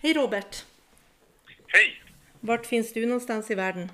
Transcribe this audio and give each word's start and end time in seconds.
Hej 0.00 0.14
Robert! 0.14 0.64
Hej! 1.66 2.02
Vart 2.40 2.66
finns 2.66 2.92
du 2.92 3.06
någonstans 3.06 3.50
i 3.50 3.54
världen? 3.54 3.90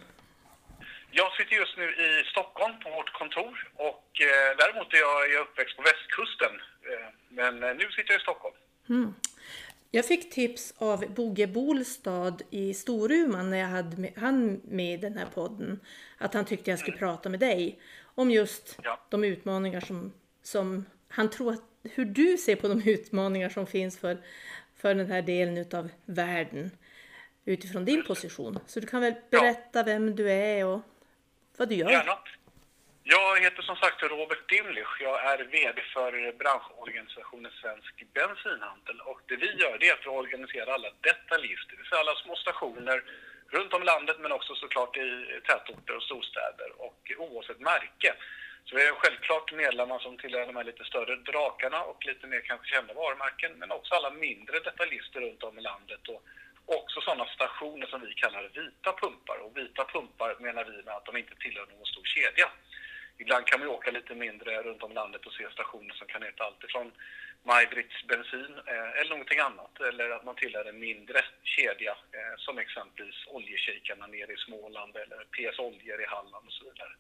Jag 1.11 1.33
sitter 1.33 1.57
just 1.57 1.77
nu 1.77 1.85
i 1.85 2.25
Stockholm 2.31 2.75
på 2.81 2.91
vårt 2.91 3.13
kontor 3.13 3.71
och 3.75 4.21
eh, 4.21 4.57
däremot 4.59 4.93
är 4.93 4.99
jag, 4.99 5.43
uppväxt 5.43 5.77
på 5.77 5.83
västkusten. 5.83 6.53
Eh, 6.91 7.09
men 7.29 7.63
eh, 7.63 7.75
nu 7.77 7.91
sitter 7.91 8.13
jag 8.13 8.21
i 8.21 8.23
Stockholm. 8.23 8.55
Mm. 8.89 9.15
Jag 9.91 10.07
fick 10.07 10.31
tips 10.31 10.75
av 10.79 11.15
Boge 11.15 11.47
Bolstad 11.47 12.37
i 12.51 12.75
Storuman 12.75 13.51
när 13.51 13.59
jag 13.59 13.69
hade 13.69 13.97
med, 13.97 14.13
han 14.17 14.61
med 14.65 14.95
i 14.95 14.97
den 14.97 15.19
här 15.19 15.29
podden. 15.35 15.81
Att 16.19 16.35
han 16.35 16.45
tyckte 16.45 16.71
jag 16.71 16.79
skulle 16.79 16.97
mm. 16.97 17.09
prata 17.09 17.29
med 17.29 17.41
dig 17.41 17.81
om 18.15 18.31
just 18.31 18.79
ja. 18.83 19.01
de 19.11 19.25
utmaningar 19.25 19.81
som, 19.81 20.13
som 20.43 20.87
han 21.09 21.31
tror 21.31 21.53
att, 21.53 21.63
hur 21.83 22.05
du 22.05 22.37
ser 22.37 22.57
på 22.57 22.69
de 22.69 22.83
utmaningar 22.91 23.49
som 23.49 23.67
finns 23.67 23.99
för, 23.99 24.19
för 24.85 24.95
den 24.95 25.11
här 25.15 25.23
delen 25.23 25.57
utav 25.65 25.85
världen 26.23 26.71
utifrån 27.53 27.85
din 27.85 28.03
position. 28.11 28.53
Så 28.67 28.81
du 28.81 28.87
kan 28.93 29.01
väl 29.07 29.15
berätta 29.31 29.79
ja. 29.83 29.87
vem 29.91 30.05
du 30.19 30.25
är 30.31 30.67
och 30.71 30.81
vad 31.59 31.69
du 31.69 31.75
gör? 31.75 31.91
Gärna. 31.91 32.19
Jag 33.03 33.41
heter 33.45 33.63
som 33.63 33.77
sagt 33.77 34.03
Robert 34.03 34.45
Dimlich. 34.51 34.93
Jag 35.01 35.17
är 35.31 35.39
VD 35.55 35.79
för 35.95 36.13
branschorganisationen 36.41 37.53
Svensk 37.61 37.95
Bensinhandel 38.17 38.99
och 39.11 39.21
det 39.29 39.37
vi 39.37 39.51
gör 39.63 39.77
det 39.81 39.89
är 39.89 39.95
att 39.95 40.07
vi 40.07 40.11
organiserar 40.23 40.71
alla 40.77 40.91
detaljister, 41.09 41.71
det 41.73 41.81
vill 41.81 41.91
säga 41.91 42.01
alla 42.05 42.17
små 42.25 42.35
stationer 42.45 42.99
runt 43.57 43.73
om 43.75 43.83
i 43.83 43.89
landet 43.93 44.17
men 44.21 44.33
också 44.39 44.53
såklart 44.55 44.97
i 44.97 45.09
tätorter 45.49 45.97
och 45.97 46.07
storstäder 46.09 46.71
och 46.87 47.01
oavsett 47.19 47.61
märke. 47.73 48.11
Så 48.65 48.77
vi 48.77 48.83
är 48.87 48.93
självklart 48.93 49.53
medlemmar 49.53 49.99
som 49.99 50.17
tillhör 50.19 50.47
de 50.47 50.57
här 50.57 50.65
lite 50.65 50.85
större 50.85 51.17
drakarna 51.17 51.83
och 51.83 52.07
lite 52.07 52.27
mer 52.27 52.41
kanske 52.41 52.67
kända 52.75 52.95
varumärken 52.95 53.53
men 53.59 53.73
också 53.73 53.95
alla 53.95 54.11
mindre 54.11 54.59
detaljister 54.59 55.21
runt 55.21 55.43
om 55.43 55.59
i 55.59 55.63
landet 55.63 56.09
och 56.09 56.23
också 56.67 57.01
sådana 57.01 57.27
stationer 57.27 57.87
som 57.87 58.01
vi 58.01 58.15
kallar 58.15 58.43
vita 58.43 58.93
pumpar. 58.93 59.39
Och 59.45 59.57
vita 59.57 59.85
pumpar 59.85 60.37
menar 60.41 60.65
vi 60.65 60.83
med 60.83 60.95
att 60.95 61.07
de 61.07 61.17
inte 61.17 61.35
tillhör 61.35 61.67
någon 61.67 61.87
stor 61.87 62.05
kedja. 62.05 62.49
Ibland 63.19 63.47
kan 63.47 63.61
man 63.61 63.69
åka 63.69 63.91
lite 63.91 64.15
mindre 64.15 64.63
runt 64.63 64.83
om 64.83 64.93
i 64.93 64.95
landet 64.95 65.27
och 65.27 65.33
se 65.33 65.51
stationer 65.51 65.95
som 65.95 66.07
kan 66.07 66.23
heta 66.23 66.45
allt 66.45 66.65
ifrån 66.65 66.93
Maj-Britts 67.43 68.07
bensin 68.07 68.55
eh, 68.67 68.91
eller 68.99 69.11
någonting 69.11 69.39
annat. 69.39 69.81
Eller 69.81 70.11
att 70.11 70.25
man 70.25 70.35
tillhör 70.35 70.65
en 70.65 70.79
mindre 70.79 71.21
kedja 71.43 71.91
eh, 71.91 72.35
som 72.37 72.59
exempelvis 72.59 73.27
Oljekikarna 73.27 74.07
nere 74.07 74.33
i 74.33 74.37
Småland 74.37 74.97
eller 74.97 75.21
PS 75.35 75.59
Oljor 75.59 76.01
i 76.03 76.07
Halland 76.07 76.47
och 76.47 76.53
så 76.53 76.65
vidare. 76.65 76.93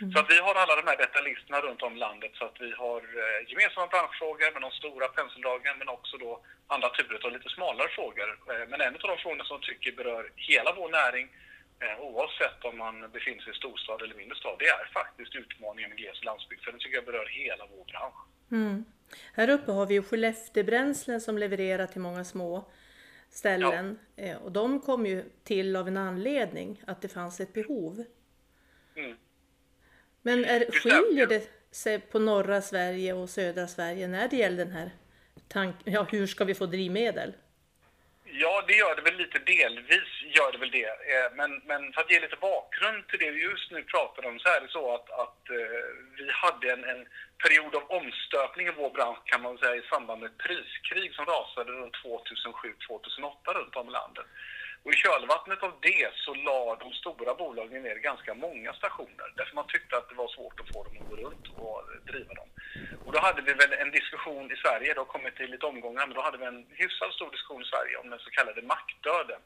Mm. 0.00 0.12
Så 0.12 0.18
att 0.18 0.30
vi 0.30 0.38
har 0.46 0.54
alla 0.54 0.76
de 0.80 0.86
här 0.90 0.96
detaljisterna 0.96 1.60
runt 1.60 1.82
om 1.82 1.96
i 1.96 1.98
landet 1.98 2.32
så 2.34 2.44
att 2.44 2.60
vi 2.60 2.70
har 2.82 3.00
eh, 3.22 3.50
gemensamma 3.50 3.86
branschfrågor 3.86 4.52
med 4.52 4.62
de 4.62 4.70
stora 4.70 5.08
penseldragen 5.08 5.78
men 5.78 5.88
också 5.88 6.16
då 6.16 6.32
andra 6.66 6.88
typer 6.88 7.26
av 7.26 7.32
lite 7.32 7.48
smalare 7.48 7.88
frågor. 7.88 8.28
Eh, 8.50 8.64
men 8.70 8.80
en 8.80 8.94
av 8.94 9.08
de 9.12 9.18
frågorna 9.24 9.44
som 9.44 9.56
jag 9.58 9.66
tycker 9.70 9.92
berör 10.00 10.24
hela 10.36 10.70
vår 10.78 10.88
näring 11.00 11.26
eh, 11.84 11.96
oavsett 12.08 12.58
om 12.68 12.78
man 12.78 12.94
befinner 13.16 13.42
sig 13.42 13.52
i 13.52 13.56
storstad 13.62 14.02
eller 14.02 14.14
mindre 14.14 14.36
stad, 14.36 14.56
det 14.58 14.68
är 14.78 14.84
faktiskt 15.00 15.34
utmaningen 15.34 15.90
med 15.90 15.98
gles 15.98 16.18
och 16.18 16.24
landsbygd. 16.24 16.62
För 16.64 16.70
den 16.70 16.80
tycker 16.80 16.96
jag 16.96 17.04
berör 17.04 17.26
hela 17.26 17.64
vår 17.72 17.84
bransch. 17.84 18.20
Mm. 18.50 18.84
Här 19.34 19.50
uppe 19.50 19.72
har 19.72 19.86
vi 19.86 19.94
ju 19.94 20.02
Skellefteåbränslen 20.02 21.20
som 21.20 21.38
levererar 21.38 21.86
till 21.86 22.00
många 22.00 22.24
små 22.24 22.70
ställen. 23.30 23.98
Ja. 24.16 24.38
Och 24.38 24.52
de 24.52 24.80
kom 24.80 25.06
ju 25.06 25.24
till 25.44 25.76
av 25.76 25.88
en 25.88 25.96
anledning, 25.96 26.82
att 26.86 27.02
det 27.02 27.08
fanns 27.08 27.40
ett 27.40 27.52
behov. 27.52 28.04
Mm. 28.96 29.16
Men 30.26 30.44
är, 30.44 30.60
skiljer 30.70 31.26
det 31.26 31.42
sig 31.70 32.00
på 32.00 32.18
norra 32.18 32.62
Sverige 32.62 33.12
och 33.12 33.30
södra 33.30 33.66
Sverige 33.66 34.08
när 34.08 34.28
det 34.28 34.36
gäller 34.36 34.64
den 34.64 34.72
här 34.72 34.90
tanken, 35.48 35.92
ja 35.92 36.02
hur 36.10 36.26
ska 36.26 36.44
vi 36.44 36.54
få 36.54 36.66
drivmedel? 36.66 37.32
Ja, 38.24 38.64
det 38.68 38.76
gör 38.82 38.96
det 38.96 39.02
väl 39.02 39.16
lite 39.16 39.38
delvis, 39.38 40.10
gör 40.36 40.52
det 40.52 40.58
väl 40.58 40.70
det. 40.70 40.94
Eh, 41.12 41.28
men, 41.38 41.50
men 41.70 41.92
för 41.92 42.00
att 42.00 42.10
ge 42.10 42.20
lite 42.20 42.36
bakgrund 42.36 43.08
till 43.08 43.18
det 43.18 43.30
vi 43.30 43.42
just 43.42 43.70
nu 43.70 43.82
pratar 43.82 44.26
om 44.28 44.38
så 44.38 44.48
är 44.48 44.60
det 44.60 44.68
så 44.68 44.94
att, 44.94 45.10
att 45.10 45.42
uh, 45.50 45.84
vi 46.18 46.26
hade 46.42 46.72
en, 46.72 46.84
en 46.84 47.06
period 47.44 47.74
av 47.74 47.84
omstöpning 47.98 48.66
i 48.66 48.78
vår 48.80 48.90
bransch 48.90 49.24
kan 49.24 49.42
man 49.42 49.58
säga 49.58 49.76
i 49.76 49.90
samband 49.92 50.20
med 50.20 50.30
ett 50.30 50.44
priskrig 50.46 51.14
som 51.14 51.24
rasade 51.26 51.72
runt 51.72 51.96
2007-2008 51.96 53.54
runt 53.58 53.76
om 53.76 53.88
i 53.88 53.92
landet. 53.92 54.26
Och 54.84 54.92
i 54.92 54.96
kölvattnet 54.96 55.62
av 55.62 55.72
det 55.80 56.10
så 56.14 56.34
la 56.34 56.76
de 56.80 56.92
stora 56.92 57.34
bolagen 57.34 57.82
ner 57.82 57.96
ganska 57.96 58.34
många 58.34 58.72
stationer 58.72 59.26
därför 59.36 59.54
man 59.54 59.66
tyckte 59.68 59.96
att 59.96 60.08
det 60.08 60.14
var 60.14 60.28
svårt 60.28 60.60
att 60.60 60.72
få 60.72 60.84
dem 60.84 60.96
att 61.00 61.10
gå 61.10 61.16
runt 61.16 61.46
och 61.56 61.82
driva 62.10 62.34
dem. 62.34 62.48
Och 63.04 63.12
då 63.12 63.18
hade 63.26 63.42
vi 63.42 63.52
väl 63.52 63.72
en 63.72 63.90
diskussion 63.90 64.52
i 64.52 64.56
Sverige, 64.56 64.94
det 64.94 65.00
har 65.00 65.14
kommit 65.16 65.36
till 65.36 65.50
lite 65.50 65.66
omgångar, 65.66 66.06
men 66.06 66.16
då 66.16 66.22
hade 66.22 66.38
vi 66.38 66.44
en 66.44 66.66
hyfsat 66.70 67.12
stor 67.12 67.30
diskussion 67.30 67.62
i 67.62 67.72
Sverige 67.72 67.96
om 67.96 68.10
den 68.10 68.18
så 68.18 68.30
kallade 68.30 68.62
mackdöden. 68.62 69.40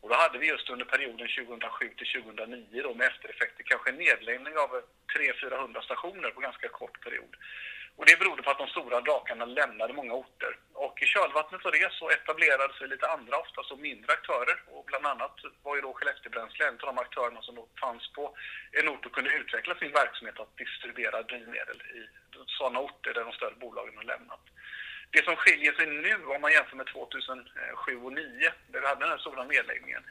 Och 0.00 0.08
då 0.10 0.14
hade 0.14 0.38
vi 0.38 0.46
just 0.46 0.70
under 0.70 0.84
perioden 0.84 1.28
2007 1.28 1.88
till 1.98 2.22
2009 2.22 2.82
då 2.82 2.94
med 2.94 3.06
eftereffekter 3.06 3.62
kanske 3.62 3.90
en 3.90 3.96
nedläggning 3.96 4.56
av 4.64 4.70
300-400 5.16 5.80
stationer 5.80 6.30
på 6.30 6.40
ganska 6.40 6.68
kort 6.68 7.00
period. 7.04 7.36
Och 7.96 8.06
det 8.06 8.18
berodde 8.18 8.42
på 8.42 8.50
att 8.50 8.58
de 8.58 8.68
stora 8.68 9.00
drakarna 9.00 9.44
lämnade 9.44 9.92
många 9.92 10.14
orter. 10.14 10.52
Och 10.72 11.02
i 11.02 11.06
kölvattnet 11.06 11.66
av 11.66 11.72
det 11.72 11.92
så 11.92 12.10
etablerade 12.10 12.74
sig 12.74 12.88
lite 12.88 13.08
andra, 13.08 13.38
ofta 13.38 13.62
så 13.62 13.76
mindre 13.76 14.12
aktörer. 14.12 14.56
Och 14.66 14.84
bland 14.84 15.06
annat 15.06 15.36
var 15.62 15.76
ju 15.76 15.82
då 15.82 15.92
Skellefteåbränsle 15.92 16.66
en 16.68 16.74
av 16.74 16.94
de 16.94 16.98
aktörerna 16.98 17.42
som 17.42 17.54
då 17.54 17.68
fanns 17.80 18.12
på 18.12 18.36
en 18.72 18.88
ort 18.88 19.06
och 19.06 19.12
kunde 19.12 19.30
utveckla 19.30 19.74
sin 19.74 19.92
verksamhet 19.92 20.40
att 20.40 20.56
distribuera 20.56 21.22
drivmedel 21.22 21.80
i 21.98 22.00
sådana 22.46 22.80
orter 22.80 23.14
där 23.14 23.24
de 23.24 23.32
större 23.32 23.54
bolagen 23.54 23.96
har 23.96 24.04
lämnat. 24.04 24.44
Det 25.10 25.24
som 25.24 25.36
skiljer 25.36 25.72
sig 25.72 25.86
nu 25.86 26.14
om 26.34 26.40
man 26.40 26.52
jämför 26.52 26.76
med 26.76 26.86
2007 26.86 27.50
och 27.72 27.84
2009, 27.84 28.50
där 28.68 28.80
vi 28.80 28.86
hade 28.86 29.00
den 29.00 29.10
här 29.10 29.18
stora 29.18 29.44
nedläggningen, 29.44 30.02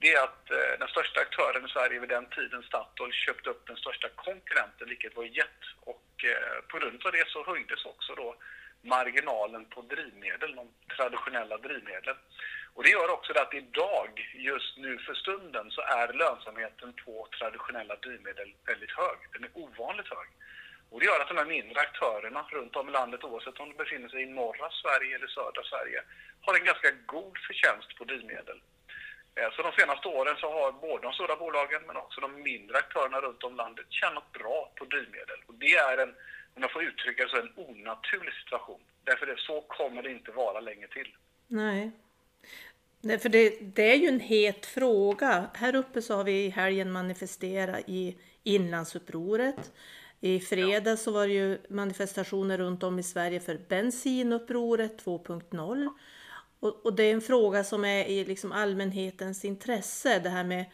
det 0.00 0.12
är 0.14 0.24
att 0.24 0.50
eh, 0.50 0.78
den 0.78 0.88
största 0.88 1.20
aktören 1.20 1.66
i 1.66 1.68
Sverige 1.68 2.00
vid 2.00 2.08
den 2.08 2.26
tiden, 2.26 2.62
Statoil, 2.62 3.12
köpte 3.12 3.50
upp 3.50 3.66
den 3.66 3.76
största 3.76 4.08
konkurrenten, 4.08 4.88
vilket 4.88 5.16
var 5.16 5.24
Jet. 5.24 5.60
Och 5.80 6.03
eh, 6.24 6.56
på 6.68 6.78
grund 6.78 7.06
av 7.06 7.12
det 7.12 7.28
så 7.28 7.44
höjdes 7.44 7.84
också 7.84 8.14
då 8.14 8.36
marginalen 8.82 9.64
på 9.64 9.82
drivmedel, 9.82 10.56
de 10.56 10.66
traditionella 10.96 11.56
drivmedlen. 11.58 12.16
Och 12.74 12.82
det 12.84 12.90
gör 12.90 13.10
också 13.10 13.32
att 13.32 13.54
idag, 13.54 14.10
just 14.34 14.76
nu 14.76 14.98
för 14.98 15.14
stunden, 15.14 15.70
så 15.70 15.80
är 15.80 16.12
lönsamheten 16.12 16.92
på 17.04 17.28
traditionella 17.38 17.96
drivmedel 17.96 18.54
väldigt 18.66 18.90
hög. 18.90 19.18
Den 19.32 19.44
är 19.44 19.50
ovanligt 19.54 20.08
hög. 20.16 20.28
Och 20.90 21.00
det 21.00 21.06
gör 21.06 21.20
att 21.20 21.28
de 21.28 21.36
här 21.36 21.54
mindre 21.56 21.80
aktörerna 21.80 22.46
runt 22.50 22.76
om 22.76 22.88
i 22.88 22.92
landet, 22.92 23.24
oavsett 23.24 23.60
om 23.60 23.68
de 23.68 23.76
befinner 23.76 24.08
sig 24.08 24.22
i 24.22 24.26
norra 24.26 24.70
Sverige 24.70 25.16
eller 25.16 25.26
södra 25.26 25.62
Sverige, 25.64 26.02
har 26.40 26.54
en 26.54 26.64
ganska 26.64 26.90
god 26.90 27.38
förtjänst 27.46 27.96
på 27.98 28.04
drivmedel. 28.04 28.60
Eh, 29.36 29.50
så 29.52 29.62
de 29.62 29.72
senaste 29.72 30.08
åren 30.08 30.36
så 30.36 30.46
har 30.52 30.72
både 30.72 31.02
de 31.02 31.12
stora 31.12 31.36
bolagen 31.36 31.82
men 31.86 31.96
också 31.96 32.20
de 32.20 32.42
mindre 32.42 32.76
aktörerna 32.78 33.20
runt 33.20 33.44
om 33.44 33.56
landet 33.56 33.86
tjänat 33.90 34.32
bra 34.32 34.72
på 34.76 34.84
drivmedel. 34.84 35.40
Och 35.46 35.54
det 35.54 35.74
är 35.74 35.98
en, 35.98 36.14
om 36.54 36.62
jag 36.62 36.72
får 36.72 36.82
uttrycka 36.82 37.22
det 37.24 37.30
så, 37.30 37.36
en 37.36 37.52
onaturlig 37.56 38.34
situation. 38.34 38.80
Därför 39.04 39.26
det, 39.26 39.38
så 39.38 39.60
kommer 39.60 40.02
det 40.02 40.10
inte 40.10 40.30
vara 40.30 40.60
länge 40.60 40.86
till. 40.86 41.16
Nej. 41.46 41.90
Nej, 43.00 43.18
för 43.18 43.28
det, 43.28 43.58
det 43.60 43.92
är 43.92 43.96
ju 43.96 44.08
en 44.08 44.20
het 44.20 44.66
fråga. 44.66 45.50
Här 45.54 45.74
uppe 45.74 46.02
så 46.02 46.16
har 46.16 46.24
vi 46.24 46.44
i 46.44 46.48
helgen 46.48 46.92
manifesterat 46.92 47.80
i 47.86 48.18
Inlandsupproret. 48.42 49.72
I 50.20 50.40
fredag 50.40 50.96
så 50.96 51.12
var 51.12 51.26
det 51.26 51.32
ju 51.32 51.58
manifestationer 51.68 52.58
runt 52.58 52.82
om 52.82 52.98
i 52.98 53.02
Sverige 53.02 53.40
för 53.40 53.58
bensinupproret 53.68 55.04
2.0. 55.04 55.88
Och, 56.64 56.86
och, 56.86 56.94
det 56.94 57.02
är 57.02 57.12
en 57.12 57.20
fråga 57.20 57.64
som 57.64 57.84
är 57.84 58.04
i 58.04 58.24
liksom 58.24 58.52
allmänhetens 58.52 59.44
intresse, 59.44 60.18
det 60.18 60.28
här 60.28 60.44
med 60.44 60.64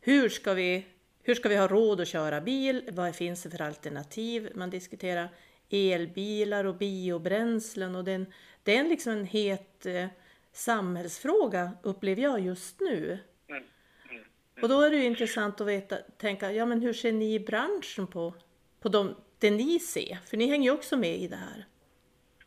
hur 0.00 0.28
ska, 0.28 0.54
vi, 0.54 0.86
hur 1.22 1.34
ska 1.34 1.48
vi 1.48 1.56
ha 1.56 1.68
råd 1.68 2.00
att 2.00 2.08
köra 2.08 2.40
bil? 2.40 2.88
Vad 2.92 3.16
finns 3.16 3.42
det 3.42 3.50
för 3.50 3.62
alternativ? 3.62 4.52
Man 4.54 4.70
diskuterar 4.70 5.28
elbilar 5.70 6.64
och 6.64 6.74
biobränslen 6.74 7.94
och 7.94 8.04
det 8.04 8.10
är 8.10 8.14
en, 8.14 8.32
det 8.62 8.76
är 8.76 8.80
en, 8.80 8.88
liksom 8.88 9.12
en 9.12 9.24
het 9.24 9.86
eh, 9.86 10.06
samhällsfråga 10.52 11.72
upplever 11.82 12.22
jag 12.22 12.40
just 12.40 12.80
nu. 12.80 13.18
Mm, 13.48 13.64
mm, 14.10 14.24
och 14.62 14.68
då 14.68 14.80
är 14.80 14.90
det 14.90 14.96
ju 14.96 15.04
intressant 15.04 15.60
att 15.60 15.66
veta, 15.66 15.96
tänka, 15.96 16.52
ja 16.52 16.66
men 16.66 16.82
hur 16.82 16.92
ser 16.92 17.12
ni 17.12 17.34
i 17.34 17.40
branschen 17.40 18.06
på, 18.06 18.34
på 18.80 18.88
de, 18.88 19.16
det 19.38 19.50
ni 19.50 19.78
ser? 19.78 20.18
För 20.26 20.36
ni 20.36 20.46
hänger 20.46 20.70
ju 20.70 20.76
också 20.76 20.96
med 20.96 21.16
i 21.16 21.28
det 21.28 21.36
här. 21.36 21.66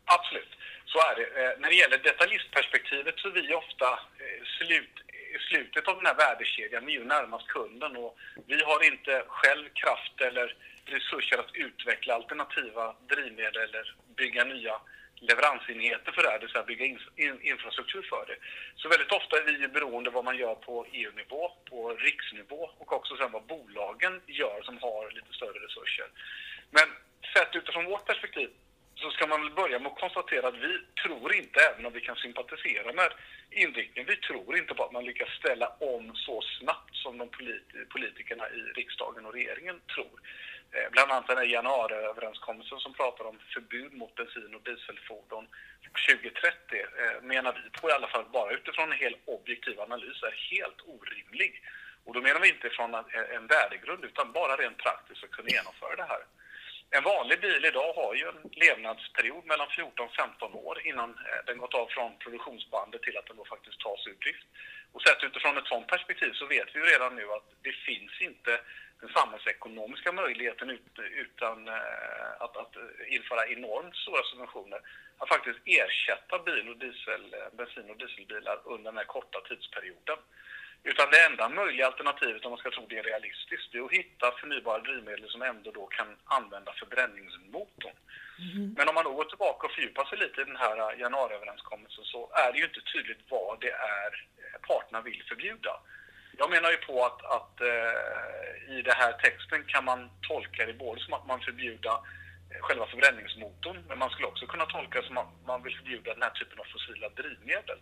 Absolut. 0.04 0.53
Så 0.94 1.00
är 1.00 1.14
det. 1.20 1.28
Eh, 1.40 1.52
när 1.60 1.68
det 1.68 1.74
gäller 1.74 1.98
detaljistperspektivet 1.98 3.14
så 3.18 3.28
är 3.28 3.32
vi 3.32 3.54
ofta 3.54 3.88
eh, 4.24 4.42
slut, 4.58 4.94
slutet 5.48 5.88
av 5.88 5.96
den 5.96 6.06
här 6.06 6.14
värdekedjan, 6.14 6.86
vi 6.86 6.94
är 6.94 6.98
ju 6.98 7.04
närmast 7.04 7.46
kunden 7.46 7.96
och 7.96 8.18
vi 8.46 8.62
har 8.62 8.84
inte 8.92 9.24
själv 9.28 9.68
kraft 9.74 10.20
eller 10.20 10.56
resurser 10.84 11.38
att 11.38 11.54
utveckla 11.54 12.14
alternativa 12.14 12.94
drivmedel 13.08 13.62
eller 13.62 13.94
bygga 14.16 14.44
nya 14.44 14.80
leveransenheter 15.20 16.12
för 16.12 16.22
det 16.22 16.28
här, 16.28 16.38
det 16.38 16.44
vill 16.44 16.52
säga 16.52 16.72
bygga 16.72 16.84
in, 16.84 16.98
in, 17.16 17.42
infrastruktur 17.42 18.02
för 18.02 18.24
det. 18.26 18.36
Så 18.76 18.88
väldigt 18.88 19.12
ofta 19.12 19.36
är 19.36 19.44
vi 19.44 19.68
beroende 19.68 20.10
av 20.10 20.14
vad 20.14 20.24
man 20.24 20.36
gör 20.36 20.54
på 20.54 20.86
EU-nivå, 20.92 21.52
på 21.70 21.94
riksnivå 21.94 22.70
och 22.78 22.92
också 22.92 23.16
sen 23.16 23.32
vad 23.32 23.46
bolagen 23.46 24.20
gör 24.26 24.62
som 24.62 24.78
har 24.78 25.10
lite 25.10 25.32
större 25.32 25.58
resurser. 25.66 26.06
Men 26.70 26.88
sett 27.34 27.56
utifrån 27.56 27.84
vårt 27.84 28.06
perspektiv 28.06 28.50
så 29.04 29.10
ska 29.10 29.26
man 29.26 29.42
väl 29.42 29.60
börja 29.62 29.78
med 29.78 29.92
att 29.92 30.00
konstatera 30.00 30.48
att 30.48 30.64
vi 30.68 30.74
tror 31.02 31.34
inte, 31.34 31.60
även 31.60 31.86
om 31.86 31.92
vi 31.92 32.00
kan 32.00 32.16
sympatisera 32.16 32.92
med 32.92 33.10
inriktningen, 33.50 34.10
vi 34.14 34.16
tror 34.16 34.56
inte 34.56 34.74
på 34.74 34.84
att 34.84 34.92
man 34.92 35.04
lyckas 35.04 35.28
ställa 35.40 35.68
om 35.68 36.04
så 36.14 36.42
snabbt 36.58 36.94
som 37.02 37.18
de 37.18 37.28
politi- 37.28 37.84
politikerna 37.94 38.44
i 38.50 38.60
riksdagen 38.80 39.26
och 39.26 39.32
regeringen 39.32 39.80
tror. 39.94 40.16
Eh, 40.74 40.90
bland 40.92 41.10
annat 41.10 41.26
den 41.26 41.36
här 41.36 41.44
januariöverenskommelsen 41.44 42.78
som 42.78 42.92
pratar 42.94 43.24
om 43.24 43.38
förbud 43.54 43.92
mot 43.92 44.14
bensin 44.14 44.54
och 44.54 44.62
dieselfordon 44.62 45.48
2030 46.08 46.86
eh, 47.02 47.22
menar 47.22 47.52
vi 47.52 47.80
på 47.80 47.88
i 47.88 47.92
alla 47.92 48.08
fall 48.08 48.24
bara 48.32 48.52
utifrån 48.52 48.92
en 48.92 48.98
helt 48.98 49.22
objektiv 49.24 49.80
analys 49.80 50.22
är 50.22 50.36
helt 50.52 50.80
orimlig. 50.94 51.62
Och 52.04 52.14
då 52.14 52.20
menar 52.20 52.40
vi 52.40 52.48
inte 52.48 52.70
från 52.70 52.94
en 53.36 53.46
värdegrund 53.46 54.04
utan 54.04 54.32
bara 54.32 54.56
rent 54.56 54.78
praktiskt 54.78 55.24
att 55.24 55.30
kunna 55.30 55.48
genomföra 55.48 55.96
det 55.96 56.08
här. 56.14 56.24
En 56.96 57.02
vanlig 57.02 57.40
bil 57.40 57.64
idag 57.64 57.92
har 57.92 58.14
ju 58.14 58.24
en 58.28 58.50
levnadsperiod 58.52 59.44
mellan 59.46 59.68
14 59.70 60.08
15 60.16 60.54
år 60.54 60.86
innan 60.86 61.10
eh, 61.10 61.40
den 61.46 61.58
gått 61.58 61.74
av 61.74 61.86
från 61.86 62.18
produktionsbandet 62.18 63.02
till 63.02 63.16
att 63.16 63.26
den 63.26 63.36
då 63.36 63.44
faktiskt 63.44 63.80
tas 63.80 64.06
ur 64.06 64.14
drift. 64.24 64.46
Och 64.92 65.02
sett 65.02 65.24
utifrån 65.24 65.58
ett 65.58 65.66
sådant 65.66 65.86
perspektiv 65.86 66.32
så 66.32 66.46
vet 66.46 66.68
vi 66.74 66.78
ju 66.78 66.84
redan 66.84 67.16
nu 67.16 67.26
att 67.32 67.48
det 67.62 67.72
finns 67.72 68.20
inte 68.20 68.60
den 69.00 69.08
samhällsekonomiska 69.08 70.12
möjligheten 70.12 70.78
utan 71.24 71.68
eh, 71.68 72.32
att, 72.44 72.56
att 72.56 72.76
eh, 72.76 73.14
införa 73.16 73.46
enormt 73.46 73.96
stora 73.96 74.22
subventioner 74.22 74.80
att 75.18 75.28
faktiskt 75.28 75.60
ersätta 75.64 76.38
bil 76.38 76.68
och 76.68 76.76
diesel, 76.76 77.24
bensin 77.52 77.90
och 77.90 77.96
dieselbilar 77.96 78.58
under 78.64 78.84
den 78.90 78.96
här 78.96 79.12
korta 79.16 79.40
tidsperioden. 79.40 80.18
Utan 80.90 81.10
det 81.10 81.24
enda 81.28 81.48
möjliga 81.48 81.86
alternativet 81.86 82.44
om 82.44 82.50
man 82.50 82.58
ska 82.58 82.70
tro 82.70 82.86
det 82.88 82.98
är 82.98 83.02
realistiskt, 83.02 83.72
det 83.72 83.78
är 83.78 83.84
att 83.84 84.00
hitta 84.00 84.26
förnybara 84.40 84.78
drivmedel 84.78 85.28
som 85.30 85.42
ändå 85.42 85.70
då 85.70 85.86
kan 85.86 86.06
använda 86.24 86.72
förbränningsmotorn. 86.72 87.96
Mm. 88.38 88.74
Men 88.76 88.88
om 88.88 88.94
man 88.94 89.04
då 89.04 89.12
går 89.12 89.24
tillbaka 89.24 89.66
och 89.66 89.72
fördjupar 89.72 90.04
sig 90.04 90.18
lite 90.18 90.40
i 90.40 90.44
den 90.44 90.56
här 90.64 90.76
äh, 90.78 91.00
januariöverenskommelsen 91.00 92.04
så 92.04 92.20
är 92.44 92.52
det 92.52 92.58
ju 92.58 92.64
inte 92.64 92.80
tydligt 92.92 93.22
vad 93.28 93.60
det 93.60 93.70
är 93.70 94.10
äh, 94.44 94.60
parterna 94.68 95.00
vill 95.00 95.22
förbjuda. 95.28 95.72
Jag 96.38 96.50
menar 96.50 96.70
ju 96.70 96.76
på 96.76 97.04
att, 97.04 97.20
att 97.36 97.60
eh, 97.60 98.74
i 98.76 98.82
den 98.82 98.96
här 99.02 99.12
texten 99.12 99.64
kan 99.72 99.84
man 99.84 100.10
tolka 100.28 100.66
det 100.66 100.72
både 100.72 101.00
som 101.00 101.12
att 101.14 101.26
man 101.26 101.40
förbjuder 101.40 101.96
själva 102.60 102.86
förbränningsmotorn, 102.86 103.84
men 103.88 103.98
man 103.98 104.10
skulle 104.10 104.28
också 104.28 104.46
kunna 104.46 104.66
tolka 104.66 105.00
det 105.00 105.06
som 105.06 105.18
att 105.18 105.32
man 105.46 105.62
vill 105.62 105.76
förbjuda 105.76 106.14
den 106.14 106.22
här 106.22 106.30
typen 106.30 106.58
av 106.60 106.64
fossila 106.64 107.08
drivmedel. 107.08 107.78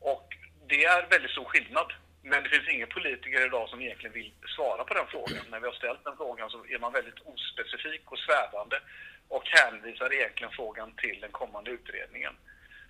Och 0.00 0.26
det 0.68 0.84
är 0.84 1.10
väldigt 1.10 1.30
stor 1.30 1.44
skillnad 1.44 1.92
men 2.30 2.42
det 2.42 2.48
finns 2.48 2.68
ingen 2.68 2.88
politiker 2.88 3.46
idag 3.46 3.68
som 3.68 3.80
egentligen 3.80 4.12
vill 4.12 4.32
svara 4.56 4.84
på 4.84 4.94
den 4.94 5.06
frågan. 5.06 5.44
När 5.50 5.60
vi 5.60 5.66
har 5.66 5.72
ställt 5.72 6.04
den 6.04 6.16
frågan 6.16 6.50
så 6.50 6.66
är 6.74 6.78
man 6.78 6.92
väldigt 6.92 7.20
ospecifik 7.24 8.12
och 8.12 8.18
svävande 8.18 8.80
och 9.28 9.44
hänvisar 9.46 10.12
egentligen 10.12 10.52
frågan 10.52 10.92
till 11.02 11.18
den 11.20 11.30
kommande 11.30 11.70
utredningen. 11.70 12.34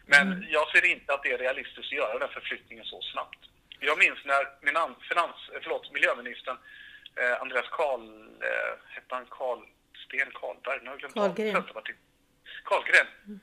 Men 0.06 0.32
mm. 0.32 0.44
jag 0.48 0.68
ser 0.70 0.84
inte 0.84 1.14
att 1.14 1.22
det 1.22 1.32
är 1.32 1.38
realistiskt 1.38 1.78
att 1.78 1.92
göra 2.02 2.18
den 2.18 2.28
förflyttningen 2.28 2.84
så 2.84 3.02
snabbt. 3.02 3.38
Jag 3.80 3.98
minns 3.98 4.18
när 4.24 4.42
min 4.66 4.94
finans, 5.08 5.36
förlåt, 5.62 5.92
miljöministern 5.92 6.56
eh, 7.20 7.42
Andreas 7.42 7.68
Karl, 7.70 8.02
eh, 8.48 8.72
hette 8.94 9.14
han 9.14 9.26
Karl 9.30 9.60
Sten 10.04 10.30
Karlberg? 10.40 10.78
Nu 10.82 10.86
har 10.86 10.92
jag 10.92 11.00
glömt 11.00 11.14
Karlgren. 11.14 11.64
Karlgren. 12.64 13.06
Mm. 13.26 13.40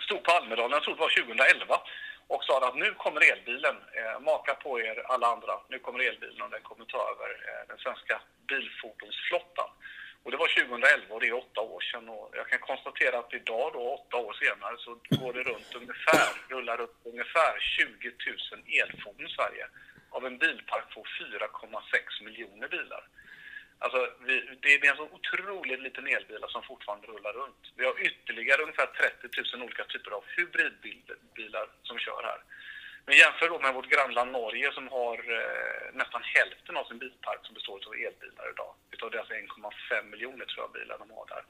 Stod 0.00 0.22
på 0.22 0.30
Almedalen, 0.30 0.70
jag 0.70 0.82
tror 0.82 0.94
det 0.94 1.00
var 1.00 1.08
2011 1.08 1.80
och 2.28 2.44
sa 2.44 2.68
att 2.68 2.76
nu 2.76 2.94
kommer 2.94 3.32
elbilen, 3.32 3.76
eh, 3.98 4.20
maka 4.20 4.54
på 4.54 4.80
er 4.80 5.02
alla 5.12 5.26
andra, 5.26 5.54
nu 5.68 5.78
kommer 5.78 6.00
elbilen 6.00 6.42
och 6.42 6.50
den 6.50 6.62
kommer 6.62 6.84
ta 6.84 7.00
över 7.12 7.30
eh, 7.48 7.68
den 7.68 7.78
svenska 7.78 8.20
bilfordonsflottan. 8.48 9.70
Och 10.22 10.30
det 10.30 10.36
var 10.36 10.48
2011 10.48 11.14
och 11.14 11.20
det 11.20 11.28
är 11.28 11.42
åtta 11.44 11.60
år 11.60 11.80
sedan 11.80 12.08
och 12.08 12.30
jag 12.38 12.48
kan 12.48 12.58
konstatera 12.58 13.18
att 13.18 13.34
idag 13.34 13.72
då, 13.72 13.80
åtta 13.98 14.16
år 14.16 14.32
senare, 14.32 14.76
så 14.78 14.90
går 15.20 15.32
det 15.32 15.42
runt 15.42 15.74
ungefär, 15.74 16.30
rullar 16.48 16.80
upp 16.80 16.96
ungefär 17.04 17.52
20 17.58 18.12
000 18.52 18.62
elfordon 18.82 19.26
i 19.26 19.34
Sverige 19.38 19.66
av 20.10 20.26
en 20.26 20.38
bilpark 20.38 20.94
på 20.94 21.00
4,6 21.02 22.24
miljoner 22.24 22.68
bilar. 22.68 23.04
Alltså, 23.78 24.08
vi, 24.26 24.58
det 24.62 24.74
är 24.74 24.90
en 24.90 24.96
så 24.96 25.08
otroligt 25.18 25.80
liten 25.80 26.06
elbilar 26.06 26.48
som 26.48 26.62
fortfarande 26.62 27.06
rullar 27.06 27.32
runt. 27.32 27.72
Vi 27.76 27.84
har 27.84 28.00
ytterligare 28.00 28.62
ungefär 28.62 28.86
30 28.86 29.56
000 29.56 29.62
olika 29.62 29.84
typer 29.84 30.10
av 30.10 30.24
hybridbilar 30.36 31.66
som 31.82 31.98
kör 31.98 32.22
här. 32.22 32.40
Men 33.06 33.16
jämför 33.16 33.48
då 33.48 33.58
med 33.58 33.74
vårt 33.74 33.92
grannland 33.94 34.32
Norge 34.32 34.72
som 34.72 34.88
har 34.88 35.18
eh, 35.38 35.94
nästan 36.00 36.22
hälften 36.22 36.76
av 36.76 36.84
sin 36.84 36.98
bilpark 36.98 37.40
som 37.42 37.54
består 37.54 37.80
av 37.86 37.94
elbilar 37.94 38.50
idag. 38.54 38.74
Utav 38.90 39.10
deras 39.10 39.28
1,5 39.28 40.10
miljoner 40.10 40.44
tror 40.44 40.64
jag 40.64 40.72
bilar 40.72 40.98
de 40.98 41.10
har 41.10 41.26
där. 41.26 41.44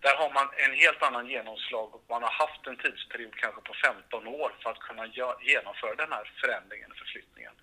Där 0.00 0.16
har 0.16 0.30
man 0.38 0.48
en 0.64 0.74
helt 0.74 1.02
annan 1.02 1.26
genomslag 1.28 1.94
och 1.94 2.04
man 2.08 2.22
har 2.22 2.30
haft 2.30 2.66
en 2.66 2.76
tidsperiod 2.76 3.34
kanske 3.36 3.60
på 3.60 3.74
15 3.74 4.26
år 4.26 4.54
för 4.62 4.70
att 4.70 4.78
kunna 4.78 5.06
genomföra 5.50 5.94
den 5.94 6.12
här 6.12 6.32
förändringen, 6.40 6.90
och 6.90 6.98
förflyttningen. 6.98 7.54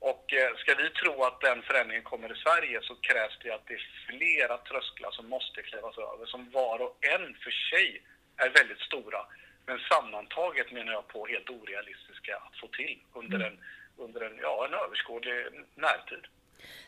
Och 0.00 0.32
eh, 0.32 0.56
ska 0.56 0.74
vi 0.74 0.90
tro 0.90 1.22
att 1.22 1.40
den 1.40 1.62
förändringen 1.62 2.02
kommer 2.02 2.32
i 2.32 2.38
Sverige 2.44 2.78
så 2.82 2.94
krävs 2.94 3.38
det 3.42 3.50
att 3.50 3.66
det 3.66 3.74
är 3.74 3.86
flera 4.08 4.58
trösklar 4.58 5.10
som 5.10 5.28
måste 5.28 5.62
klivas 5.62 5.98
över, 5.98 6.26
som 6.26 6.50
var 6.50 6.78
och 6.84 6.96
en 7.14 7.34
för 7.42 7.50
sig 7.50 8.02
är 8.36 8.50
väldigt 8.50 8.80
stora, 8.80 9.20
men 9.66 9.78
sammantaget 9.78 10.72
menar 10.72 10.92
jag 10.92 11.08
på 11.08 11.26
helt 11.26 11.50
orealistiska 11.50 12.36
att 12.36 12.56
få 12.60 12.66
till 12.66 12.98
under 13.12 13.36
mm. 13.36 13.46
en, 13.46 13.58
under 13.96 14.20
en, 14.20 14.38
ja, 14.42 14.66
en 14.66 14.74
överskådlig 14.74 15.34
närtid. 15.74 16.24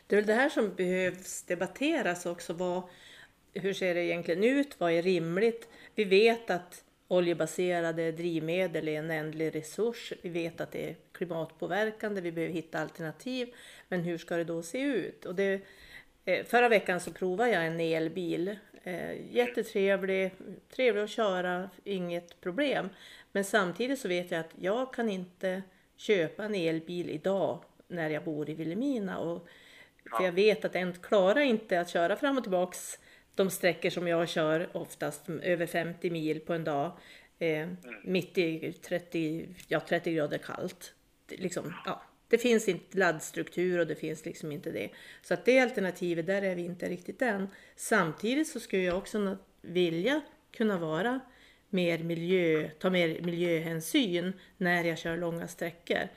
Det 0.07 0.15
är 0.15 0.17
väl 0.17 0.27
det 0.27 0.33
här 0.33 0.49
som 0.49 0.75
behövs 0.75 1.43
debatteras 1.43 2.25
också. 2.25 2.53
Vad, 2.53 2.83
hur 3.53 3.73
ser 3.73 3.93
det 3.93 4.05
egentligen 4.05 4.43
ut? 4.43 4.79
Vad 4.79 4.91
är 4.91 5.01
rimligt? 5.01 5.69
Vi 5.95 6.03
vet 6.03 6.49
att 6.49 6.82
oljebaserade 7.07 8.11
drivmedel 8.11 8.87
är 8.87 8.99
en 8.99 9.11
ändlig 9.11 9.55
resurs. 9.55 10.13
Vi 10.21 10.29
vet 10.29 10.61
att 10.61 10.71
det 10.71 10.89
är 10.89 10.95
klimatpåverkande, 11.11 12.21
vi 12.21 12.31
behöver 12.31 12.53
hitta 12.53 12.79
alternativ. 12.79 13.53
Men 13.87 14.03
hur 14.03 14.17
ska 14.17 14.35
det 14.37 14.43
då 14.43 14.63
se 14.63 14.81
ut? 14.81 15.25
Och 15.25 15.35
det, 15.35 15.61
eh, 16.25 16.45
förra 16.45 16.69
veckan 16.69 16.99
så 16.99 17.11
provade 17.11 17.51
jag 17.51 17.67
en 17.67 17.79
elbil. 17.79 18.55
Eh, 18.83 19.35
jättetrevlig, 19.35 20.31
trevlig 20.75 21.01
att 21.01 21.09
köra, 21.09 21.69
inget 21.83 22.41
problem. 22.41 22.89
Men 23.31 23.43
samtidigt 23.43 23.99
så 23.99 24.07
vet 24.07 24.31
jag 24.31 24.39
att 24.39 24.53
jag 24.59 24.93
kan 24.93 25.09
inte 25.09 25.63
köpa 25.95 26.43
en 26.43 26.55
elbil 26.55 27.09
idag 27.09 27.63
när 27.87 28.09
jag 28.09 28.23
bor 28.23 28.49
i 28.49 28.53
Vilhelmina. 28.53 29.19
Och, 29.19 29.47
för 30.17 30.23
jag 30.23 30.31
vet 30.31 30.65
att 30.65 30.73
den 30.73 30.93
klarar 30.93 31.41
inte 31.41 31.79
att 31.79 31.89
köra 31.89 32.15
fram 32.15 32.37
och 32.37 32.43
tillbaks 32.43 32.99
de 33.35 33.49
sträckor 33.49 33.89
som 33.89 34.07
jag 34.07 34.29
kör 34.29 34.69
oftast 34.77 35.29
över 35.29 35.65
50 35.65 36.09
mil 36.09 36.39
på 36.39 36.53
en 36.53 36.63
dag. 36.63 36.91
Eh, 37.39 37.61
mm. 37.61 37.77
Mitt 38.03 38.37
i 38.37 38.73
30, 38.73 39.47
ja, 39.67 39.79
30 39.79 40.13
grader 40.13 40.37
kallt. 40.37 40.93
Liksom, 41.27 41.73
ja, 41.85 42.03
det 42.27 42.37
finns 42.37 42.69
inte 42.69 42.97
laddstruktur 42.97 43.79
och 43.79 43.87
det 43.87 43.95
finns 43.95 44.25
liksom 44.25 44.51
inte 44.51 44.71
det. 44.71 44.89
Så 45.21 45.33
att 45.33 45.45
det 45.45 45.59
alternativet, 45.59 46.25
där 46.25 46.41
är 46.41 46.55
vi 46.55 46.65
inte 46.65 46.89
riktigt 46.89 47.21
än. 47.21 47.47
Samtidigt 47.75 48.47
så 48.47 48.59
skulle 48.59 48.81
jag 48.81 48.97
också 48.97 49.37
vilja 49.61 50.21
kunna 50.51 50.77
vara 50.77 51.19
mer 51.69 51.99
miljö, 51.99 52.69
ta 52.79 52.89
mer 52.89 53.21
miljöhänsyn 53.21 54.33
när 54.57 54.83
jag 54.83 54.97
kör 54.97 55.17
långa 55.17 55.47
sträckor. 55.47 56.09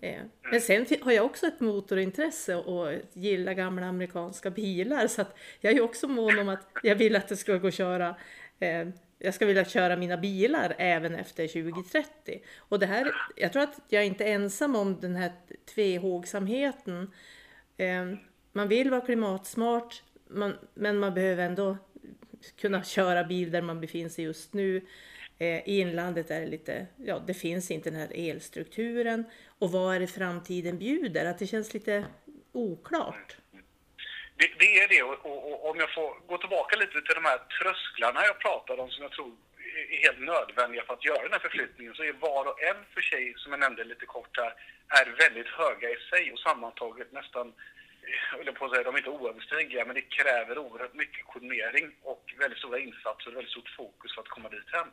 Eh, 0.00 0.22
men 0.50 0.60
sen 0.60 0.86
har 1.02 1.12
jag 1.12 1.24
också 1.24 1.46
ett 1.46 1.60
motorintresse 1.60 2.56
och 2.56 2.92
gillar 3.12 3.52
gamla 3.52 3.86
amerikanska 3.86 4.50
bilar 4.50 5.06
så 5.06 5.22
att 5.22 5.38
jag 5.60 5.72
är 5.72 5.80
också 5.80 6.08
mån 6.08 6.38
om 6.38 6.48
att 6.48 6.68
jag 6.82 6.96
vill 6.96 7.16
att 7.16 7.28
det 7.28 7.36
ska 7.36 7.56
gå 7.56 7.68
att 7.68 7.74
köra 7.74 8.16
eh, 8.60 8.88
jag 9.18 9.34
ska 9.34 9.46
vilja 9.46 9.64
köra 9.64 9.96
mina 9.96 10.16
bilar 10.16 10.74
även 10.78 11.14
efter 11.14 11.46
2030. 11.46 12.42
Och 12.58 12.78
det 12.78 12.86
här, 12.86 13.12
jag 13.36 13.52
tror 13.52 13.62
att 13.62 13.80
jag 13.88 14.02
är 14.02 14.06
inte 14.06 14.24
ensam 14.24 14.76
om 14.76 15.00
den 15.00 15.16
här 15.16 15.32
tvehågsamheten. 15.74 17.10
Eh, 17.76 18.04
man 18.52 18.68
vill 18.68 18.90
vara 18.90 19.00
klimatsmart, 19.00 20.02
men 20.74 20.98
man 20.98 21.14
behöver 21.14 21.42
ändå 21.42 21.76
kunna 22.60 22.82
köra 22.82 23.24
bil 23.24 23.50
där 23.50 23.62
man 23.62 23.80
befinner 23.80 24.08
sig 24.08 24.24
just 24.24 24.54
nu. 24.54 24.86
I 25.38 25.80
inlandet 25.80 26.30
är 26.30 26.40
det 26.40 26.46
lite, 26.46 26.86
ja 26.96 27.22
det 27.26 27.34
finns 27.34 27.70
inte 27.70 27.90
den 27.90 28.00
här 28.00 28.12
elstrukturen 28.14 29.24
och 29.58 29.70
vad 29.72 29.94
är 29.94 30.00
det 30.00 30.06
framtiden 30.06 30.78
bjuder? 30.78 31.24
Att 31.26 31.38
det 31.38 31.46
känns 31.46 31.74
lite 31.74 32.06
oklart. 32.52 33.36
Det, 34.36 34.48
det 34.58 34.78
är 34.82 34.88
det 34.88 35.02
och, 35.02 35.26
och, 35.30 35.52
och, 35.52 35.70
om 35.70 35.76
jag 35.78 35.94
får 35.94 36.10
gå 36.26 36.38
tillbaka 36.38 36.76
lite 36.76 36.92
till 36.92 37.14
de 37.20 37.24
här 37.24 37.40
trösklarna 37.58 38.20
jag 38.30 38.38
pratade 38.40 38.82
om 38.82 38.90
som 38.90 39.02
jag 39.02 39.12
tror 39.12 39.32
är 39.92 40.02
helt 40.06 40.20
nödvändiga 40.32 40.84
för 40.84 40.94
att 40.94 41.04
göra 41.04 41.22
den 41.22 41.32
här 41.32 41.46
förflyttningen 41.46 41.94
så 41.94 42.02
är 42.02 42.12
var 42.12 42.44
och 42.50 42.62
en 42.62 42.80
för 42.94 43.00
sig, 43.00 43.34
som 43.36 43.52
jag 43.52 43.60
nämnde 43.60 43.84
lite 43.84 44.06
kort 44.06 44.36
här, 44.42 44.52
är 44.88 45.06
väldigt 45.24 45.50
höga 45.60 45.88
i 45.90 45.98
sig 46.10 46.32
och 46.32 46.38
sammantaget 46.38 47.12
nästan, 47.12 47.52
jag 48.44 48.54
på 48.54 48.64
att 48.64 48.70
säga, 48.70 48.82
de 48.82 48.94
är 48.94 48.98
inte 48.98 49.10
oöverstigliga, 49.10 49.84
men 49.84 49.94
det 49.94 50.14
kräver 50.18 50.58
oerhört 50.58 50.94
mycket 50.94 51.26
koordinering 51.26 51.86
och 52.02 52.34
väldigt 52.38 52.58
stora 52.58 52.78
insatser 52.78 53.28
och 53.28 53.36
väldigt 53.36 53.50
stort 53.50 53.76
fokus 53.76 54.14
för 54.14 54.22
att 54.22 54.28
komma 54.28 54.48
dit 54.48 54.70
hem. 54.72 54.88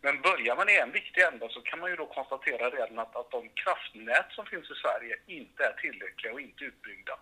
Men 0.00 0.20
börjar 0.20 0.56
man 0.56 0.68
i 0.68 0.76
en 0.76 0.92
viktig 0.92 1.22
ända 1.22 1.48
så 1.48 1.60
kan 1.60 1.78
man 1.80 1.90
ju 1.90 1.96
då 1.96 2.06
konstatera 2.06 2.70
redan 2.70 2.98
att, 2.98 3.16
att 3.16 3.30
de 3.30 3.48
kraftnät 3.48 4.28
som 4.30 4.46
finns 4.46 4.70
i 4.70 4.74
Sverige 4.74 5.16
inte 5.26 5.64
är 5.64 5.72
tillräckliga 5.72 6.32
och 6.32 6.40
inte 6.40 6.64
utbyggda. 6.64 7.14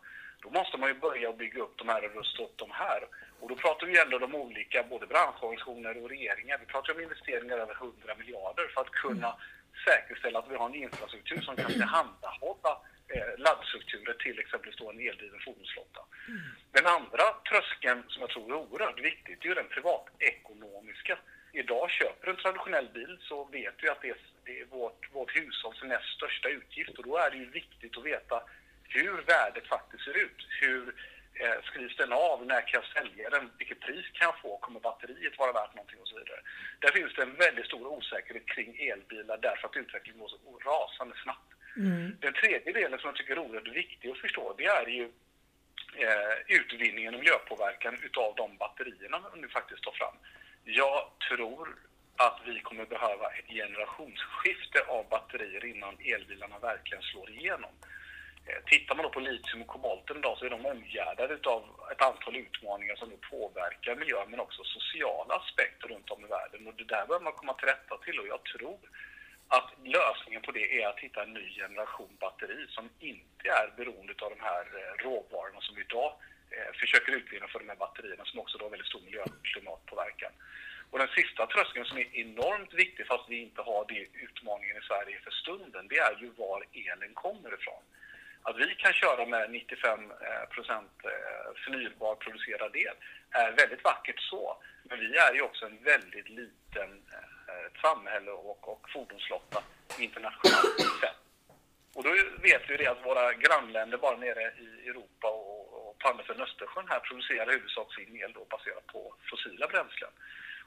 Då 0.42 0.50
måste 0.50 0.76
man 0.78 0.88
ju 0.88 0.94
börja 0.94 1.32
bygga 1.32 1.62
upp 1.62 1.76
de 1.78 1.88
här 1.88 2.04
och 2.04 2.14
rusta 2.14 2.42
upp 2.42 2.56
de 2.56 2.70
här. 2.70 3.00
Och 3.40 3.48
då 3.48 3.54
pratar 3.56 3.86
vi 3.86 4.00
ändå 4.00 4.24
om 4.24 4.34
olika, 4.34 4.82
både 4.82 5.06
branschorganisationer 5.06 6.02
och 6.02 6.08
regeringar. 6.08 6.58
Vi 6.58 6.66
pratar 6.66 6.94
om 6.94 7.00
investeringar 7.00 7.58
över 7.58 7.74
100 7.74 8.14
miljarder 8.18 8.68
för 8.74 8.80
att 8.80 8.90
kunna 8.90 9.36
säkerställa 9.88 10.38
att 10.38 10.50
vi 10.50 10.56
har 10.56 10.66
en 10.66 10.74
infrastruktur 10.74 11.40
som 11.40 11.56
kan 11.56 11.70
tillhandahålla 11.70 12.72
laddstrukturer 13.36 14.14
till 14.14 14.38
exempelvis 14.38 14.78
då 14.78 14.90
en 14.90 15.00
eldriven 15.00 15.40
fordonsflotta. 15.40 16.00
Mm. 16.28 16.40
Den 16.72 16.86
andra 16.86 17.24
tröskeln 17.48 18.04
som 18.08 18.20
jag 18.20 18.30
tror 18.30 18.50
är 18.50 18.56
oerhört 18.56 19.00
viktigt 19.00 19.44
är 19.44 19.48
ju 19.48 19.54
den 19.54 19.68
privatekonomiska. 19.68 21.18
Idag 21.52 21.90
köper 21.90 22.30
en 22.30 22.36
traditionell 22.36 22.88
bil 22.94 23.18
så 23.20 23.44
vet 23.44 23.74
vi 23.82 23.88
att 23.88 24.02
det 24.02 24.10
är, 24.10 24.16
det 24.44 24.60
är 24.60 24.64
vårt, 24.64 25.08
vårt 25.12 25.36
hushålls 25.36 25.82
näst 25.82 26.08
största 26.16 26.48
utgift 26.48 26.98
och 26.98 27.04
då 27.04 27.16
är 27.16 27.30
det 27.30 27.36
ju 27.36 27.50
viktigt 27.50 27.98
att 27.98 28.04
veta 28.04 28.42
hur 28.82 29.22
värdet 29.22 29.66
faktiskt 29.66 30.04
ser 30.04 30.16
ut. 30.24 30.46
Hur 30.60 30.94
eh, 31.34 31.62
skrivs 31.64 31.96
den 31.96 32.12
av? 32.12 32.46
När 32.46 32.60
kan 32.60 32.80
jag 32.82 32.92
sälja 32.96 33.30
den? 33.30 33.50
Vilket 33.58 33.80
pris 33.80 34.06
kan 34.12 34.26
jag 34.26 34.40
få? 34.40 34.58
Kommer 34.58 34.80
batteriet 34.80 35.38
vara 35.38 35.52
värt 35.52 35.74
någonting 35.74 36.00
och 36.00 36.08
så 36.08 36.18
vidare. 36.18 36.40
Där 36.80 36.92
finns 36.92 37.14
det 37.14 37.22
en 37.22 37.34
väldigt 37.34 37.66
stor 37.66 37.86
osäkerhet 37.86 38.46
kring 38.46 38.88
elbilar 38.88 39.38
därför 39.38 39.68
att 39.68 39.76
utvecklingen 39.76 40.20
går 40.20 40.28
så 40.28 40.58
rasande 40.70 41.14
snabbt. 41.22 41.55
Mm. 41.76 42.16
Den 42.20 42.32
tredje 42.32 42.72
delen 42.72 42.98
som 42.98 43.08
jag 43.08 43.16
tycker 43.16 43.32
är 43.32 43.38
oerhört 43.38 43.76
viktig 43.76 44.10
att 44.10 44.18
förstå 44.18 44.54
det 44.58 44.66
är 44.66 44.86
ju 44.86 45.04
eh, 46.04 46.36
utvinningen 46.58 47.14
och 47.14 47.20
miljöpåverkan 47.20 47.98
utav 48.02 48.34
de 48.34 48.56
batterierna 48.56 49.20
man 49.20 49.40
nu 49.40 49.48
faktiskt 49.48 49.82
tar 49.82 49.92
fram. 49.92 50.16
Jag 50.64 51.10
tror 51.28 51.76
att 52.16 52.40
vi 52.46 52.60
kommer 52.60 52.86
behöva 52.86 53.26
ett 53.38 53.48
generationsskifte 53.48 54.80
av 54.88 55.08
batterier 55.08 55.64
innan 55.64 55.94
elbilarna 56.14 56.58
verkligen 56.58 57.02
slår 57.02 57.30
igenom. 57.30 57.70
Eh, 58.46 58.60
tittar 58.66 58.94
man 58.94 59.02
då 59.02 59.10
på 59.10 59.20
litium 59.20 59.62
och 59.62 59.68
kobolten 59.68 60.16
idag 60.16 60.38
så 60.38 60.44
är 60.44 60.50
de 60.50 60.66
omgärdade 60.66 61.38
av 61.44 61.62
ett 61.92 62.02
antal 62.02 62.36
utmaningar 62.36 62.96
som 62.96 63.12
påverkar 63.30 63.96
miljön 63.96 64.30
men 64.30 64.40
också 64.40 64.62
sociala 64.64 65.34
aspekter 65.34 65.88
runt 65.88 66.10
om 66.10 66.24
i 66.24 66.28
världen. 66.28 66.66
Och 66.66 66.74
det 66.74 66.84
där 66.84 67.06
behöver 67.06 67.24
man 67.24 67.32
komma 67.32 67.54
till 67.54 67.68
rätta 67.68 67.96
till 67.98 68.18
och 68.20 68.28
jag 68.28 68.42
tror 68.44 68.78
att 69.48 69.70
lösningen 69.84 70.42
på 70.42 70.52
det 70.52 70.82
är 70.82 70.88
att 70.88 70.98
hitta 70.98 71.22
en 71.22 71.32
ny 71.32 71.54
generation 71.54 72.16
batteri 72.20 72.66
som 72.68 72.88
inte 72.98 73.48
är 73.48 73.72
beroende 73.76 74.14
av 74.22 74.30
de 74.36 74.40
här 74.40 74.64
eh, 74.78 75.04
råvarorna 75.04 75.60
som 75.60 75.74
vi 75.74 75.80
idag 75.80 76.12
eh, 76.50 76.72
försöker 76.80 77.12
utvinna 77.12 77.48
för 77.48 77.58
de 77.58 77.68
här 77.68 77.76
batterierna 77.76 78.24
som 78.24 78.40
också 78.40 78.58
har 78.58 78.70
väldigt 78.70 78.92
stor 78.92 79.00
miljö 79.00 79.22
och 79.22 79.42
klimatpåverkan. 79.42 80.32
Och 80.90 80.98
den 80.98 81.08
sista 81.08 81.46
tröskeln 81.46 81.86
som 81.86 81.98
är 81.98 82.16
enormt 82.16 82.74
viktig 82.74 83.06
fast 83.06 83.28
vi 83.28 83.36
inte 83.42 83.62
har 83.62 83.84
det 83.88 84.06
utmaningen 84.24 84.76
i 84.76 84.86
Sverige 84.90 85.20
för 85.24 85.30
stunden, 85.30 85.88
det 85.88 85.98
är 85.98 86.16
ju 86.20 86.30
var 86.30 86.64
elen 86.72 87.14
kommer 87.14 87.54
ifrån. 87.54 87.82
Att 88.42 88.56
vi 88.56 88.74
kan 88.74 88.92
köra 88.92 89.26
med 89.26 89.50
95 89.50 90.10
eh, 90.10 90.48
procent 90.54 90.92
förnybar 91.64 92.14
producerad 92.14 92.76
el 92.76 92.96
är 93.30 93.52
väldigt 93.52 93.84
vackert 93.84 94.20
så. 94.20 94.56
Men 94.84 95.00
vi 95.00 95.16
är 95.16 95.34
ju 95.34 95.42
också 95.42 95.66
en 95.66 95.82
väldigt 95.82 96.28
liten 96.28 96.90
Eh, 97.48 97.66
ett 97.66 97.80
samhälle 97.80 98.30
och, 98.30 98.68
och 98.68 98.90
fordonsflotta 98.92 99.62
internationellt 99.98 101.00
sett. 101.00 101.20
Och 101.94 102.04
då 102.04 102.10
vet 102.42 102.70
vi 102.70 102.76
det 102.76 102.86
att 102.86 103.06
våra 103.06 103.32
grannländer 103.32 103.98
bara 103.98 104.16
nere 104.16 104.42
i 104.42 104.88
Europa 104.88 105.28
och, 105.30 105.88
och 105.88 105.98
på 105.98 106.08
andra 106.08 106.24
sidan 106.24 106.42
Östersjön 106.42 106.88
här 106.88 107.00
producerar 107.00 107.52
huvudsak 107.52 107.94
sin 107.94 108.16
el 108.16 108.32
då 108.32 108.44
baserat 108.44 108.86
på 108.86 109.14
fossila 109.30 109.66
bränslen. 109.66 110.10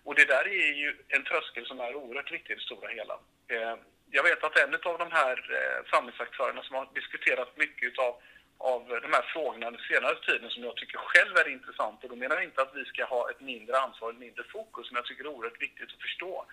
Och 0.03 0.15
det 0.15 0.25
där 0.25 0.47
är 0.47 0.73
ju 0.73 0.97
en 1.07 1.23
tröskel 1.23 1.65
som 1.65 1.79
är 1.79 1.95
oerhört 1.95 2.31
viktig 2.31 2.53
i 2.53 2.55
det 2.55 2.61
stora 2.61 2.89
hela 2.89 3.19
eh, 3.47 3.75
jag 4.11 4.23
vet 4.23 4.43
att 4.43 4.57
en 4.57 4.73
av 4.73 4.97
de 4.97 5.11
här 5.11 5.37
eh, 5.59 5.89
samhällsaktörerna 5.91 6.63
som 6.63 6.75
har 6.75 6.87
diskuterat 6.93 7.57
mycket 7.57 7.99
av, 7.99 8.21
av 8.59 8.81
de 8.87 9.13
här 9.13 9.25
frågorna 9.33 9.71
den 9.71 9.81
senaste 9.91 10.31
tiden 10.31 10.49
som 10.49 10.63
jag 10.63 10.75
tycker 10.77 10.97
själv 10.97 11.37
är 11.37 11.47
intressant 11.47 12.03
och 12.03 12.09
då 12.09 12.15
menar 12.15 12.35
jag 12.35 12.43
inte 12.43 12.61
att 12.61 12.75
vi 12.75 12.85
ska 12.85 13.05
ha 13.05 13.31
ett 13.31 13.41
mindre 13.41 13.79
ansvar, 13.79 14.11
ett 14.11 14.25
mindre 14.27 14.43
fokus 14.43 14.87
som 14.87 14.95
jag 14.95 15.05
tycker 15.05 15.23
är 15.23 15.27
oerhört 15.27 15.61
viktigt 15.61 15.93
att 15.93 16.01
förstå. 16.01 16.45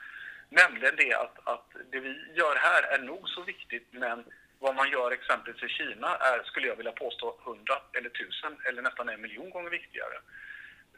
Nämligen 0.48 0.96
det 0.96 1.14
att, 1.14 1.48
att 1.48 1.68
det 1.92 2.00
vi 2.00 2.12
gör 2.34 2.56
här 2.56 2.82
är 2.82 2.98
nog 2.98 3.28
så 3.28 3.42
viktigt 3.42 3.86
men 3.90 4.24
vad 4.58 4.74
man 4.74 4.90
gör 4.90 5.10
exempelvis 5.10 5.62
i 5.62 5.68
Kina 5.68 6.16
är, 6.16 6.42
skulle 6.44 6.66
jag 6.66 6.76
vilja 6.76 6.92
påstå, 6.92 7.36
hundra 7.44 7.76
eller 7.92 8.10
tusen 8.10 8.56
eller 8.68 8.82
nästan 8.82 9.08
en 9.08 9.20
miljon 9.20 9.50
gånger 9.50 9.70
viktigare. 9.70 10.18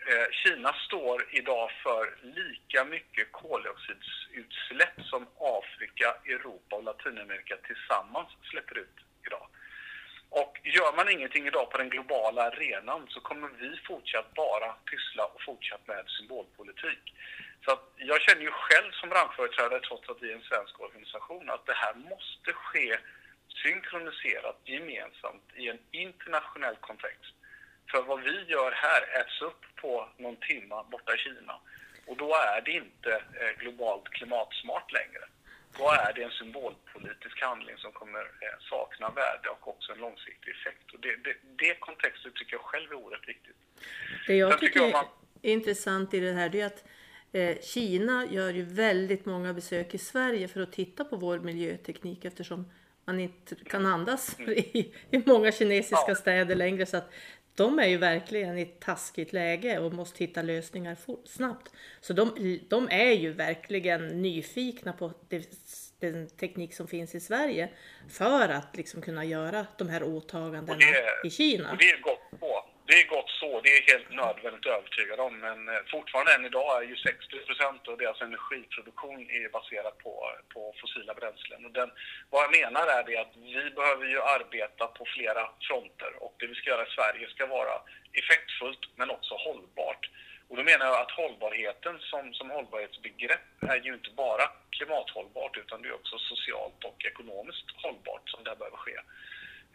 Eh, 0.09 0.29
Kina 0.31 0.73
står 0.73 1.27
idag 1.31 1.71
för 1.83 2.17
lika 2.23 2.85
mycket 2.85 3.33
koldioxidutsläpp 3.33 4.97
som 5.11 5.27
Afrika, 5.41 6.17
Europa 6.25 6.77
och 6.77 6.85
Latinamerika 6.85 7.57
tillsammans 7.57 8.29
släpper 8.51 8.79
ut 8.79 8.99
idag. 9.27 9.49
Och 10.31 10.61
gör 10.65 10.97
man 10.97 11.09
ingenting 11.09 11.47
idag 11.47 11.71
på 11.71 11.79
den 11.79 11.89
globala 11.89 12.43
arenan 12.43 13.07
så 13.09 13.21
kommer 13.21 13.49
vi 13.49 13.81
fortsatt 13.87 14.35
bara 14.35 14.73
pyssla 14.73 15.25
och 15.25 15.43
fortsatt 15.43 15.87
med 15.87 16.05
symbolpolitik. 16.09 17.15
Så 17.65 17.73
att 17.73 17.85
jag 17.97 18.21
känner 18.21 18.43
ju 18.43 18.51
själv 18.51 18.93
som 18.93 19.09
branschföreträdare, 19.09 19.81
trots 19.81 20.09
att 20.09 20.23
vi 20.23 20.31
är 20.31 20.37
en 20.37 20.51
svensk 20.51 20.81
organisation, 20.81 21.51
att 21.51 21.67
det 21.67 21.75
här 21.85 21.95
måste 21.95 22.53
ske 22.53 22.99
synkroniserat, 23.63 24.61
gemensamt 24.65 25.47
i 25.57 25.69
en 25.69 25.79
internationell 25.91 26.77
kontext. 26.77 27.35
För 27.91 28.03
vad 28.03 28.21
vi 28.23 28.45
gör 28.45 28.73
här 28.73 29.21
äts 29.21 29.43
upp 29.43 29.63
på 29.77 30.09
någon 30.17 30.37
timma 30.37 30.83
borta 30.83 31.15
i 31.15 31.19
Kina. 31.19 31.61
Och 32.07 32.17
då 32.17 32.35
är 32.35 32.61
det 32.61 32.71
inte 32.71 33.13
eh, 33.41 33.59
globalt 33.59 34.09
klimatsmart 34.09 34.93
längre. 34.93 35.25
Då 35.79 35.87
är 35.91 36.13
det 36.15 36.23
en 36.23 36.31
symbolpolitisk 36.31 37.43
handling 37.43 37.77
som 37.77 37.93
kommer 37.93 38.21
eh, 38.21 38.57
sakna 38.71 39.11
värde 39.11 39.49
och 39.49 39.69
också 39.69 39.93
en 39.93 39.99
långsiktig 39.99 40.51
effekt. 40.51 40.87
Och 40.95 41.01
det, 41.01 41.17
det, 41.25 41.35
det 41.63 41.75
kontextet 41.81 42.35
tycker 42.35 42.53
jag 42.57 42.61
själv 42.61 42.93
är 42.93 42.95
oerhört 42.95 43.29
viktigt. 43.29 43.57
Det 44.27 44.37
jag 44.37 44.51
Sen 44.51 44.61
tycker, 44.61 44.81
jag 44.81 44.93
man... 44.93 45.05
är 45.43 45.53
intressant 45.53 46.15
i 46.15 46.21
det 46.21 46.33
här 46.33 46.49
det 46.49 46.61
är 46.61 46.67
att 46.67 46.85
eh, 47.33 47.59
Kina 47.61 48.27
gör 48.31 48.51
ju 48.51 48.63
väldigt 48.63 49.25
många 49.27 49.55
besök 49.55 49.95
i 49.95 49.99
Sverige 49.99 50.49
för 50.49 50.61
att 50.61 50.73
titta 50.73 51.05
på 51.05 51.17
vår 51.17 51.39
miljöteknik 51.39 52.25
eftersom 52.25 52.71
man 53.05 53.21
inte 53.21 53.55
kan 53.55 53.87
andas 53.87 54.39
mm. 54.39 54.53
i, 54.57 54.95
i 55.11 55.23
många 55.27 55.53
kinesiska 55.53 56.05
ja. 56.09 56.15
städer 56.15 56.55
längre. 56.55 56.87
Så 56.87 56.97
att 56.97 57.13
de 57.59 57.79
är 57.79 57.87
ju 57.87 57.97
verkligen 57.97 58.59
i 58.59 58.63
ett 58.63 58.81
taskigt 58.81 59.33
läge 59.33 59.79
och 59.79 59.93
måste 59.93 60.25
hitta 60.25 60.43
lösningar 60.43 60.97
snabbt. 61.25 61.73
Så 62.01 62.13
de, 62.13 62.59
de 62.69 62.89
är 62.91 63.13
ju 63.13 63.33
verkligen 63.33 64.23
nyfikna 64.23 64.93
på 64.93 65.13
det, 65.29 65.49
den 66.01 66.29
teknik 66.29 66.75
som 66.75 66.89
finns 66.89 67.15
i 67.15 67.21
Sverige 67.21 67.69
för 68.09 68.49
att 68.49 68.77
liksom 68.77 69.03
kunna 69.03 69.25
göra 69.25 69.67
de 69.79 69.89
här 69.89 70.03
åtagandena 70.03 70.79
det, 70.79 71.29
i 71.29 71.31
Kina. 71.31 71.77
det 71.79 71.85
är 71.85 72.01
gott 72.01 72.41
på 72.41 72.58
det 72.89 73.01
är 73.03 73.15
gott 73.17 73.31
så, 73.31 73.61
det 73.61 73.71
är 73.77 73.93
helt 73.93 74.11
nödvändigt 74.11 74.67
övertygad 74.67 75.21
om. 75.21 75.35
Men 75.47 75.69
eh, 75.69 75.83
fortfarande 75.95 76.35
än 76.35 76.45
idag 76.51 76.69
är 76.79 76.87
ju 76.93 76.97
60 76.97 77.39
procent 77.47 77.89
av 77.89 77.97
deras 77.99 78.21
energiproduktion 78.21 79.21
är 79.31 79.49
baserad 79.59 79.99
på, 80.05 80.13
på 80.55 80.75
fossila 80.81 81.15
bränslen. 81.15 81.65
Och 81.67 81.73
den, 81.81 81.91
vad 82.31 82.45
jag 82.45 82.53
menar 82.61 82.87
är 82.87 83.03
det 83.09 83.17
att 83.17 83.35
vi 83.37 83.71
behöver 83.79 84.07
ju 84.15 84.21
arbeta 84.37 84.87
på 84.87 85.05
flera 85.15 85.45
fronter 85.67 86.13
och 86.25 86.35
det 86.39 86.47
vi 86.47 86.55
ska 86.55 86.71
göra 86.71 86.87
i 86.87 86.97
Sverige 86.99 87.29
ska 87.29 87.47
vara 87.47 87.75
effektfullt 88.21 88.85
men 88.97 89.11
också 89.11 89.35
hållbart. 89.35 90.05
Och 90.49 90.57
då 90.57 90.63
menar 90.63 90.87
jag 90.87 91.01
att 91.01 91.19
hållbarheten 91.21 91.95
som, 92.11 92.35
som 92.35 92.51
hållbarhetsbegrepp 92.51 93.49
är 93.73 93.81
ju 93.87 93.95
inte 93.95 94.11
bara 94.11 94.47
klimathållbart 94.71 95.57
utan 95.57 95.83
det 95.83 95.89
är 95.89 96.01
också 96.01 96.19
socialt 96.19 96.85
och 96.85 96.99
ekonomiskt 97.11 97.69
hållbart 97.83 98.31
som 98.31 98.45
det 98.45 98.51
här 98.51 98.57
behöver 98.57 98.77
ske. 98.77 98.97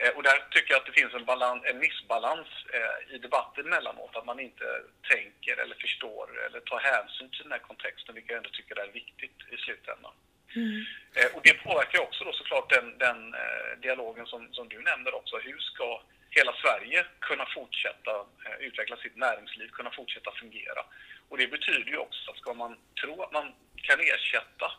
Eh, 0.03 0.12
och 0.15 0.24
där 0.24 0.38
tycker 0.51 0.72
jag 0.74 0.79
att 0.79 0.86
det 0.86 1.00
finns 1.01 1.13
en, 1.13 1.25
balans, 1.25 1.63
en 1.65 1.79
missbalans 1.79 2.48
eh, 2.74 3.15
i 3.15 3.17
debatten 3.17 3.69
mellanåt, 3.69 4.15
att 4.15 4.25
man 4.25 4.39
inte 4.39 4.65
tänker 5.13 5.57
eller 5.57 5.75
förstår 5.75 6.45
eller 6.45 6.60
tar 6.60 6.79
hänsyn 6.79 7.29
till 7.29 7.43
den 7.43 7.51
här 7.51 7.67
kontexten, 7.69 8.15
vilket 8.15 8.31
jag 8.31 8.38
ändå 8.38 8.50
tycker 8.50 8.79
är 8.79 8.91
viktigt 8.91 9.38
i 9.53 9.57
slutändan. 9.57 10.13
Mm. 10.55 10.86
Eh, 11.17 11.29
och 11.36 11.41
det 11.43 11.53
påverkar 11.53 12.01
också 12.01 12.24
då 12.24 12.33
såklart 12.33 12.69
den, 12.69 12.98
den 12.98 13.36
dialogen 13.81 14.25
som, 14.25 14.53
som 14.53 14.69
du 14.69 14.79
nämner 14.81 15.13
också. 15.13 15.38
Hur 15.38 15.60
ska 15.60 16.01
hela 16.29 16.53
Sverige 16.53 17.05
kunna 17.19 17.45
fortsätta 17.55 18.25
utveckla 18.60 18.98
sitt 18.98 19.15
näringsliv, 19.15 19.67
kunna 19.67 19.91
fortsätta 19.91 20.31
fungera? 20.31 20.86
Och 21.29 21.38
det 21.38 21.48
betyder 21.48 21.91
ju 21.91 21.98
också 21.98 22.31
att 22.31 22.38
ska 22.38 22.53
man 22.53 22.77
tro 23.01 23.24
att 23.24 23.31
man 23.31 23.53
kan 23.75 24.00
ersätta 24.00 24.72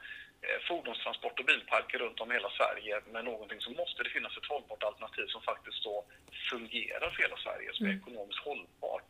fordonstransport 0.68 1.40
och 1.40 1.46
bilparker 1.46 1.98
runt 1.98 2.20
om 2.20 2.30
i 2.30 2.34
hela 2.34 2.50
Sverige 2.50 3.00
med 3.12 3.24
någonting 3.24 3.60
så 3.60 3.70
måste 3.70 4.02
det 4.02 4.10
finnas 4.10 4.36
ett 4.36 4.52
hållbart 4.52 4.82
alternativ 4.82 5.26
som 5.26 5.42
faktiskt 5.42 5.84
då 5.84 6.04
fungerar 6.50 7.10
för 7.10 7.22
hela 7.22 7.36
Sverige, 7.36 7.68
som 7.72 7.86
är 7.86 7.90
mm. 7.90 8.00
ekonomiskt 8.00 8.44
hållbart. 8.48 9.08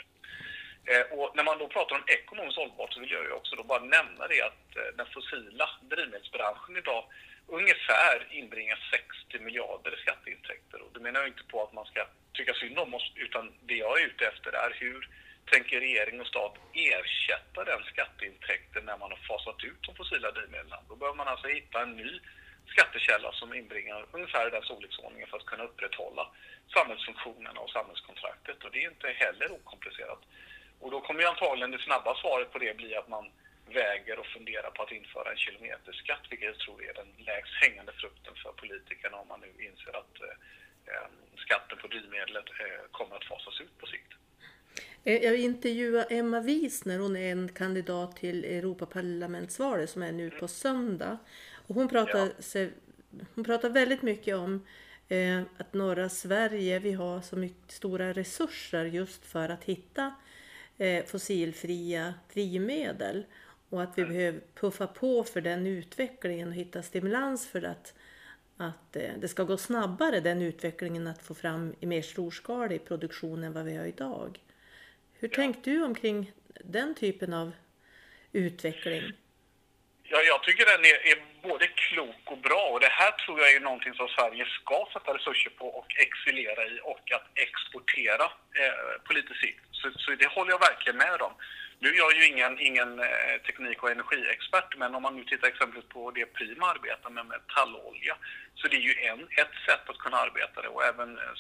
Eh, 0.90 1.18
och 1.18 1.36
när 1.36 1.44
man 1.44 1.58
då 1.58 1.68
pratar 1.68 1.96
om 1.96 2.04
ekonomiskt 2.06 2.58
hållbart 2.58 2.92
så 2.92 3.00
vill 3.00 3.10
jag 3.10 3.36
också 3.36 3.56
då 3.56 3.62
bara 3.62 3.84
nämna 3.98 4.24
det 4.32 4.40
att 4.42 4.76
eh, 4.76 4.90
den 4.96 5.06
fossila 5.14 5.68
drivmedelsbranschen 5.90 6.76
idag 6.76 7.04
ungefär 7.46 8.26
inbringar 8.30 8.78
60 9.28 9.44
miljarder 9.44 9.94
i 9.94 10.02
skatteintäkter. 10.02 10.82
Och 10.82 10.92
det 10.94 11.00
menar 11.00 11.20
jag 11.20 11.28
inte 11.28 11.44
på 11.44 11.62
att 11.62 11.72
man 11.72 11.86
ska 11.86 12.06
tycka 12.32 12.54
synd 12.54 12.78
om 12.78 12.94
oss, 12.94 13.12
utan 13.16 13.52
det 13.66 13.74
jag 13.74 14.00
är 14.00 14.06
ute 14.06 14.26
efter 14.26 14.52
är 14.52 14.76
hur 14.80 15.08
tänker 15.52 15.80
regering 15.80 16.20
och 16.20 16.26
stat 16.26 16.54
ersätta 16.72 17.64
den 17.64 17.82
skatteintäkten 17.92 18.84
när 18.84 18.98
man 18.98 19.10
har 19.10 19.22
fasat 19.30 19.64
ut 19.64 19.82
de 19.86 19.94
fossila 19.94 20.30
drivmedlen? 20.30 20.82
Då 20.88 20.96
behöver 20.96 21.16
man 21.16 21.28
alltså 21.28 21.48
hitta 21.48 21.82
en 21.82 21.96
ny 21.96 22.20
skattekälla 22.66 23.32
som 23.32 23.54
inbringar 23.54 24.06
ungefär 24.12 24.50
den 24.50 24.62
storleksordningen 24.62 25.28
för 25.28 25.36
att 25.36 25.46
kunna 25.46 25.64
upprätthålla 25.64 26.24
samhällsfunktionerna 26.74 27.60
och 27.60 27.70
samhällskontraktet. 27.70 28.64
Och 28.64 28.70
det 28.70 28.84
är 28.84 28.90
inte 28.90 29.08
heller 29.08 29.52
okomplicerat. 29.52 30.22
Och 30.80 30.90
då 30.90 31.00
kommer 31.00 31.20
ju 31.20 31.26
antagligen 31.26 31.70
det 31.70 31.78
snabba 31.78 32.14
svaret 32.14 32.52
på 32.52 32.58
det 32.58 32.76
bli 32.76 32.96
att 32.96 33.08
man 33.08 33.30
väger 33.66 34.18
och 34.18 34.26
funderar 34.26 34.70
på 34.70 34.82
att 34.82 34.92
införa 34.92 35.30
en 35.30 35.36
kilometerskatt, 35.36 36.24
vilket 36.30 36.48
jag 36.48 36.58
tror 36.58 36.84
är 36.84 36.94
den 36.94 37.14
lägst 37.18 37.54
hängande 37.54 37.92
frukten 37.92 38.34
för 38.42 38.52
politikerna 38.52 39.16
om 39.16 39.28
man 39.28 39.40
nu 39.40 39.64
inser 39.64 39.96
att 39.96 40.20
eh, 40.20 40.36
eh 40.90 41.08
skatten 41.36 41.78
på 41.78 41.86
drivmedlet 41.86 42.48
eh, 42.60 42.84
kommer 42.90 43.16
att 43.16 43.24
fasas 43.24 43.60
ut 43.60 43.78
på 43.78 43.86
sikt. 43.86 44.12
Eh, 45.04 45.25
jag 45.25 45.37
intervjuade 45.37 46.14
Emma 46.14 46.40
Wiesner, 46.40 46.99
hon 46.99 47.16
är 47.16 47.32
en 47.32 47.49
kandidat 47.49 48.16
till 48.16 48.44
Europaparlamentsvalet 48.44 49.90
som 49.90 50.02
är 50.02 50.12
nu 50.12 50.30
på 50.30 50.49
söndag. 50.49 51.18
Och 51.66 51.75
hon, 51.75 51.88
pratar, 51.88 52.32
ja. 52.54 52.66
hon 53.34 53.44
pratar 53.44 53.68
väldigt 53.68 54.02
mycket 54.02 54.37
om 54.37 54.66
eh, 55.08 55.42
att 55.58 55.75
norra 55.75 56.08
Sverige, 56.08 56.78
vi 56.78 56.92
har 56.92 57.20
så 57.20 57.37
mycket 57.37 57.73
stora 57.73 58.12
resurser 58.12 58.84
just 58.84 59.25
för 59.25 59.49
att 59.49 59.64
hitta 59.64 60.14
eh, 60.78 61.04
fossilfria 61.04 62.14
drivmedel. 62.32 63.25
Och 63.68 63.82
att 63.82 63.99
vi 63.99 64.02
mm. 64.02 64.14
behöver 64.14 64.40
puffa 64.54 64.87
på 64.87 65.25
för 65.25 65.40
den 65.40 65.66
utvecklingen 65.66 66.49
och 66.49 66.54
hitta 66.54 66.82
stimulans 66.82 67.46
för 67.46 67.62
att, 67.62 67.94
att 68.56 68.96
eh, 68.96 69.11
det 69.20 69.28
ska 69.28 69.44
gå 69.44 69.56
snabbare 69.56 70.20
den 70.20 70.42
utvecklingen 70.42 71.06
att 71.06 71.23
få 71.23 71.34
fram 71.34 71.75
i 71.80 71.87
mer 71.87 72.02
storskalig 72.02 72.84
produktion 72.84 73.44
än 73.44 73.52
vad 73.52 73.64
vi 73.64 73.76
har 73.76 73.84
idag. 73.84 74.40
Hur 75.25 75.31
ja. 75.33 75.37
tänkte 75.37 75.71
du 75.71 75.83
omkring 75.83 76.33
den 76.64 76.95
typen 76.95 77.33
av 77.33 77.52
utveckling? 78.33 79.12
Ja, 80.02 80.19
jag 80.23 80.43
tycker 80.43 80.64
den 80.64 80.85
är, 80.85 80.99
är, 81.11 81.19
både 81.43 81.66
klok 81.66 82.25
och 82.25 82.38
bra 82.38 82.62
och 82.73 82.81
det 82.81 82.93
här 83.00 83.11
tror 83.11 83.40
jag 83.40 83.52
är 83.52 83.61
någonting 83.61 83.95
som 83.95 84.09
Sverige 84.09 84.45
ska 84.61 84.78
sätta 84.93 85.14
resurser 85.14 85.50
på 85.50 85.66
och 85.78 85.88
excellera 86.07 86.62
i 86.66 86.81
och 86.93 87.12
att 87.16 87.26
exportera 87.47 88.25
eh, 88.61 89.02
på 89.04 89.12
lite 89.12 89.35
sikt. 89.35 89.64
Så, 89.73 89.87
så, 89.97 90.11
det 90.11 90.28
håller 90.37 90.50
jag 90.50 90.66
verkligen 90.71 90.97
med 90.97 91.21
om. 91.23 91.35
Nu 91.78 91.88
är 91.88 91.99
jag 92.04 92.12
ju 92.16 92.26
ingen, 92.33 92.61
ingen 92.61 92.90
eh, 92.99 93.37
teknik 93.47 93.83
och 93.83 93.90
energiexpert, 93.90 94.76
men 94.76 94.95
om 94.95 95.02
man 95.02 95.16
nu 95.16 95.25
tittar 95.25 95.49
exempelvis 95.49 95.88
på 95.88 96.11
det 96.11 96.26
Prima 96.26 96.66
arbetar 96.66 97.11
med, 97.11 97.26
metallolja, 97.26 98.14
så 98.54 98.69
det 98.69 98.76
är 98.76 98.87
ju 98.90 98.95
en, 99.11 99.21
ett 99.43 99.57
sätt 99.66 99.85
att 99.90 99.99
kunna 100.04 100.16
arbeta 100.16 100.62
det 100.62 100.69
och 100.69 100.85
även 100.85 101.19
eh, 101.19 101.35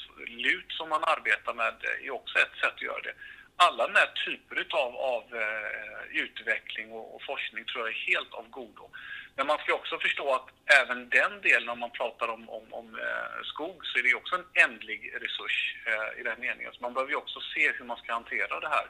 LUT 0.44 0.68
som 0.78 0.88
man 0.88 1.04
arbetar 1.04 1.54
med 1.54 1.74
är 2.06 2.10
också 2.10 2.38
ett 2.38 2.56
sätt 2.60 2.74
att 2.74 2.82
göra 2.82 3.00
det 3.08 3.14
alla 3.56 3.86
den 3.86 3.96
här 3.96 4.12
typer 4.24 4.66
av, 4.70 4.96
av 4.96 5.24
uh, 5.34 6.22
utveckling 6.22 6.92
och, 6.92 7.14
och, 7.14 7.22
forskning 7.22 7.64
tror 7.64 7.84
jag 7.84 7.94
är 7.96 8.14
helt 8.14 8.34
av 8.34 8.48
godo. 8.50 8.90
Men 9.36 9.46
man 9.46 9.58
ska 9.58 9.74
också 9.74 9.98
förstå 9.98 10.34
att 10.34 10.48
även 10.80 11.08
den 11.08 11.40
delen, 11.40 11.68
om 11.68 11.78
man 11.78 11.90
pratar 11.90 12.28
om, 12.28 12.48
om, 12.48 12.64
om 12.70 12.94
uh, 12.94 13.42
skog, 13.44 13.86
så 13.86 13.98
är 13.98 14.02
det 14.02 14.14
också 14.14 14.34
en 14.34 14.70
ändlig 14.70 15.12
resurs 15.14 15.76
uh, 15.86 16.20
i 16.20 16.22
den 16.22 16.40
meningen. 16.40 16.72
Så 16.72 16.82
man 16.82 16.94
behöver 16.94 17.12
ju 17.12 17.16
också 17.16 17.40
se 17.54 17.72
hur 17.72 17.84
man 17.84 17.96
ska 17.96 18.12
hantera 18.12 18.60
det 18.60 18.68
här. 18.68 18.86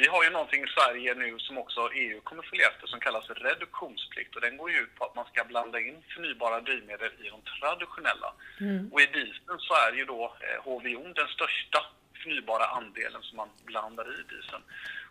Vi 0.00 0.06
har 0.08 0.24
ju 0.24 0.30
någonting 0.30 0.64
i 0.64 0.74
Sverige 0.76 1.14
nu 1.14 1.38
som 1.38 1.58
också 1.58 1.90
EU 1.94 2.20
kommer 2.20 2.42
följa 2.42 2.68
efter 2.68 2.86
som 2.86 3.00
kallas 3.00 3.30
reduktionsplikt 3.30 4.36
och 4.36 4.40
den 4.40 4.56
går 4.56 4.70
ju 4.70 4.76
ut 4.76 4.94
på 4.94 5.04
att 5.04 5.16
man 5.16 5.24
ska 5.32 5.44
blanda 5.44 5.80
in 5.80 6.02
förnybara 6.14 6.60
drivmedel 6.60 7.12
i 7.24 7.28
de 7.28 7.40
traditionella. 7.60 8.32
Mm. 8.60 8.92
Och 8.92 9.00
i 9.00 9.06
dieseln 9.06 9.58
så 9.58 9.74
är 9.74 9.92
ju 9.92 10.04
då 10.04 10.36
HVO 10.64 11.12
den 11.12 11.28
största 11.28 11.80
förnybara 12.28 12.66
andelen 12.66 13.22
som 13.22 13.36
man 13.36 13.48
blandar 13.64 14.06
i 14.20 14.22
dieseln. 14.32 14.62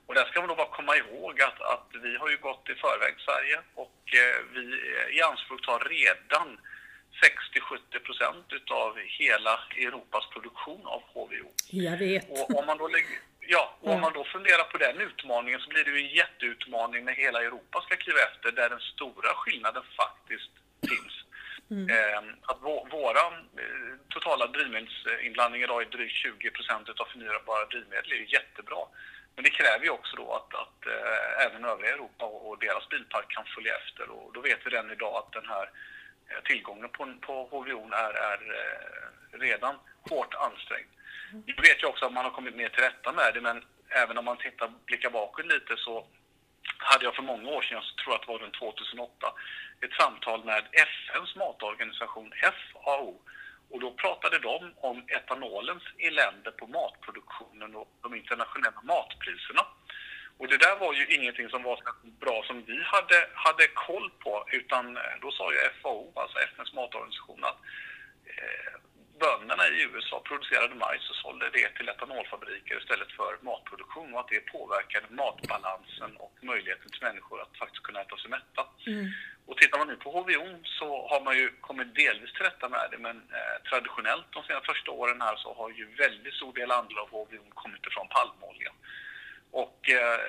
Och 0.06 0.14
där 0.16 0.26
ska 0.26 0.40
man 0.40 0.50
då 0.50 0.56
bara 0.56 0.78
komma 0.80 0.96
ihåg 0.96 1.42
att, 1.42 1.62
att 1.62 1.90
vi 2.04 2.16
har 2.16 2.30
ju 2.30 2.38
gått 2.38 2.70
i 2.70 2.76
förväg 2.76 3.16
Sverige 3.28 3.58
och 3.76 4.00
eh, 4.22 4.38
vi 4.54 4.64
i 5.18 5.22
anspråk 5.22 5.66
tar 5.66 5.80
redan 5.80 6.60
60-70 7.94 8.00
procent 8.08 8.46
utav 8.60 8.98
hela 9.20 9.60
Europas 9.78 10.26
produktion 10.34 10.82
av 10.86 11.02
HVO. 11.14 11.50
Jag 11.70 11.98
vet. 11.98 12.30
Och 12.30 12.60
om 12.60 12.66
man 12.66 12.78
då 12.78 12.88
lägger, 12.88 13.20
Ja, 13.50 13.78
och 13.82 13.94
om 13.94 14.02
man 14.02 14.14
då 14.14 14.24
funderar 14.24 14.64
på 14.64 14.78
den 14.78 14.98
utmaningen 15.02 15.60
så 15.60 15.70
blir 15.70 15.84
det 15.84 15.92
ju 15.92 16.08
en 16.08 16.16
jätteutmaning 16.16 17.06
när 17.06 17.14
hela 17.14 17.44
Europa 17.44 17.82
ska 17.82 17.96
kliva 17.96 18.20
efter 18.20 18.52
där 18.52 18.70
den 18.70 18.80
stora 18.80 19.32
skillnaden 19.36 19.84
faktiskt 20.02 20.54
finns. 20.90 21.16
Mm. 21.72 21.90
Eh, 21.90 22.22
att 22.42 22.60
våra 22.92 23.26
eh, 23.64 23.94
totala 24.20 24.48
drivmedelsinblandning 24.48 25.62
idag 25.64 25.82
är 25.82 25.86
drygt 25.86 26.16
20 26.16 26.51
procent 26.51 26.90
av 26.90 27.06
förnybara 27.06 27.66
drivmedel 27.66 28.10
Det 28.10 28.16
är 28.16 28.34
jättebra. 28.40 28.82
Men 29.36 29.44
det 29.44 29.50
kräver 29.50 29.86
ju 29.86 29.90
också 29.90 30.16
då 30.16 30.27
att, 30.34 30.53
att 30.64 30.80
äh, 30.86 31.46
även 31.46 31.66
övriga 31.66 31.94
Europa 31.94 32.25
och, 32.25 32.50
och, 32.50 32.60
deras 32.60 32.90
bilpark 32.90 33.30
kan 33.30 33.46
följa 33.56 33.74
efter 33.77 34.10
och 34.10 34.34
då 34.34 34.42
vet 34.42 34.60
vi 34.66 34.70
redan 34.70 34.92
idag 34.92 35.16
att 35.16 35.32
den 35.32 35.48
här 35.53 35.66
eh, 36.30 36.42
tillgången 36.44 36.90
på, 36.90 37.14
på 37.22 37.34
HVO 37.51 37.90
är, 38.06 38.14
är 38.32 38.40
äh, 38.62 39.40
redan 39.40 39.75
hårt 40.10 40.34
ansträngd. 40.34 40.92
Vi 41.46 41.53
vet 41.53 41.84
ju 41.84 41.88
också 41.88 42.06
att 42.06 42.14
man 42.14 42.25
har 42.25 42.32
kommit 42.32 42.56
mer 42.56 42.70
till 42.70 42.84
rätta 42.84 43.12
med 43.12 43.32
det 43.34 43.42
men 43.42 43.64
även 43.90 44.18
om 44.18 44.25
man 44.25 44.38
tittar, 44.38 44.72
blickar 44.86 45.10
bakåt 45.10 45.46
lite 45.46 45.77
så 45.77 46.08
hade 46.77 47.06
jag 47.06 47.16
för 47.16 47.24
många 47.24 47.50
år 47.50 47.62
sedan, 47.62 47.82
jag 47.82 48.03
tror 48.03 48.16
att 48.16 48.22
det 48.22 48.32
var 48.32 48.40
runt 48.40 48.60
2008, 48.60 49.34
ett 49.82 49.94
samtal 49.94 50.46
med 50.46 50.64
FNs 50.72 51.36
matorganisation 51.36 52.34
FAO. 52.74 53.20
Och 53.70 53.80
då 53.80 53.92
pratade 53.92 54.40
de 54.40 54.74
om 54.77 55.06
etanolens 55.08 55.84
elände 55.98 56.51
på 56.51 56.68
matproduktionen 56.68 57.75
och 57.75 57.90
de 58.01 58.16
internationella 58.16 58.82
matpriserna. 58.84 59.66
Och 60.38 60.48
det 60.48 60.58
där 60.58 60.75
var 60.80 60.94
ju 60.94 61.06
ingenting 61.16 61.50
som 61.50 61.64
var 61.64 61.75
så 61.75 62.08
bra 62.20 62.44
som 62.48 62.64
vi 62.66 62.84
hade, 62.84 63.30
hade 63.34 63.68
koll 63.68 64.12
på, 64.20 64.46
utan 64.51 64.98
eh, 64.98 65.03
då 65.22 65.32
sa 65.32 65.51
ju 65.51 65.58
FAO, 65.82 66.12
alltså 66.16 66.38
FNs 66.40 66.74
matorganisation, 66.74 67.44
att 67.44 67.60
eh, 68.25 68.74
bönderna 69.20 69.64
i 69.68 69.82
USA 69.84 70.22
producerade 70.30 70.75
majs 70.75 71.10
och 71.10 71.16
sålde 71.16 71.46
det 71.50 71.70
till 71.77 71.90
etanolfabriker 71.90 72.77
istället 72.82 73.12
för 73.12 73.32
matproduktion 73.42 74.14
och 74.14 74.20
att 74.20 74.27
det 74.27 74.51
påverkade 74.56 75.08
matbalansen 75.10 76.12
och 76.25 76.36
möjligheten 76.42 76.90
till 76.90 77.08
människor 77.10 77.42
att 77.42 77.58
faktiskt 77.58 77.84
kunna 77.84 78.01
äta 78.01 78.18
sig 78.18 78.30
mätta. 78.30 78.64
Mm. 78.88 79.06
Och 79.48 79.58
tittar 79.58 79.77
man 79.77 79.88
nu 79.88 79.96
på 79.96 80.10
HVO 80.12 80.48
så 80.64 81.08
har 81.10 81.22
man 81.27 81.38
ju 81.38 81.48
kommit 81.68 81.96
delvis 81.96 82.34
till 82.34 82.46
rätta 82.50 82.70
med 82.70 82.88
det 82.92 82.98
men 82.98 83.18
eh, 83.38 83.58
traditionellt 83.70 84.27
de 84.32 84.44
senaste 84.44 84.72
första 84.72 84.92
åren 84.92 85.22
här 85.22 85.36
så 85.36 85.53
har 85.53 85.70
ju 85.70 85.86
väldigt 86.03 86.34
stor 86.34 86.53
del 86.53 86.72
andel 86.72 86.98
av 86.98 87.10
HVO 87.10 87.44
kommit 87.53 87.86
ifrån 87.88 88.08
palmolja. 88.08 88.72
Och 89.51 89.90
eh, 89.90 90.20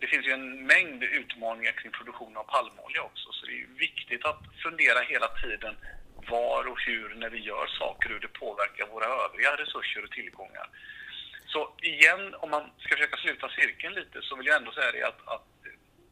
det 0.00 0.06
finns 0.06 0.26
ju 0.26 0.32
en 0.32 0.66
mängd 0.66 1.02
utmaningar 1.02 1.72
kring 1.72 1.92
produktion 1.92 2.36
av 2.36 2.44
palmolja 2.44 3.02
också 3.02 3.32
så 3.32 3.46
det 3.46 3.52
är 3.52 3.62
ju 3.66 3.74
viktigt 3.78 4.24
att 4.24 4.42
fundera 4.62 5.00
hela 5.00 5.28
tiden 5.28 5.74
var 6.30 6.66
och 6.66 6.80
hur 6.80 7.14
när 7.14 7.30
vi 7.30 7.38
gör 7.38 7.66
saker, 7.66 8.08
hur 8.08 8.20
det 8.20 8.28
påverkar 8.28 8.86
våra 8.86 9.06
övriga 9.06 9.56
resurser 9.56 10.04
och 10.04 10.10
tillgångar. 10.10 10.68
Så 11.46 11.72
igen, 11.82 12.34
om 12.34 12.50
man 12.50 12.70
ska 12.78 12.96
försöka 12.96 13.16
sluta 13.16 13.48
cirkeln 13.48 13.94
lite 13.94 14.22
så 14.22 14.36
vill 14.36 14.46
jag 14.46 14.56
ändå 14.56 14.72
säga 14.72 14.92
det 14.92 15.02
att, 15.02 15.28
att 15.28 15.46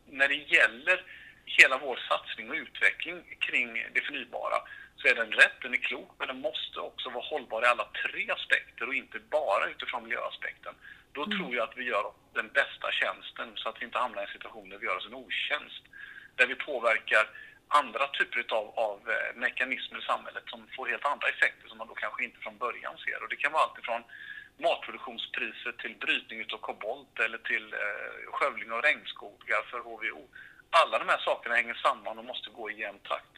när 0.06 0.28
det 0.28 0.34
gäller 0.34 1.04
hela 1.44 1.78
vår 1.78 1.96
satsning 2.08 2.50
och 2.50 2.56
utveckling 2.56 3.36
kring 3.38 3.86
det 3.94 4.00
förnybara 4.00 4.58
så 4.96 5.08
är 5.08 5.14
den 5.14 5.32
rätt, 5.32 5.60
den 5.62 5.74
är 5.74 5.78
klok, 5.88 6.10
men 6.18 6.28
den 6.28 6.40
måste 6.40 6.80
också 6.80 7.10
vara 7.10 7.24
hållbar 7.24 7.62
i 7.62 7.66
alla 7.66 7.88
tre 8.02 8.30
aspekter 8.30 8.88
och 8.88 8.94
inte 8.94 9.18
bara 9.18 9.70
utifrån 9.70 10.04
miljöaspekten. 10.04 10.74
Då 11.12 11.24
mm. 11.24 11.38
tror 11.38 11.54
jag 11.54 11.68
att 11.68 11.76
vi 11.76 11.84
gör 11.84 12.12
den 12.34 12.48
bästa 12.48 12.88
tjänsten 12.92 13.48
så 13.54 13.68
att 13.68 13.80
vi 13.80 13.84
inte 13.84 13.98
hamnar 13.98 14.22
i 14.22 14.26
en 14.26 14.32
situation 14.32 14.68
där 14.68 14.78
vi 14.78 14.86
gör 14.86 14.96
oss 14.96 15.06
en 15.06 15.14
otjänst. 15.14 15.82
Där 16.36 16.46
vi 16.46 16.54
påverkar 16.54 17.28
andra 17.68 18.06
typer 18.08 18.54
av, 18.54 18.66
av 18.88 18.98
eh, 19.10 19.36
mekanismer 19.36 19.98
i 19.98 20.02
samhället 20.02 20.44
som 20.46 20.68
får 20.76 20.86
helt 20.86 21.04
andra 21.04 21.28
effekter 21.28 21.68
som 21.68 21.78
man 21.78 21.88
då 21.88 21.94
kanske 21.94 22.24
inte 22.24 22.38
från 22.40 22.58
början 22.58 22.96
ser. 23.04 23.22
Och 23.22 23.28
det 23.28 23.36
kan 23.36 23.52
vara 23.52 23.62
allt 23.62 23.78
ifrån 23.78 24.02
matproduktionspriser 24.56 25.72
till 25.72 25.94
brytning 26.04 26.40
av 26.52 26.58
kobolt 26.58 27.18
eller 27.24 27.38
till 27.38 27.72
eh, 27.72 28.32
skövling 28.32 28.72
av 28.72 28.82
regnskogar 28.82 29.62
för 29.70 29.80
HVO. 29.80 30.28
Alla 30.70 30.98
de 30.98 31.08
här 31.08 31.18
sakerna 31.18 31.54
hänger 31.54 31.74
samman 31.74 32.18
och 32.18 32.24
måste 32.24 32.50
gå 32.50 32.70
i 32.70 32.80
jämn 32.80 32.98
takt. 32.98 33.34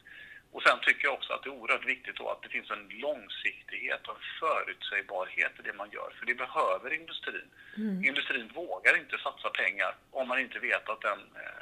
Och 0.52 0.62
sen 0.62 0.78
tycker 0.82 1.04
jag 1.04 1.14
också 1.14 1.32
att 1.32 1.42
det 1.42 1.48
är 1.48 1.58
oerhört 1.60 1.86
viktigt 1.86 2.20
att 2.20 2.42
det 2.42 2.48
finns 2.48 2.70
en 2.70 2.88
långsiktighet 2.88 4.08
och 4.08 4.14
en 4.14 4.22
förutsägbarhet 4.40 5.52
i 5.58 5.62
det 5.62 5.72
man 5.72 5.90
gör. 5.90 6.10
För 6.18 6.26
det 6.26 6.34
behöver 6.34 6.94
industrin. 7.00 7.48
Mm. 7.76 8.04
Industrin 8.04 8.48
vågar 8.54 8.98
inte 8.98 9.18
satsa 9.18 9.50
pengar 9.50 9.94
om 10.10 10.28
man 10.28 10.38
inte 10.40 10.58
vet 10.58 10.88
att 10.88 11.00
den 11.00 11.20
eh, 11.42 11.55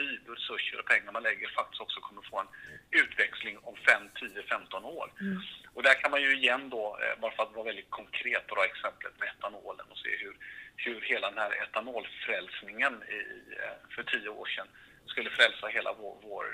tid 0.00 0.22
och 0.28 0.36
resurser 0.38 0.78
och 0.80 0.90
pengar 0.92 1.12
man 1.12 1.26
lägger 1.28 1.48
faktiskt 1.48 1.80
också 1.84 1.98
kommer 2.00 2.22
få 2.30 2.36
en 2.44 2.50
utväxling 3.02 3.56
om 3.68 3.74
5, 3.76 4.02
10, 4.20 4.42
15 4.42 4.84
år. 4.84 5.06
Mm. 5.20 5.38
Och 5.74 5.82
där 5.82 5.94
kan 6.00 6.10
man 6.10 6.22
ju 6.22 6.30
igen 6.40 6.64
då, 6.74 6.84
eh, 7.02 7.20
bara 7.20 7.32
för 7.36 7.42
att 7.42 7.54
vara 7.56 7.70
väldigt 7.70 7.90
konkret, 7.90 8.48
dra 8.48 8.64
exemplet 8.64 9.14
med 9.20 9.28
etanolen 9.28 9.86
och 9.92 9.98
se 10.04 10.12
hur, 10.22 10.34
hur 10.84 11.00
hela 11.00 11.26
den 11.30 11.42
här 11.44 11.52
etanolfrälsningen 11.64 12.94
i, 13.18 13.20
eh, 13.62 13.76
för 13.94 14.02
tio 14.02 14.28
år 14.28 14.46
sedan 14.46 14.68
skulle 15.10 15.30
frälsa 15.30 15.66
hela 15.66 15.92
vår, 16.00 16.16
vår 16.22 16.46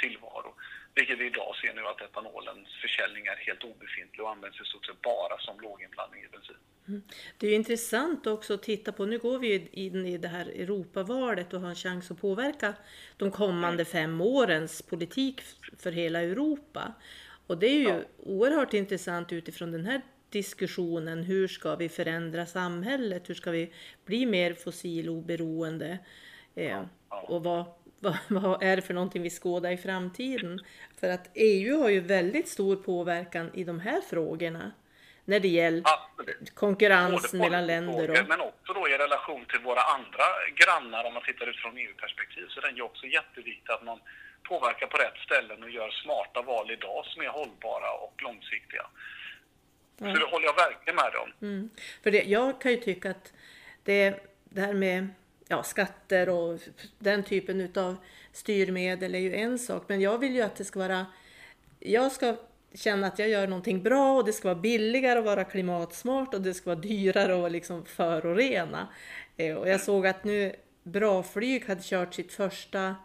tillvaro. 0.00 0.54
Vilket 0.94 1.18
vi 1.18 1.26
idag 1.26 1.56
ser 1.56 1.74
nu 1.74 1.82
att 1.86 2.00
etanolens 2.00 2.68
försäljning 2.82 3.26
är 3.26 3.36
helt 3.36 3.64
obefintlig 3.64 4.20
och 4.24 4.30
används 4.30 4.60
i 4.60 4.64
stort 4.64 4.86
sett 4.86 5.02
bara 5.02 5.38
som 5.38 5.60
låginblandning 5.60 6.20
i 6.24 6.28
bensin. 6.28 6.56
Mm. 6.88 7.02
Det 7.38 7.46
är 7.46 7.54
intressant 7.54 8.26
också 8.26 8.54
att 8.54 8.62
titta 8.62 8.92
på, 8.92 9.06
nu 9.06 9.18
går 9.18 9.38
vi 9.38 9.68
in 9.72 10.06
i 10.06 10.18
det 10.18 10.28
här 10.28 10.46
Europavalet 10.46 11.52
och 11.52 11.60
har 11.60 11.68
en 11.68 11.74
chans 11.74 12.10
att 12.10 12.20
påverka 12.20 12.74
de 13.16 13.30
kommande 13.30 13.84
fem 13.84 14.20
årens 14.20 14.82
politik 14.82 15.40
för 15.78 15.92
hela 15.92 16.20
Europa. 16.20 16.92
Och 17.46 17.58
det 17.58 17.66
är 17.66 17.78
ju 17.78 17.88
ja. 17.88 18.00
oerhört 18.18 18.74
intressant 18.74 19.32
utifrån 19.32 19.72
den 19.72 19.86
här 19.86 20.00
diskussionen. 20.30 21.22
Hur 21.22 21.48
ska 21.48 21.76
vi 21.76 21.88
förändra 21.88 22.46
samhället? 22.46 23.28
Hur 23.28 23.34
ska 23.34 23.50
vi 23.50 23.72
bli 24.04 24.26
mer 24.26 24.54
fossiloberoende? 24.54 25.98
Eh, 26.54 26.84
och 27.08 27.44
vad, 27.44 27.64
vad, 28.02 28.16
vad, 28.42 28.62
är 28.62 28.76
det 28.76 28.82
för 28.82 28.94
någonting 28.94 29.22
vi 29.22 29.30
skådar 29.30 29.70
i 29.70 29.76
framtiden? 29.76 30.60
För 31.00 31.08
att 31.08 31.30
EU 31.34 31.80
har 31.80 31.88
ju 31.88 32.00
väldigt 32.00 32.48
stor 32.48 32.76
påverkan 32.76 33.50
i 33.54 33.64
de 33.64 33.80
här 33.80 34.00
frågorna 34.00 34.72
när 35.24 35.40
det 35.40 35.48
gäller 35.48 35.82
Absolut. 35.84 36.54
konkurrens 36.54 37.32
mellan 37.32 37.66
länder. 37.66 38.10
Och... 38.10 38.28
Men 38.28 38.40
också 38.40 38.72
då 38.72 38.88
i 38.88 38.98
relation 38.98 39.44
till 39.44 39.60
våra 39.60 39.82
andra 39.82 40.26
grannar 40.54 41.04
om 41.04 41.14
man 41.14 41.22
tittar 41.22 41.46
utifrån 41.46 41.78
EU-perspektiv 41.78 42.46
så 42.48 42.60
är 42.60 42.62
den 42.62 42.76
ju 42.76 42.82
också 42.82 43.06
jätteviktig 43.06 43.72
att 43.72 43.84
man 43.84 43.98
påverkar 44.42 44.86
på 44.86 44.96
rätt 44.96 45.18
ställen 45.26 45.62
och 45.62 45.70
gör 45.70 45.90
smarta 45.90 46.42
val 46.42 46.70
idag 46.70 47.06
som 47.06 47.22
är 47.22 47.28
hållbara 47.28 47.92
och 47.92 48.22
långsiktiga. 48.22 48.86
Ja. 49.98 50.14
Så 50.14 50.20
det 50.20 50.30
håller 50.30 50.46
jag 50.46 50.56
verkligen 50.56 50.96
med 50.96 51.14
om. 51.22 51.48
Mm. 51.48 51.70
För 52.02 52.10
det, 52.10 52.22
jag 52.22 52.60
kan 52.60 52.70
ju 52.70 52.76
tycka 52.76 53.10
att 53.10 53.32
det, 53.84 54.24
det 54.44 54.60
här 54.60 54.74
med 54.74 55.08
ja, 55.52 55.62
skatter 55.62 56.28
och 56.28 56.60
den 56.98 57.22
typen 57.22 57.60
utav 57.60 57.96
styrmedel 58.32 59.14
är 59.14 59.18
ju 59.18 59.34
en 59.34 59.58
sak. 59.58 59.84
Men 59.88 60.00
jag 60.00 60.18
vill 60.18 60.34
ju 60.34 60.42
att 60.42 60.56
det 60.56 60.64
ska 60.64 60.78
vara... 60.78 61.06
Jag 61.80 62.12
ska 62.12 62.36
känna 62.74 63.06
att 63.06 63.18
jag 63.18 63.28
gör 63.28 63.46
någonting 63.46 63.82
bra 63.82 64.16
och 64.16 64.24
det 64.24 64.32
ska 64.32 64.48
vara 64.48 64.60
billigare 64.60 65.18
att 65.18 65.24
vara 65.24 65.44
klimatsmart 65.44 66.34
och 66.34 66.40
det 66.40 66.54
ska 66.54 66.70
vara 66.70 66.80
dyrare 66.80 67.46
att 67.46 67.52
liksom 67.52 67.84
förorena. 67.84 68.88
Eh, 69.36 69.56
och 69.56 69.68
jag 69.68 69.80
såg 69.80 70.06
att 70.06 70.24
nu 70.24 70.56
Bra 70.82 71.22
Flyg 71.22 71.66
hade 71.66 71.82
kört 71.82 72.14
sitt 72.14 72.32
första 72.32 72.96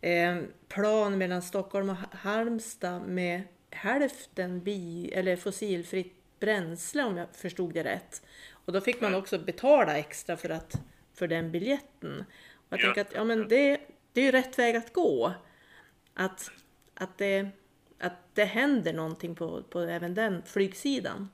eh, 0.00 0.38
plan 0.68 1.18
mellan 1.18 1.42
Stockholm 1.42 1.90
och 1.90 1.96
Halmstad 2.10 3.02
med 3.02 3.42
hälften 3.70 4.60
bi 4.60 5.10
eller 5.14 5.36
fossilfritt 5.36 6.12
bränsle 6.40 7.04
om 7.04 7.16
jag 7.16 7.26
förstod 7.32 7.74
det 7.74 7.84
rätt. 7.84 8.22
Och 8.50 8.72
då 8.72 8.80
fick 8.80 9.00
man 9.00 9.14
också 9.14 9.38
betala 9.38 9.98
extra 9.98 10.36
för, 10.36 10.50
att, 10.50 10.80
för 11.18 11.26
den 11.26 11.52
biljetten. 11.52 12.24
Och 12.68 12.72
jag 12.72 12.80
ja. 12.80 12.84
tänker 12.84 13.00
att 13.00 13.14
ja, 13.14 13.24
men 13.24 13.48
det, 13.48 13.80
det 14.12 14.20
är 14.20 14.24
ju 14.24 14.32
rätt 14.32 14.58
väg 14.58 14.76
att 14.76 14.92
gå. 14.92 15.34
Att, 16.14 16.50
att, 16.94 17.18
det, 17.18 17.48
att 18.00 18.34
det 18.34 18.44
händer 18.44 18.92
någonting 18.92 19.34
på, 19.34 19.62
på 19.62 19.80
även 19.80 20.14
den 20.14 20.42
flygsidan. 20.42 21.28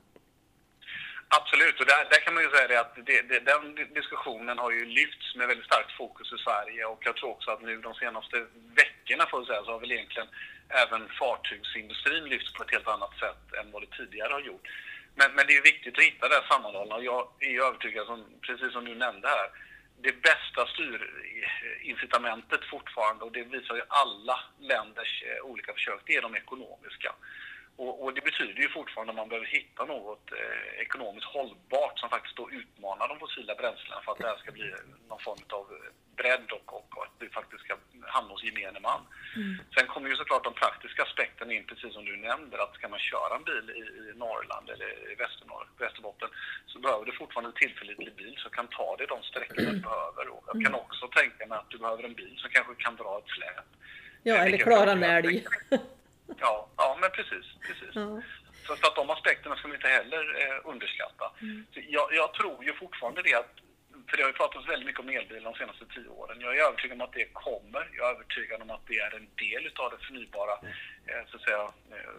Absolut, 1.39 1.79
och 1.79 1.85
där, 1.85 2.09
där 2.11 2.21
kan 2.25 2.33
man 2.33 2.43
ju 2.43 2.49
säga 2.49 2.67
det 2.67 2.79
att 2.79 2.95
det, 2.95 3.21
det, 3.21 3.39
den 3.39 3.75
diskussionen 3.99 4.57
har 4.57 4.71
ju 4.71 4.85
lyfts 4.85 5.35
med 5.35 5.47
väldigt 5.47 5.65
starkt 5.65 5.91
fokus 5.91 6.33
i 6.33 6.37
Sverige 6.37 6.85
och 6.85 7.01
jag 7.05 7.15
tror 7.15 7.29
också 7.29 7.51
att 7.51 7.61
nu 7.61 7.81
de 7.81 7.93
senaste 7.93 8.45
veckorna 8.81 9.25
får 9.25 9.45
säga 9.45 9.63
så 9.63 9.71
har 9.71 9.79
väl 9.79 9.91
egentligen 9.91 10.27
även 10.69 11.09
fartygsindustrin 11.19 12.25
lyfts 12.25 12.53
på 12.53 12.63
ett 12.63 12.71
helt 12.71 12.87
annat 12.87 13.13
sätt 13.19 13.43
än 13.59 13.71
vad 13.71 13.81
det 13.83 13.97
tidigare 13.97 14.33
har 14.33 14.41
gjort. 14.41 14.67
Men, 15.15 15.29
men 15.35 15.47
det 15.47 15.57
är 15.57 15.71
viktigt 15.71 15.97
att 15.97 16.03
hitta 16.03 16.27
det 16.27 16.35
här 16.35 16.47
sammanhållna 16.51 16.95
och 16.95 17.03
jag 17.03 17.27
är 17.39 17.61
övertygad, 17.67 18.05
som, 18.05 18.25
precis 18.41 18.73
som 18.73 18.85
du 18.85 18.95
nämnde 18.95 19.27
här, 19.27 19.49
det 20.01 20.21
bästa 20.21 20.67
styrincitamentet 20.67 22.63
fortfarande, 22.63 23.25
och 23.25 23.31
det 23.31 23.43
visar 23.43 23.75
ju 23.75 23.81
alla 23.87 24.39
länders 24.59 25.23
eh, 25.23 25.45
olika 25.45 25.73
försök, 25.73 26.01
det 26.05 26.15
är 26.15 26.21
de 26.21 26.35
ekonomiska. 26.35 27.15
Och, 27.75 28.03
och, 28.03 28.13
det 28.13 28.21
betyder 28.21 28.61
ju 28.61 28.69
fortfarande 28.69 29.11
att 29.11 29.17
man 29.21 29.29
behöver 29.29 29.47
hitta 29.47 29.85
något 29.85 30.31
eh, 30.31 30.81
ekonomiskt 30.81 31.27
hållbart 31.27 31.99
som 31.99 32.09
faktiskt 32.09 32.35
då 32.35 32.51
utmanar 32.51 33.07
de 33.07 33.19
fossila 33.19 33.55
bränslena 33.55 34.01
för 34.01 34.11
att 34.11 34.17
det 34.17 34.27
här 34.27 34.37
ska 34.37 34.51
bli 34.51 34.73
någon 35.09 35.19
form 35.19 35.43
av 35.49 35.65
bredd 36.15 36.47
och, 36.57 36.73
och, 36.77 36.97
och 36.97 37.03
att 37.03 37.19
det 37.19 37.29
faktiskt 37.39 37.63
ska 37.63 37.73
hamna 38.01 38.31
hos 38.33 38.43
gemene 38.43 38.79
man. 38.79 39.01
Mm. 39.35 39.57
Sen 39.75 39.87
kommer 39.87 40.09
ju 40.09 40.15
såklart 40.15 40.43
de 40.43 40.53
praktiska 40.53 41.03
aspekterna 41.03 41.53
in, 41.53 41.65
precis 41.71 41.93
som 41.93 42.05
du 42.05 42.17
nämner, 42.17 42.57
att 42.57 42.75
ska 42.75 42.87
man 42.87 42.99
köra 42.99 43.35
en 43.35 43.43
bil 43.43 43.65
i, 43.81 43.81
i 44.09 44.13
Norrland 44.23 44.69
eller 44.69 45.11
i 45.11 45.15
Västernorr, 45.15 45.67
Västerbotten 45.77 46.29
så 46.65 46.79
behöver 46.79 47.05
du 47.05 47.11
fortfarande 47.11 47.49
en 47.49 47.61
tillförlitlig 47.63 48.15
bil 48.15 48.35
som 48.37 48.51
kan 48.51 48.67
ta 48.67 48.97
dig 48.97 49.07
de 49.07 49.23
sträckor 49.23 49.61
du 49.71 49.79
behöver. 49.89 50.27
Och 50.33 50.43
jag 50.47 50.57
kan 50.63 50.73
mm. 50.73 50.85
också 50.85 51.07
tänka 51.07 51.45
mig 51.45 51.57
att 51.57 51.69
du 51.69 51.77
behöver 51.77 52.03
en 52.03 52.13
bil 52.13 52.35
som 52.37 52.49
kanske 52.49 52.73
kan 52.75 52.95
dra 52.95 53.21
ett 53.21 53.31
släp. 53.37 53.67
Ja, 54.23 54.35
eller 54.35 54.57
klara 54.57 54.91
en 54.91 55.03
älg. 55.03 55.45
Ja, 56.39 56.67
ja 56.77 56.97
men 57.01 57.11
precis. 57.11 57.45
precis. 57.67 57.95
Ja. 57.95 58.21
Så 58.67 58.87
att 58.87 58.95
de 58.95 59.09
aspekterna 59.09 59.55
ska 59.55 59.67
man 59.67 59.75
inte 59.75 59.87
heller 59.87 60.41
eh, 60.41 60.69
underskatta. 60.69 61.31
Mm. 61.41 61.65
Jag, 61.73 62.13
jag, 62.13 62.33
tror 62.33 62.65
ju 62.65 62.73
fortfarande 62.73 63.21
det 63.21 63.33
att, 63.33 63.55
för 64.07 64.17
det 64.17 64.23
har 64.23 64.29
ju 64.29 64.41
pratats 64.43 64.69
väldigt 64.69 64.85
mycket 64.85 65.01
om 65.01 65.09
elbilar 65.09 65.51
de 65.51 65.57
senaste 65.57 65.85
tio 65.85 66.09
åren. 66.09 66.41
Jag 66.41 66.57
är 66.57 66.67
övertygad 66.67 66.95
om 66.97 67.07
att 67.07 67.13
det 67.13 67.33
kommer. 67.33 67.83
Jag 67.97 68.09
är 68.09 68.13
övertygad 68.15 68.61
om 68.61 68.71
att 68.71 68.87
det 68.87 68.97
är 68.99 69.15
en 69.15 69.27
del 69.35 69.65
utav 69.65 69.91
det 69.91 70.05
förnybara 70.05 70.55
eh, 71.09 71.23
så 71.29 71.37
att 71.37 71.43
säga, 71.43 71.63
eh, 71.95 72.09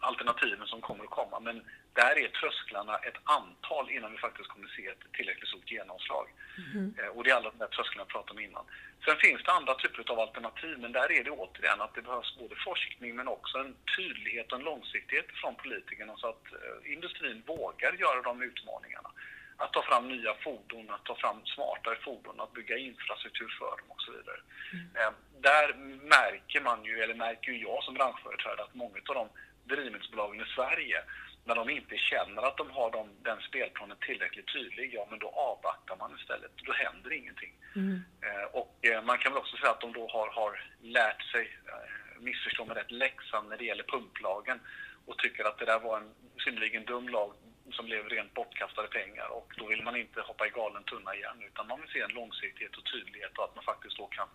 alternativen 0.00 0.66
som 0.66 0.80
kommer 0.80 1.04
att 1.04 1.10
komma. 1.20 1.40
Men 1.40 1.56
där 1.92 2.14
är 2.24 2.28
trösklarna 2.28 2.96
ett 2.96 3.20
antal 3.24 3.90
innan 3.90 4.12
vi 4.12 4.18
faktiskt 4.18 4.48
kommer 4.48 4.66
att 4.66 4.76
se 4.78 4.86
ett 4.86 5.04
tillräckligt 5.12 5.48
stort 5.48 5.70
genomslag. 5.70 6.26
Mm. 6.74 6.94
Och 7.14 7.24
det 7.24 7.30
är 7.30 7.34
alla 7.34 7.50
de 7.50 7.58
där 7.58 7.72
trösklarna 7.76 8.04
jag 8.06 8.14
pratade 8.16 8.38
om 8.38 8.44
innan. 8.48 8.64
Sen 9.04 9.16
finns 9.16 9.42
det 9.44 9.52
andra 9.52 9.74
typer 9.74 10.12
av 10.12 10.20
alternativ, 10.20 10.78
men 10.78 10.92
där 10.92 11.12
är 11.12 11.24
det 11.24 11.30
återigen 11.30 11.80
att 11.80 11.94
det 11.94 12.02
behövs 12.02 12.38
både 12.38 12.54
forskning 12.68 13.16
men 13.16 13.28
också 13.28 13.58
en 13.58 13.74
tydlighet 13.96 14.52
och 14.52 14.58
en 14.58 14.64
långsiktighet 14.64 15.26
från 15.40 15.54
politikerna 15.54 16.16
så 16.16 16.26
att 16.28 16.44
industrin 16.84 17.42
vågar 17.46 17.92
göra 17.92 18.22
de 18.22 18.42
utmaningarna. 18.42 19.10
Att 19.56 19.72
ta 19.72 19.82
fram 19.82 20.08
nya 20.08 20.34
fordon, 20.34 20.90
att 20.90 21.04
ta 21.04 21.14
fram 21.14 21.46
smartare 21.46 21.96
fordon, 22.04 22.40
att 22.40 22.52
bygga 22.52 22.76
infrastruktur 22.76 23.56
för 23.58 23.76
dem 23.80 23.88
och 23.88 24.02
så 24.02 24.12
vidare. 24.12 24.40
Mm. 24.72 25.14
Där 25.40 25.74
märker 26.16 26.60
man 26.60 26.84
ju, 26.84 27.02
eller 27.02 27.14
märker 27.14 27.52
ju 27.52 27.62
jag 27.62 27.84
som 27.84 27.94
branschföreträdare, 27.94 28.62
att 28.62 28.74
många 28.74 28.98
av 29.08 29.14
de 29.14 29.28
drivmedelsbolagen 29.64 30.40
i 30.40 30.54
Sverige 30.56 31.02
när 31.44 31.54
de 31.54 31.70
inte 31.70 31.96
känner 31.96 32.42
att 32.42 32.56
de 32.56 32.70
har 32.70 32.90
de, 32.90 33.08
den 33.22 33.40
spelplanen 33.40 33.96
tillräckligt 34.00 34.52
tydlig, 34.52 34.94
ja 34.94 35.06
men 35.10 35.18
då 35.18 35.28
avvaktar 35.28 35.96
man 35.96 36.16
istället. 36.20 36.50
Då 36.66 36.72
händer 36.72 37.12
ingenting. 37.12 37.52
Mm. 37.76 38.02
Eh, 38.26 38.44
och 38.52 38.78
eh, 38.82 39.02
man 39.04 39.18
kan 39.18 39.32
väl 39.32 39.40
också 39.40 39.56
säga 39.56 39.70
att 39.70 39.80
de 39.80 39.92
då 39.92 40.08
har, 40.08 40.28
har 40.30 40.64
lärt 40.80 41.22
sig, 41.22 41.58
eh, 41.68 42.20
missförstå 42.20 42.64
mig 42.64 42.76
rätt, 42.76 42.90
läxan 42.90 43.48
när 43.48 43.56
det 43.56 43.64
gäller 43.64 43.84
pumplagen 43.84 44.60
och 45.06 45.18
tycker 45.18 45.44
att 45.44 45.58
det 45.58 45.64
där 45.64 45.80
var 45.80 45.96
en 45.96 46.14
synnerligen 46.44 46.84
dum 46.84 47.08
lag 47.08 47.32
som 47.70 47.86
blev 47.86 48.08
rent 48.08 48.34
bortkastade 48.34 48.88
pengar 48.88 49.28
och 49.38 49.48
då 49.58 49.66
vill 49.66 49.82
man 49.82 49.96
inte 49.96 50.20
hoppa 50.20 50.46
i 50.46 50.50
galen 50.50 50.84
tunna 50.84 51.14
igen 51.14 51.38
utan 51.48 51.66
man 51.66 51.80
vill 51.80 51.90
se 51.90 52.00
en 52.00 52.18
långsiktighet 52.20 52.76
och 52.76 52.84
tydlighet 52.92 53.38
och 53.38 53.44
att 53.44 53.54
man 53.54 53.64
faktiskt 53.64 53.96
då 53.96 54.06
kan 54.06 54.28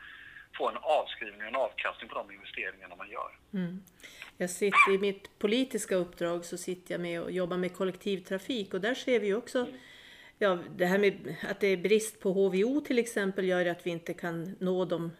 få 0.58 0.70
en 0.70 0.78
avskrivning 0.78 1.42
och 1.42 1.48
en 1.48 1.56
avkastning 1.56 2.10
på 2.10 2.16
de 2.16 2.32
investeringarna 2.32 2.96
man 2.96 3.10
gör. 3.10 3.32
Mm. 3.54 3.84
Jag 4.38 4.50
sitter 4.50 4.94
i 4.94 4.98
mitt 4.98 5.40
politiska 5.40 5.96
uppdrag 5.96 6.46
så 6.46 6.58
sitter 6.58 6.94
jag 6.94 7.02
med 7.02 7.22
och 7.22 7.32
jobbar 7.32 7.58
med 7.58 7.76
kollektivtrafik 7.76 8.74
och 8.74 8.82
där 8.82 8.96
ser 8.96 9.20
vi 9.20 9.34
också 9.34 9.60
mm. 9.60 9.80
Ja, 10.40 10.58
det 10.76 10.86
här 10.86 10.98
med 10.98 11.36
att 11.50 11.60
det 11.60 11.68
är 11.68 11.78
brist 11.78 12.20
på 12.20 12.34
HVO 12.34 12.82
till 12.82 13.00
exempel 13.00 13.46
gör 13.46 13.66
att 13.66 13.86
vi 13.86 13.90
inte 13.90 14.14
kan 14.14 14.56
nå 14.60 14.86
de 14.86 15.12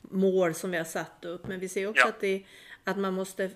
mål 0.00 0.54
som 0.54 0.70
vi 0.70 0.76
har 0.76 0.84
satt 0.84 1.24
upp. 1.24 1.46
Men 1.46 1.60
vi 1.60 1.68
ser 1.68 1.86
också 1.86 2.02
ja. 2.02 2.08
att, 2.08 2.20
det, 2.20 2.42
att 2.84 2.98
man, 2.98 3.14
måste, 3.14 3.50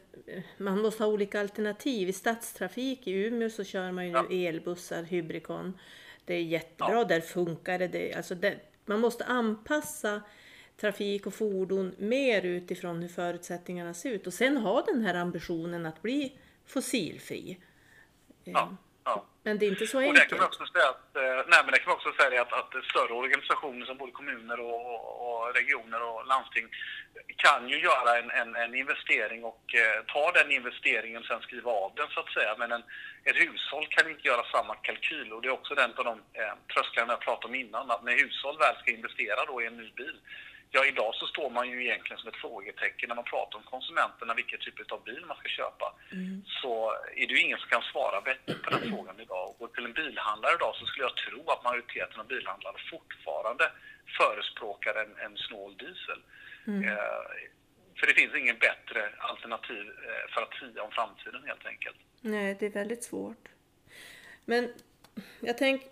man 0.56 0.82
måste 0.82 1.02
ha 1.02 1.10
olika 1.10 1.40
alternativ. 1.40 2.08
I 2.08 2.12
stadstrafik 2.12 3.06
i 3.06 3.12
Umeå 3.12 3.50
så 3.50 3.64
kör 3.64 3.92
man 3.92 4.06
ju 4.06 4.12
ja. 4.12 4.26
nu 4.30 4.46
elbussar, 4.46 5.02
Hybrikon. 5.02 5.78
Det 6.24 6.34
är 6.34 6.42
jättebra, 6.42 6.94
ja. 6.94 7.04
där 7.04 7.20
funkar 7.20 7.78
det. 7.78 7.88
det 7.88 8.14
alltså 8.14 8.34
det, 8.34 8.56
man 8.84 9.00
måste 9.00 9.24
anpassa 9.24 10.22
trafik 10.76 11.26
och 11.26 11.34
fordon 11.34 11.94
mer 11.98 12.42
utifrån 12.42 13.02
hur 13.02 13.08
förutsättningarna 13.08 13.94
ser 13.94 14.10
ut 14.10 14.26
och 14.26 14.34
sen 14.34 14.56
ha 14.56 14.82
den 14.82 15.02
här 15.02 15.14
ambitionen 15.14 15.86
att 15.86 16.02
bli 16.02 16.32
fossilfri. 16.66 17.58
Ja, 18.44 18.76
ja. 19.04 19.24
Men 19.42 19.58
det 19.58 19.66
är 19.66 19.70
inte 19.70 19.86
så 19.86 19.98
enkelt. 19.98 20.18
Och 20.18 20.24
det 20.24 20.28
kan 20.28 20.38
man 20.38 20.46
också 20.46 20.66
säga 20.66 20.88
att, 20.88 21.16
eh, 21.16 21.40
nej, 21.52 21.60
men 21.64 21.72
det 21.72 21.78
kan 21.78 21.90
man 21.90 21.96
också 21.96 22.12
säga 22.22 22.42
att, 22.42 22.52
att 22.52 22.84
större 22.90 23.12
organisationer 23.12 23.86
som 23.86 23.96
både 23.96 24.12
kommuner 24.12 24.60
och, 24.60 24.80
och, 25.24 25.54
regioner 25.54 26.02
och 26.02 26.26
landsting 26.26 26.66
kan 27.36 27.68
ju 27.68 27.78
göra 27.80 28.18
en, 28.18 28.30
en, 28.30 28.56
en 28.56 28.74
investering 28.74 29.44
och 29.44 29.64
eh, 29.74 30.04
ta 30.14 30.32
den 30.32 30.50
investeringen 30.52 31.20
och 31.20 31.26
sen 31.26 31.40
skriva 31.40 31.70
av 31.70 31.92
den 31.96 32.08
så 32.08 32.20
att 32.20 32.32
säga. 32.32 32.54
Men 32.58 32.72
en, 32.72 32.82
ett 33.24 33.36
hushåll 33.36 33.86
kan 33.90 34.10
inte 34.10 34.28
göra 34.28 34.44
samma 34.44 34.74
kalkyl 34.74 35.32
och 35.32 35.42
det 35.42 35.48
är 35.48 35.58
också 35.60 35.74
den 35.74 35.90
av 35.96 36.04
de 36.04 36.16
eh, 36.32 36.54
trösklarna 36.74 37.12
jag 37.12 37.20
pratade 37.20 37.46
om 37.46 37.54
innan. 37.54 37.90
Att 37.90 38.04
när 38.04 38.12
hushåll 38.12 38.58
väl 38.58 38.76
ska 38.76 38.90
investera 38.90 39.44
då 39.44 39.62
i 39.62 39.66
en 39.66 39.76
ny 39.76 39.90
bil 39.96 40.18
Ja, 40.76 40.80
idag 40.92 41.14
så 41.14 41.26
står 41.26 41.50
man 41.50 41.70
ju 41.70 41.76
egentligen 41.86 42.18
som 42.20 42.28
ett 42.28 42.42
frågetecken 42.46 43.08
när 43.08 43.16
man 43.20 43.32
pratar 43.34 43.58
om 43.58 43.64
konsumenterna, 43.74 44.34
vilken 44.34 44.60
typ 44.60 44.92
av 44.92 45.04
bil 45.04 45.24
man 45.26 45.36
ska 45.36 45.48
köpa. 45.48 45.86
Mm. 46.12 46.42
Så 46.60 46.72
är 47.20 47.26
det 47.26 47.34
ju 47.34 47.40
ingen 47.46 47.58
som 47.58 47.68
kan 47.68 47.82
svara 47.92 48.20
vettigt 48.20 48.62
på 48.62 48.70
den 48.70 48.82
frågan 48.90 49.20
idag. 49.20 49.54
Och 49.58 49.74
till 49.74 49.84
en 49.84 49.92
bilhandlare 49.92 50.54
idag 50.54 50.72
så 50.76 50.86
skulle 50.86 51.06
jag 51.08 51.16
tro 51.16 51.40
att 51.50 51.64
majoriteten 51.64 52.20
av 52.20 52.26
bilhandlare 52.26 52.76
fortfarande 52.92 53.64
förespråkar 54.18 54.94
en, 55.02 55.12
en 55.26 55.36
snål 55.46 55.72
diesel. 55.76 56.20
Mm. 56.66 56.88
Eh, 56.88 57.24
för 57.98 58.04
det 58.06 58.14
finns 58.20 58.34
ingen 58.34 58.58
bättre 58.68 59.00
alternativ 59.30 59.84
eh, 60.08 60.24
för 60.32 60.40
att 60.42 60.54
sia 60.60 60.82
om 60.82 60.90
framtiden 60.98 61.42
helt 61.50 61.66
enkelt. 61.66 61.98
Nej, 62.20 62.56
det 62.58 62.66
är 62.66 62.70
väldigt 62.82 63.04
svårt. 63.04 63.44
Men 64.44 64.62
jag 65.40 65.58
tänker 65.58 65.88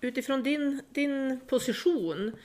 utifrån 0.00 0.42
din, 0.42 0.82
din 0.88 1.40
position, 1.52 2.36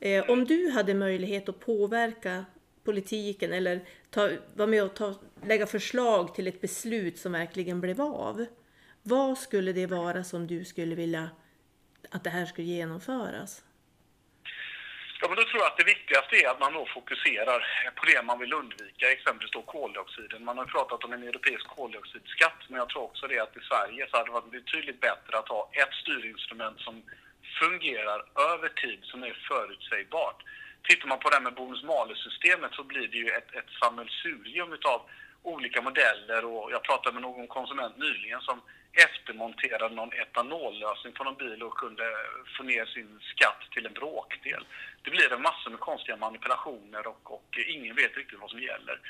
eh, 0.00 0.30
om 0.30 0.44
du 0.44 0.70
hade 0.70 0.94
möjlighet 0.94 1.48
att 1.48 1.60
påverka 1.60 2.44
politiken 2.84 3.52
eller 3.52 3.80
ta, 4.10 4.30
vara 4.54 4.66
med 4.66 4.84
och 4.84 4.94
ta, 4.94 5.14
lägga 5.46 5.66
förslag 5.66 6.34
till 6.34 6.46
ett 6.46 6.60
beslut 6.60 7.18
som 7.18 7.32
verkligen 7.32 7.80
blev 7.80 8.00
av. 8.00 8.46
Vad 9.02 9.38
skulle 9.38 9.72
det 9.72 9.86
vara 9.86 10.24
som 10.24 10.46
du 10.46 10.64
skulle 10.64 10.94
vilja 10.94 11.30
att 12.10 12.24
det 12.24 12.30
här 12.30 12.46
skulle 12.46 12.66
genomföras? 12.66 13.62
Ja, 15.20 15.28
men 15.28 15.36
då 15.36 15.44
tror 15.44 15.62
jag 15.62 15.70
att 15.72 15.82
det 15.82 15.92
viktigaste 15.94 16.36
är 16.36 16.48
att 16.48 16.60
man 16.60 16.72
då 16.72 16.86
fokuserar 16.86 17.60
på 17.98 18.04
det 18.10 18.22
man 18.22 18.38
vill 18.38 18.52
undvika, 18.52 19.12
exempelvis 19.12 19.50
då 19.58 19.62
koldioxiden. 19.62 20.44
Man 20.44 20.58
har 20.58 20.64
pratat 20.64 21.04
om 21.04 21.12
en 21.12 21.22
europeisk 21.22 21.66
koldioxidskatt, 21.66 22.60
men 22.68 22.78
jag 22.78 22.88
tror 22.88 23.02
också 23.02 23.26
det 23.26 23.38
att 23.38 23.56
i 23.56 23.60
Sverige 23.70 24.06
så 24.10 24.16
hade 24.16 24.28
det 24.28 24.32
varit 24.32 24.50
betydligt 24.50 25.00
bättre 25.00 25.38
att 25.38 25.48
ha 25.48 25.70
ett 25.72 25.94
styrinstrument 26.02 26.80
som 26.80 27.02
fungerar 27.60 28.20
över 28.52 28.68
tid, 28.68 29.00
som 29.02 29.22
är 29.22 29.32
förutsägbart. 29.48 30.42
Tittar 30.88 31.08
man 31.08 31.18
på 31.18 31.28
det 31.30 31.36
här 31.36 31.42
med 31.42 31.54
bonus-malus-systemet 31.54 32.72
så 32.74 32.84
blir 32.84 33.08
det 33.08 33.16
ju 33.16 33.28
ett, 33.28 33.54
ett 33.54 33.70
sammelsurium 33.80 34.72
utav 34.72 35.00
olika 35.42 35.82
modeller 35.82 36.44
och 36.44 36.72
jag 36.72 36.82
pratade 36.84 37.14
med 37.14 37.22
någon 37.22 37.46
konsument 37.46 37.96
nyligen 37.98 38.40
som 38.40 38.60
eftermonterade 38.92 39.94
någon 39.94 40.12
etanollösning 40.12 41.12
på 41.12 41.24
någon 41.24 41.36
bil 41.36 41.62
och 41.62 41.78
kunde 41.78 42.04
få 42.56 42.62
ner 42.62 42.86
sin 42.86 43.20
skatt 43.22 43.60
till 43.70 43.86
en 43.86 43.92
bråkdel. 43.92 44.64
Det 45.02 45.10
blir 45.10 45.32
en 45.32 45.42
massa 45.42 45.70
med 45.70 45.80
konstiga 45.80 46.16
manipulationer 46.16 47.06
och, 47.06 47.34
och 47.34 47.58
ingen 47.68 47.96
vet 47.96 48.16
riktigt 48.16 48.40
vad 48.40 48.50
som 48.50 48.62
gäller. 48.62 49.00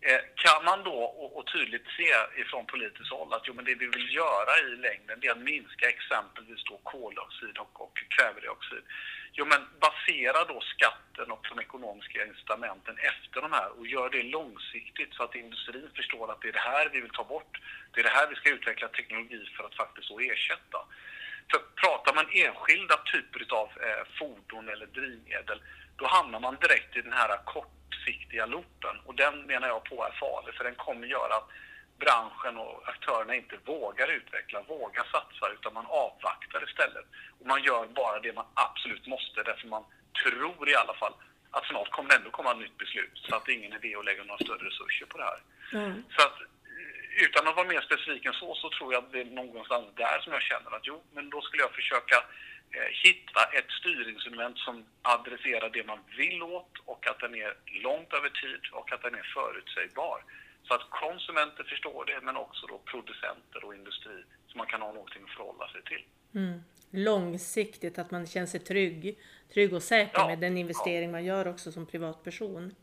Eh, 0.00 0.20
kan 0.34 0.64
man 0.64 0.84
då 0.84 0.98
och, 1.22 1.36
och, 1.36 1.46
tydligt 1.46 1.86
se 1.96 2.40
ifrån 2.40 2.66
politiskt 2.66 3.10
håll 3.10 3.32
att 3.32 3.42
jo, 3.46 3.54
men 3.54 3.64
det 3.64 3.74
vi 3.74 3.86
vill 3.86 4.14
göra 4.14 4.52
i 4.68 4.76
längden 4.76 5.20
det 5.20 5.26
är 5.26 5.32
att 5.32 5.50
minska 5.54 5.88
exempelvis 5.88 6.64
då 6.64 6.76
koldioxid 6.76 7.58
och, 7.58 7.80
och 7.80 7.98
kvävedioxid. 8.16 8.84
Jo, 9.32 9.44
men 9.44 9.60
basera 9.80 10.44
då 10.44 10.60
skatten 10.60 11.30
och 11.30 11.46
de 11.50 11.60
ekonomiska 11.60 12.26
incitamenten 12.26 12.96
efter 12.98 13.40
de 13.40 13.52
här 13.52 13.78
och 13.78 13.86
gör 13.86 14.10
det 14.10 14.22
långsiktigt 14.22 15.14
så 15.14 15.22
att 15.22 15.34
industrin 15.34 15.90
förstår 15.96 16.32
att 16.32 16.40
det 16.40 16.48
är 16.48 16.52
det 16.52 16.68
här 16.74 16.88
vi 16.92 17.00
vill 17.00 17.10
ta 17.10 17.24
bort. 17.24 17.60
Det 17.92 18.00
är 18.00 18.04
det 18.04 18.16
här 18.18 18.28
vi 18.28 18.34
ska 18.34 18.50
utveckla 18.50 18.88
teknologi 18.88 19.40
för 19.56 19.64
att 19.64 19.74
faktiskt 19.74 20.08
så 20.08 20.20
ersätta. 20.20 20.78
För 21.50 21.60
pratar 21.82 22.14
man 22.14 22.26
enskilda 22.44 22.96
typer 23.12 23.54
av 23.54 23.68
eh, 23.86 24.04
fordon 24.18 24.68
eller 24.68 24.86
drivmedel, 24.86 25.62
då 25.96 26.06
hamnar 26.06 26.40
man 26.40 26.56
direkt 26.60 26.96
i 26.96 27.00
den 27.00 27.12
här 27.12 27.28
kortsiktiga 28.04 28.46
loopen 28.46 28.96
och 29.06 29.14
den 29.14 29.46
menar 29.46 29.68
jag 29.68 29.84
på 29.84 30.04
är 30.04 30.12
farlig 30.20 30.54
för 30.54 30.64
den 30.64 30.74
kommer 30.74 31.06
göra 31.06 31.34
att 31.34 31.48
branschen 31.98 32.56
och 32.58 32.88
aktörerna 32.88 33.34
inte 33.34 33.56
vågar 33.64 34.08
utveckla, 34.08 34.62
vågar 34.62 35.04
satsa, 35.04 35.52
utan 35.54 35.74
man 35.74 35.86
avvaktar 35.86 36.64
istället. 36.68 37.06
Och 37.40 37.46
man 37.46 37.62
gör 37.62 37.86
bara 37.86 38.20
det 38.20 38.32
man 38.32 38.46
absolut 38.54 39.06
måste, 39.06 39.42
därför 39.42 39.68
man 39.68 39.84
tror 40.22 40.68
i 40.68 40.74
alla 40.74 40.94
fall 40.94 41.14
att 41.50 41.66
snart 41.66 41.90
kommer 41.90 42.08
det 42.10 42.16
ändå 42.16 42.30
komma 42.30 42.50
ett 42.50 42.58
nytt 42.58 42.78
beslut, 42.78 43.12
så 43.14 43.36
att 43.36 43.44
det 43.44 43.52
är 43.52 43.56
ingen 43.56 43.72
idé 43.72 43.96
att 43.96 44.04
lägga 44.04 44.24
några 44.24 44.44
större 44.44 44.66
resurser 44.68 45.06
på 45.06 45.18
det 45.18 45.24
här. 45.24 45.40
Mm. 45.72 46.04
Så 46.16 46.22
att 46.26 46.38
utan 47.26 47.48
att 47.48 47.56
vara 47.56 47.66
mer 47.66 47.80
specifik 47.80 48.24
än 48.24 48.32
så, 48.32 48.54
så 48.54 48.70
tror 48.70 48.92
jag 48.92 49.04
att 49.04 49.12
det 49.12 49.20
är 49.20 49.24
någonstans 49.24 49.86
där 49.96 50.18
som 50.22 50.32
jag 50.32 50.42
känner 50.42 50.70
att 50.76 50.86
jo, 50.90 51.02
men 51.14 51.30
då 51.30 51.40
skulle 51.40 51.62
jag 51.62 51.74
försöka 51.80 52.16
eh, 52.16 52.22
hitta 53.04 53.42
ett 53.58 53.70
styrinstrument 53.80 54.58
som 54.58 54.84
adresserar 55.02 55.70
det 55.70 55.86
man 55.86 55.98
vill 56.16 56.42
åt 56.42 56.72
och 56.84 57.06
att 57.10 57.20
den 57.20 57.34
är 57.34 57.54
långt 57.82 58.12
över 58.12 58.30
tid 58.42 58.62
och 58.72 58.92
att 58.92 59.02
den 59.02 59.14
är 59.14 59.26
förutsägbar. 59.34 60.24
Så 60.66 60.74
att 60.74 60.90
konsumenter 60.90 61.64
förstår 61.64 62.04
det, 62.04 62.20
men 62.22 62.36
också 62.36 62.66
då 62.66 62.78
producenter 62.78 63.64
och 63.64 63.74
industri, 63.74 64.24
så 64.46 64.58
man 64.58 64.66
kan 64.66 64.80
ha 64.82 64.92
någonting 64.92 65.22
att 65.24 65.36
förhålla 65.36 65.68
sig 65.68 65.82
till. 65.82 66.04
Mm. 66.34 66.60
Långsiktigt, 66.90 67.98
att 67.98 68.10
man 68.10 68.26
känner 68.26 68.46
sig 68.46 68.60
trygg, 68.60 69.18
trygg 69.54 69.74
och 69.74 69.82
säker 69.82 70.20
ja, 70.20 70.26
med 70.26 70.38
den 70.38 70.58
investering 70.58 71.04
ja. 71.04 71.10
man 71.10 71.24
gör 71.24 71.48
också 71.48 71.72
som 71.72 71.86
privatperson. 71.86 72.56
Mm. 72.56 72.74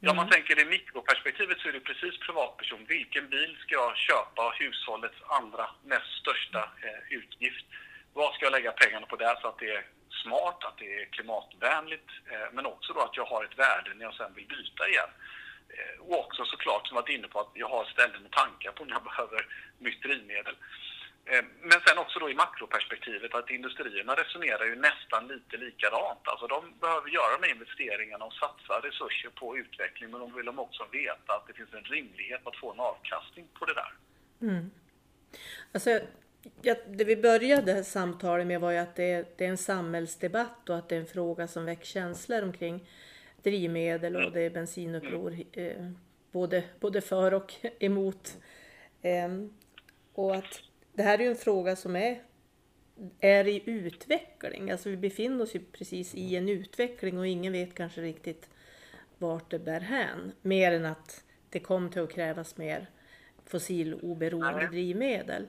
Ja, 0.00 0.14
man 0.14 0.30
tänker 0.30 0.56
det 0.56 0.64
mikroperspektivet 0.64 1.58
så 1.58 1.68
är 1.68 1.72
det 1.72 1.80
precis 1.80 2.18
privatperson. 2.18 2.84
Vilken 2.88 3.28
bil 3.28 3.56
ska 3.62 3.74
jag 3.74 3.96
köpa? 3.96 4.54
Hushållets 4.58 5.20
allra 5.22 5.70
mest 5.84 6.12
största 6.20 6.58
eh, 6.58 7.16
utgift. 7.18 7.66
Vad 8.12 8.34
ska 8.34 8.44
jag 8.44 8.52
lägga 8.52 8.72
pengarna 8.72 9.06
på 9.06 9.16
där 9.16 9.36
så 9.40 9.48
att 9.48 9.58
det 9.58 9.70
är 9.70 9.86
smart, 10.22 10.64
att 10.64 10.78
det 10.78 11.02
är 11.02 11.04
klimatvänligt, 11.04 12.10
eh, 12.32 12.48
men 12.52 12.66
också 12.66 12.92
då 12.92 13.00
att 13.00 13.16
jag 13.16 13.24
har 13.24 13.44
ett 13.44 13.58
värde 13.58 13.94
när 13.94 14.04
jag 14.04 14.14
sen 14.14 14.34
vill 14.34 14.46
byta 14.46 14.88
igen. 14.88 15.10
Eh, 15.68 16.00
och 16.00 16.18
också 16.24 16.44
såklart, 16.44 16.86
som 16.86 16.94
varit 16.94 17.08
inne 17.16 17.28
på, 17.28 17.40
att 17.40 17.52
jag 17.54 17.68
har 17.68 17.84
ställen 17.84 18.26
att 18.26 18.32
tanka 18.32 18.72
på 18.72 18.84
när 18.84 18.92
jag 18.92 19.04
behöver 19.10 19.46
nytt 19.78 20.02
drivmedel. 20.02 20.56
Eh, 21.24 21.44
men 21.60 21.80
sen 21.86 21.98
också 21.98 22.18
då 22.18 22.30
i 22.30 22.34
makroperspektivet 22.34 23.34
att 23.34 23.50
industrierna 23.50 24.14
resonerar 24.14 24.64
ju 24.64 24.76
nästan 24.76 25.28
lite 25.28 25.56
likadant. 25.56 26.22
Alltså 26.24 26.46
de 26.46 26.78
behöver 26.80 27.08
göra 27.10 27.36
de 27.36 27.46
här 27.46 27.54
investeringarna 27.54 28.24
och 28.24 28.32
satsa 28.32 28.74
resurser 28.88 29.30
på 29.40 29.58
utveckling 29.58 30.10
men 30.10 30.20
de 30.20 30.34
vill 30.34 30.48
också 30.48 30.86
veta 30.92 31.32
att 31.34 31.46
det 31.46 31.52
finns 31.52 31.74
en 31.74 31.84
rimlighet 31.84 32.46
att 32.46 32.56
få 32.56 32.72
en 32.72 32.80
avkastning 32.80 33.48
på 33.58 33.64
det 33.64 33.74
där. 33.74 33.92
Mm. 34.40 34.70
Alltså, 35.74 36.00
ja, 36.62 36.74
det 36.88 37.04
vi 37.04 37.16
började 37.16 37.84
samtalet 37.84 38.46
med 38.46 38.60
var 38.60 38.70
ju 38.70 38.78
att 38.78 38.96
det 38.96 39.10
är, 39.10 39.24
det 39.36 39.44
är 39.44 39.48
en 39.48 39.58
samhällsdebatt 39.58 40.68
och 40.68 40.76
att 40.76 40.88
det 40.88 40.96
är 40.96 41.00
en 41.00 41.06
fråga 41.06 41.48
som 41.48 41.64
väcker 41.64 41.86
känslor 41.86 42.42
omkring 42.42 42.88
drivmedel 43.42 44.16
och 44.16 44.32
det 44.32 44.40
är 44.40 44.50
bensinuppror 44.50 45.36
eh, 45.52 45.90
både, 46.32 46.64
både 46.80 47.00
för 47.00 47.34
och 47.34 47.54
emot. 47.78 48.38
Eh, 49.02 49.28
och 50.12 50.36
att 50.36 50.62
det 50.92 51.02
här 51.02 51.18
är 51.18 51.22
ju 51.22 51.30
en 51.30 51.36
fråga 51.36 51.76
som 51.76 51.96
är, 51.96 52.22
är 53.20 53.48
i 53.48 53.62
utveckling. 53.66 54.70
Alltså 54.70 54.88
vi 54.88 54.96
befinner 54.96 55.42
oss 55.42 55.54
ju 55.54 55.60
precis 55.72 56.14
i 56.14 56.36
en 56.36 56.48
utveckling 56.48 57.18
och 57.18 57.26
ingen 57.26 57.52
vet 57.52 57.74
kanske 57.74 58.00
riktigt 58.00 58.48
vart 59.18 59.50
det 59.50 59.58
bär 59.58 59.80
hän. 59.80 60.32
Mer 60.42 60.72
än 60.72 60.86
att 60.86 61.24
det 61.50 61.60
kommer 61.60 61.88
till 61.88 62.02
att 62.02 62.12
krävas 62.12 62.56
mer 62.56 62.90
fossiloberoende 63.44 64.66
drivmedel. 64.66 65.46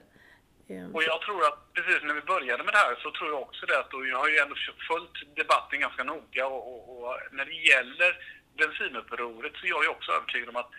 Och 0.94 1.02
jag 1.02 1.20
tror 1.20 1.40
att 1.48 1.74
precis 1.74 2.02
när 2.02 2.14
vi 2.14 2.20
började 2.20 2.64
med 2.64 2.74
det 2.74 2.78
här 2.78 2.94
så 3.02 3.10
tror 3.10 3.30
jag 3.30 3.42
också 3.42 3.66
det 3.66 3.78
att, 3.78 3.94
och 3.94 4.06
jag 4.06 4.18
har 4.18 4.28
ju 4.28 4.38
ändå 4.38 4.54
följt 4.88 5.36
debatten 5.36 5.80
ganska 5.80 6.04
noga 6.04 6.46
och, 6.46 6.62
och, 6.72 6.82
och 6.98 7.18
när 7.32 7.44
det 7.44 7.58
gäller 7.72 8.10
bensinupproret 8.58 9.52
så 9.56 9.66
är 9.66 9.70
jag 9.70 9.84
ju 9.84 9.88
också 9.88 10.12
övertygad 10.12 10.48
om 10.48 10.56
att 10.56 10.70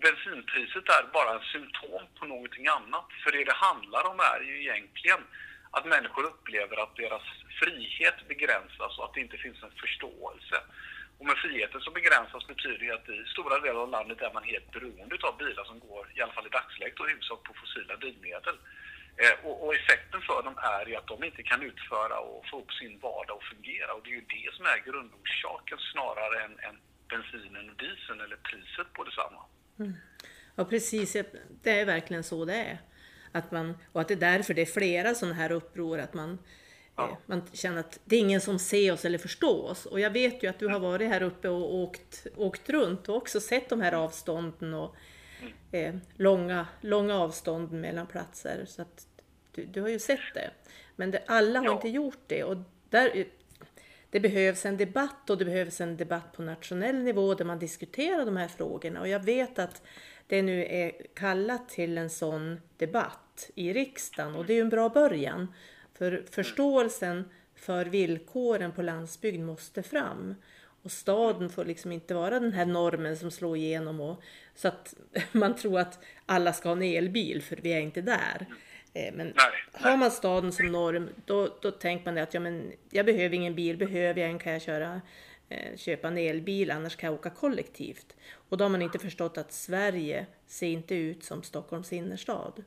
bensinpriset 0.00 0.88
är 0.88 1.04
bara 1.12 1.34
en 1.34 1.46
symptom 1.52 2.02
på 2.18 2.24
någonting 2.26 2.66
annat. 2.66 3.08
För 3.22 3.30
det 3.32 3.44
det 3.44 3.62
handlar 3.68 4.06
om 4.10 4.20
är 4.20 4.40
ju 4.40 4.60
egentligen 4.60 5.20
att 5.70 5.86
människor 5.86 6.24
upplever 6.24 6.76
att 6.82 6.96
deras 6.96 7.22
frihet 7.60 8.28
begränsas 8.28 8.98
och 8.98 9.04
att 9.04 9.14
det 9.14 9.20
inte 9.20 9.38
finns 9.44 9.62
en 9.62 9.80
förståelse. 9.82 10.56
Och 11.18 11.26
med 11.26 11.36
friheten 11.36 11.80
som 11.80 11.92
begränsas 11.92 12.46
betyder 12.46 12.78
det 12.78 12.90
att 12.90 13.08
i 13.08 13.24
stora 13.34 13.58
delar 13.60 13.80
av 13.80 13.90
landet 13.90 14.20
är 14.20 14.32
man 14.32 14.44
helt 14.44 14.72
beroende 14.72 15.16
av 15.22 15.36
bilar 15.36 15.64
som 15.64 15.78
går, 15.80 16.12
i 16.16 16.20
alla 16.20 16.32
fall 16.32 16.46
i 16.46 16.56
dagsläget, 16.58 17.00
och 17.00 17.08
huvudsak 17.08 17.42
på 17.42 17.54
fossila 17.54 17.96
drivmedel. 17.96 18.56
Eh, 19.22 19.46
och, 19.46 19.56
och, 19.64 19.74
effekten 19.74 20.20
för 20.20 20.42
dem 20.42 20.56
är 20.76 20.86
ju 20.86 20.96
att 20.96 21.06
de 21.06 21.24
inte 21.24 21.42
kan 21.42 21.62
utföra 21.62 22.18
och 22.20 22.46
få 22.50 22.60
upp 22.60 22.72
sin 22.72 22.98
vardag 22.98 23.36
att 23.38 23.48
fungera. 23.52 23.94
Och 23.94 24.02
det 24.04 24.10
är 24.10 24.14
ju 24.14 24.26
det 24.36 24.54
som 24.56 24.64
är 24.66 24.78
grundorsaken 24.88 25.78
snarare 25.92 26.44
än, 26.44 26.52
än 26.66 26.76
bensinen 27.08 27.70
och 27.70 27.76
dieseln 27.76 28.20
eller 28.20 28.36
priset 28.36 28.92
på 28.92 29.04
detsamma. 29.04 29.42
Mm. 29.78 29.92
Ja 30.54 30.64
precis, 30.64 31.16
det 31.62 31.80
är 31.80 31.84
verkligen 31.84 32.24
så 32.24 32.44
det 32.44 32.54
är. 32.54 32.78
Att 33.32 33.50
man, 33.50 33.78
och 33.92 34.00
att 34.00 34.08
det 34.08 34.14
är 34.14 34.32
därför 34.32 34.54
det 34.54 34.62
är 34.62 34.66
flera 34.66 35.14
sådana 35.14 35.34
här 35.34 35.52
uppror, 35.52 35.98
att 35.98 36.14
man, 36.14 36.38
ja. 36.96 37.08
eh, 37.08 37.16
man 37.26 37.42
känner 37.52 37.80
att 37.80 38.00
det 38.04 38.16
är 38.16 38.20
ingen 38.20 38.40
som 38.40 38.58
ser 38.58 38.92
oss 38.92 39.04
eller 39.04 39.18
förstår 39.18 39.70
oss. 39.70 39.86
Och 39.86 40.00
jag 40.00 40.10
vet 40.10 40.42
ju 40.42 40.48
att 40.48 40.58
du 40.58 40.68
har 40.68 40.80
varit 40.80 41.08
här 41.08 41.22
uppe 41.22 41.48
och 41.48 41.74
åkt, 41.74 42.26
åkt 42.36 42.70
runt 42.70 43.08
och 43.08 43.16
också 43.16 43.40
sett 43.40 43.68
de 43.68 43.80
här 43.80 43.92
avstånden 43.92 44.74
och 44.74 44.96
eh, 45.72 45.94
långa, 46.16 46.66
långa 46.80 47.18
avstånd 47.18 47.72
mellan 47.72 48.06
platser. 48.06 48.64
Så 48.66 48.82
att 48.82 49.06
du, 49.52 49.64
du 49.64 49.80
har 49.80 49.88
ju 49.88 49.98
sett 49.98 50.34
det. 50.34 50.50
Men 50.96 51.10
det, 51.10 51.22
alla 51.26 51.58
har 51.58 51.66
ja. 51.66 51.72
inte 51.72 51.88
gjort 51.88 52.22
det. 52.26 52.44
Och 52.44 52.56
där, 52.88 53.26
det 54.10 54.20
behövs 54.20 54.66
en 54.66 54.76
debatt 54.76 55.30
och 55.30 55.38
det 55.38 55.44
behövs 55.44 55.80
en 55.80 55.96
debatt 55.96 56.32
på 56.32 56.42
nationell 56.42 57.02
nivå 57.02 57.34
där 57.34 57.44
man 57.44 57.58
diskuterar 57.58 58.24
de 58.24 58.36
här 58.36 58.48
frågorna. 58.48 59.00
Och 59.00 59.08
jag 59.08 59.24
vet 59.24 59.58
att 59.58 59.82
det 60.26 60.42
nu 60.42 60.64
är 60.64 60.92
kallat 61.14 61.68
till 61.68 61.98
en 61.98 62.10
sån 62.10 62.60
debatt 62.76 63.50
i 63.54 63.72
riksdagen 63.72 64.34
och 64.34 64.46
det 64.46 64.52
är 64.52 64.54
ju 64.54 64.60
en 64.60 64.68
bra 64.68 64.88
början. 64.88 65.54
För 65.94 66.24
förståelsen 66.30 67.24
för 67.54 67.84
villkoren 67.84 68.72
på 68.72 68.82
landsbygd 68.82 69.40
måste 69.40 69.82
fram. 69.82 70.34
Och 70.82 70.92
staden 70.92 71.50
får 71.50 71.64
liksom 71.64 71.92
inte 71.92 72.14
vara 72.14 72.40
den 72.40 72.52
här 72.52 72.66
normen 72.66 73.16
som 73.16 73.30
slår 73.30 73.56
igenom 73.56 74.00
och, 74.00 74.22
så 74.54 74.68
att 74.68 74.94
man 75.32 75.56
tror 75.56 75.80
att 75.80 75.98
alla 76.26 76.52
ska 76.52 76.68
ha 76.68 76.76
en 76.76 76.82
elbil, 76.82 77.42
för 77.42 77.56
vi 77.56 77.72
är 77.72 77.80
inte 77.80 78.02
där. 78.02 78.46
Eh, 78.94 79.14
men 79.14 79.26
nej, 79.26 79.64
har 79.72 79.96
man 79.96 80.10
staden 80.10 80.52
som 80.52 80.72
norm, 80.72 81.08
då, 81.26 81.56
då 81.62 81.70
tänker 81.70 82.04
man 82.04 82.22
att 82.22 82.34
ja, 82.34 82.40
men 82.40 82.72
jag 82.90 83.06
behöver 83.06 83.36
ingen 83.36 83.54
bil, 83.54 83.76
behöver 83.76 84.20
jag 84.20 84.30
en 84.30 84.38
kan 84.38 84.52
jag 84.52 84.62
köra 84.62 85.00
eh, 85.48 85.76
köpa 85.76 86.08
en 86.08 86.18
elbil, 86.18 86.70
annars 86.70 86.96
kan 86.96 87.06
jag 87.06 87.18
åka 87.18 87.30
kollektivt. 87.30 88.16
Och 88.48 88.56
då 88.56 88.64
har 88.64 88.70
man 88.70 88.82
inte 88.82 88.98
förstått 88.98 89.38
att 89.38 89.52
Sverige 89.52 90.26
ser 90.46 90.66
inte 90.66 90.94
ut 90.94 91.24
som 91.24 91.42
Stockholms 91.42 91.92
innerstad. 91.92 92.64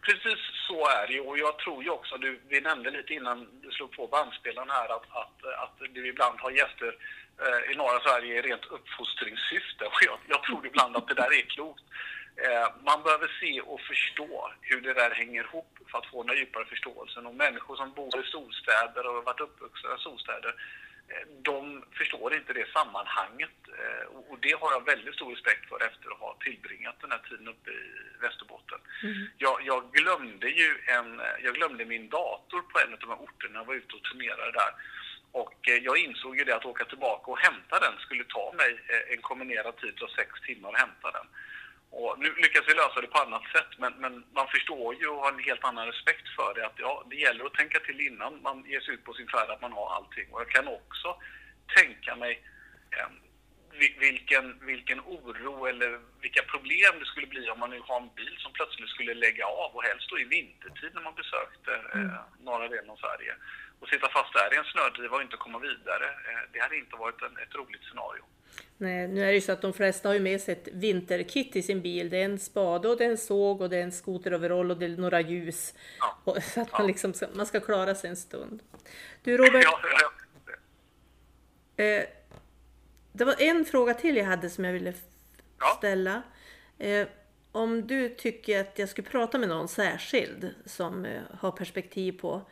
Precis 0.00 0.38
så 0.68 0.88
är 0.88 1.06
det 1.06 1.20
och 1.20 1.38
jag 1.38 1.58
tror 1.58 1.84
ju 1.84 1.90
också, 1.90 2.16
du, 2.16 2.40
vi 2.48 2.60
nämnde 2.60 2.90
lite 2.90 3.14
innan 3.14 3.48
du 3.62 3.70
slog 3.70 3.92
på 3.92 4.06
bandspelaren 4.06 4.70
här, 4.70 4.88
att, 4.96 5.06
att, 5.10 5.44
att 5.62 5.78
du 5.94 6.08
ibland 6.08 6.40
har 6.40 6.50
gäster 6.50 6.96
eh, 7.44 7.72
i 7.72 7.76
norra 7.76 8.00
Sverige 8.00 8.38
i 8.38 8.42
rent 8.42 8.64
uppfostringssyfte. 8.64 9.84
Och 9.84 9.98
jag, 10.06 10.18
jag 10.28 10.42
tror 10.42 10.66
ibland 10.66 10.96
att 10.96 11.08
det 11.08 11.14
där 11.14 11.38
är 11.38 11.42
klokt. 11.42 11.84
Eh, 12.36 12.68
man 12.84 13.02
behöver 13.02 13.30
se 13.40 13.60
och 13.60 13.80
förstå 13.80 14.52
hur 14.60 14.80
det 14.80 14.94
där 14.94 15.10
hänger 15.10 15.44
ihop 15.44 15.78
för 15.90 15.98
att 15.98 16.06
få 16.06 16.22
en 16.22 16.36
djupare 16.36 16.64
förståelse. 16.64 17.20
Och 17.20 17.34
människor 17.34 17.76
som 17.76 17.92
bor 17.92 18.20
i 18.20 18.28
storstäder 18.28 19.06
och 19.06 19.14
har 19.14 19.22
varit 19.22 19.40
uppvuxna 19.40 19.94
i 19.96 20.00
storstäder, 20.00 20.54
eh, 21.08 21.26
de 21.42 21.84
förstår 21.98 22.34
inte 22.34 22.52
det 22.52 22.72
sammanhanget. 22.72 23.58
Eh, 23.78 24.06
och 24.30 24.38
det 24.38 24.52
har 24.60 24.72
jag 24.72 24.84
väldigt 24.84 25.14
stor 25.14 25.30
respekt 25.30 25.68
för 25.68 25.86
efter 25.86 26.10
att 26.10 26.18
ha 26.18 26.36
tillbringat 26.44 27.00
den 27.00 27.10
här 27.10 27.22
tiden 27.28 27.48
uppe 27.48 27.70
i 27.70 27.92
Västerbotten. 28.20 28.78
Mm. 29.02 29.26
Jag, 29.38 29.56
jag, 29.64 29.92
glömde 29.92 30.48
ju 30.48 30.70
en, 30.86 31.20
jag 31.42 31.54
glömde 31.54 31.84
min 31.84 32.08
dator 32.08 32.60
på 32.60 32.80
en 32.80 32.92
av 32.92 32.98
de 32.98 33.08
här 33.08 33.22
orterna 33.26 33.58
jag 33.58 33.64
var 33.64 33.74
ute 33.74 33.96
och 33.96 34.02
turnerade 34.02 34.52
där. 34.52 34.72
Och 35.32 35.58
jag 35.62 35.98
insåg 35.98 36.38
ju 36.38 36.44
det 36.44 36.56
att 36.56 36.64
åka 36.64 36.84
tillbaka 36.84 37.30
och 37.30 37.38
hämta 37.38 37.80
den 37.80 37.98
skulle 37.98 38.24
ta 38.24 38.54
mig 38.56 38.78
en 39.08 39.22
kombinerad 39.22 39.76
tid 39.76 40.02
av 40.02 40.08
sex 40.08 40.40
timmar 40.40 40.72
att 40.72 40.80
hämta 40.80 41.10
den. 41.10 41.26
Och 41.96 42.18
nu 42.18 42.34
lyckas 42.34 42.68
vi 42.68 42.74
lösa 42.74 43.00
det 43.00 43.06
på 43.06 43.18
annat 43.18 43.46
sätt, 43.54 43.70
men, 43.78 43.92
men, 44.02 44.24
man 44.38 44.48
förstår 44.48 44.94
ju 44.94 45.06
och 45.08 45.22
har 45.22 45.32
en 45.32 45.48
helt 45.48 45.64
annan 45.64 45.86
respekt 45.86 46.28
för 46.36 46.54
det. 46.54 46.66
Att 46.66 46.78
ja, 46.78 47.04
det 47.10 47.16
gäller 47.16 47.44
att 47.44 47.54
tänka 47.54 47.78
till 47.80 48.00
innan 48.00 48.42
man 48.42 48.64
ger 48.66 48.80
sig 48.80 48.94
ut 48.94 49.04
på 49.04 49.12
sin 49.14 49.28
färd, 49.28 49.50
att 49.50 49.60
man 49.60 49.72
har 49.72 49.94
allting. 49.96 50.26
Och 50.30 50.40
jag 50.40 50.50
kan 50.50 50.68
också 50.68 51.16
tänka 51.76 52.16
mig 52.16 52.42
eh, 52.96 53.08
vilken, 53.98 54.66
vilken 54.66 55.00
oro 55.00 55.66
eller 55.66 56.00
vilka 56.20 56.42
problem 56.42 56.92
det 57.00 57.06
skulle 57.06 57.26
bli 57.26 57.50
om 57.50 57.58
man 57.58 57.70
nu 57.70 57.80
har 57.80 58.00
en 58.00 58.14
bil 58.14 58.36
som 58.38 58.52
plötsligt 58.52 58.88
skulle 58.88 59.14
lägga 59.14 59.46
av 59.46 59.70
och 59.76 59.84
helst 59.84 60.10
då 60.10 60.18
i 60.18 60.24
vintertid 60.24 60.90
när 60.94 61.02
man 61.02 61.14
besökte 61.14 61.72
eh, 61.94 62.00
mm. 62.00 62.16
norra 62.40 62.68
delen 62.68 62.90
av 62.90 62.96
Sverige. 62.96 63.34
Och 63.80 63.88
sitta 63.88 64.08
fast 64.08 64.32
där 64.32 64.54
i 64.54 64.56
en 64.56 64.64
snödriva 64.64 65.16
och 65.16 65.22
inte 65.22 65.36
komma 65.36 65.58
vidare. 65.58 66.06
Eh, 66.28 66.42
det 66.52 66.60
hade 66.60 66.76
inte 66.76 66.96
varit 66.96 67.22
en, 67.22 67.36
ett 67.38 67.54
roligt 67.54 67.84
scenario. 67.84 68.24
Nej, 68.76 69.08
nu 69.08 69.20
är 69.20 69.26
det 69.26 69.34
ju 69.34 69.40
så 69.40 69.52
att 69.52 69.62
de 69.62 69.72
flesta 69.72 70.08
har 70.08 70.14
ju 70.14 70.20
med 70.20 70.40
sig 70.40 70.52
ett 70.52 70.68
vinterkit 70.72 71.56
i 71.56 71.62
sin 71.62 71.80
bil. 71.80 72.10
Det 72.10 72.18
är 72.18 72.24
en 72.24 72.38
spade 72.38 72.88
och 72.88 72.96
det 72.96 73.04
är 73.04 73.10
en 73.10 73.18
såg 73.18 73.60
och 73.60 73.70
det 73.70 73.76
är 73.76 73.82
en 73.82 73.92
skoteroverall 73.92 74.70
och 74.70 74.76
det 74.76 74.86
är 74.86 74.88
några 74.88 75.20
ljus. 75.20 75.74
Ja. 76.00 76.18
Och, 76.24 76.42
så 76.42 76.60
att 76.60 76.72
man, 76.72 76.86
liksom, 76.86 77.14
man 77.34 77.46
ska 77.46 77.60
klara 77.60 77.94
sig 77.94 78.10
en 78.10 78.16
stund. 78.16 78.62
Du 79.22 79.36
Robert, 79.36 79.64
ja, 79.64 79.80
ja, 81.76 81.84
eh, 81.84 82.04
det 83.12 83.24
var 83.24 83.42
en 83.42 83.64
fråga 83.64 83.94
till 83.94 84.16
jag 84.16 84.24
hade 84.24 84.50
som 84.50 84.64
jag 84.64 84.72
ville 84.72 84.92
ställa. 85.78 86.22
Eh, 86.78 87.06
om 87.52 87.86
du 87.86 88.08
tycker 88.08 88.60
att 88.60 88.78
jag 88.78 88.88
skulle 88.88 89.08
prata 89.08 89.38
med 89.38 89.48
någon 89.48 89.68
särskild 89.68 90.54
som 90.64 91.04
eh, 91.04 91.22
har 91.38 91.50
perspektiv 91.50 92.12
på, 92.12 92.42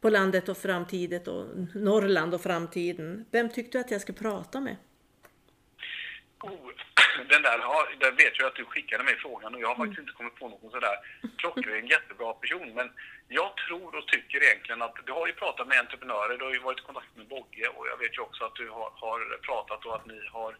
på 0.00 0.10
landet 0.10 0.48
och 0.48 0.56
framtiden 0.56 1.22
och 1.22 1.46
Norrland 1.74 2.34
och 2.34 2.40
framtiden. 2.40 3.24
Vem 3.30 3.48
tyckte 3.48 3.78
du 3.78 3.82
att 3.84 3.90
jag 3.90 4.00
skulle 4.00 4.18
prata 4.18 4.60
med? 4.60 4.76
Oh, 6.40 6.70
den 7.28 7.42
där 7.42 7.58
den 8.00 8.16
vet 8.16 8.38
jag 8.38 8.46
att 8.46 8.54
du 8.54 8.64
skickade 8.64 9.04
mig 9.04 9.16
frågan 9.16 9.54
och 9.54 9.60
jag 9.60 9.68
har 9.68 9.74
mm. 9.74 9.86
faktiskt 9.86 10.00
inte 10.00 10.16
kommit 10.18 10.34
på 10.34 10.48
någon 10.48 10.70
sådär 10.70 10.96
klockren 11.36 11.86
jättebra 11.86 12.32
person. 12.32 12.74
Men 12.74 12.88
jag 13.28 13.50
tror 13.56 13.96
och 13.96 14.08
tycker 14.08 14.42
egentligen 14.42 14.82
att 14.82 14.96
du 15.06 15.12
har 15.12 15.26
ju 15.26 15.32
pratat 15.32 15.68
med 15.68 15.78
entreprenörer, 15.78 16.38
du 16.38 16.44
har 16.44 16.52
ju 16.52 16.58
varit 16.58 16.78
i 16.78 16.82
kontakt 16.82 17.16
med 17.16 17.28
Bogge 17.28 17.68
och 17.68 17.86
jag 17.88 17.98
vet 17.98 18.16
ju 18.16 18.20
också 18.22 18.44
att 18.44 18.54
du 18.54 18.68
har, 18.68 18.90
har 18.94 19.38
pratat 19.48 19.84
och 19.84 19.94
att 19.94 20.06
ni 20.06 20.20
har 20.32 20.56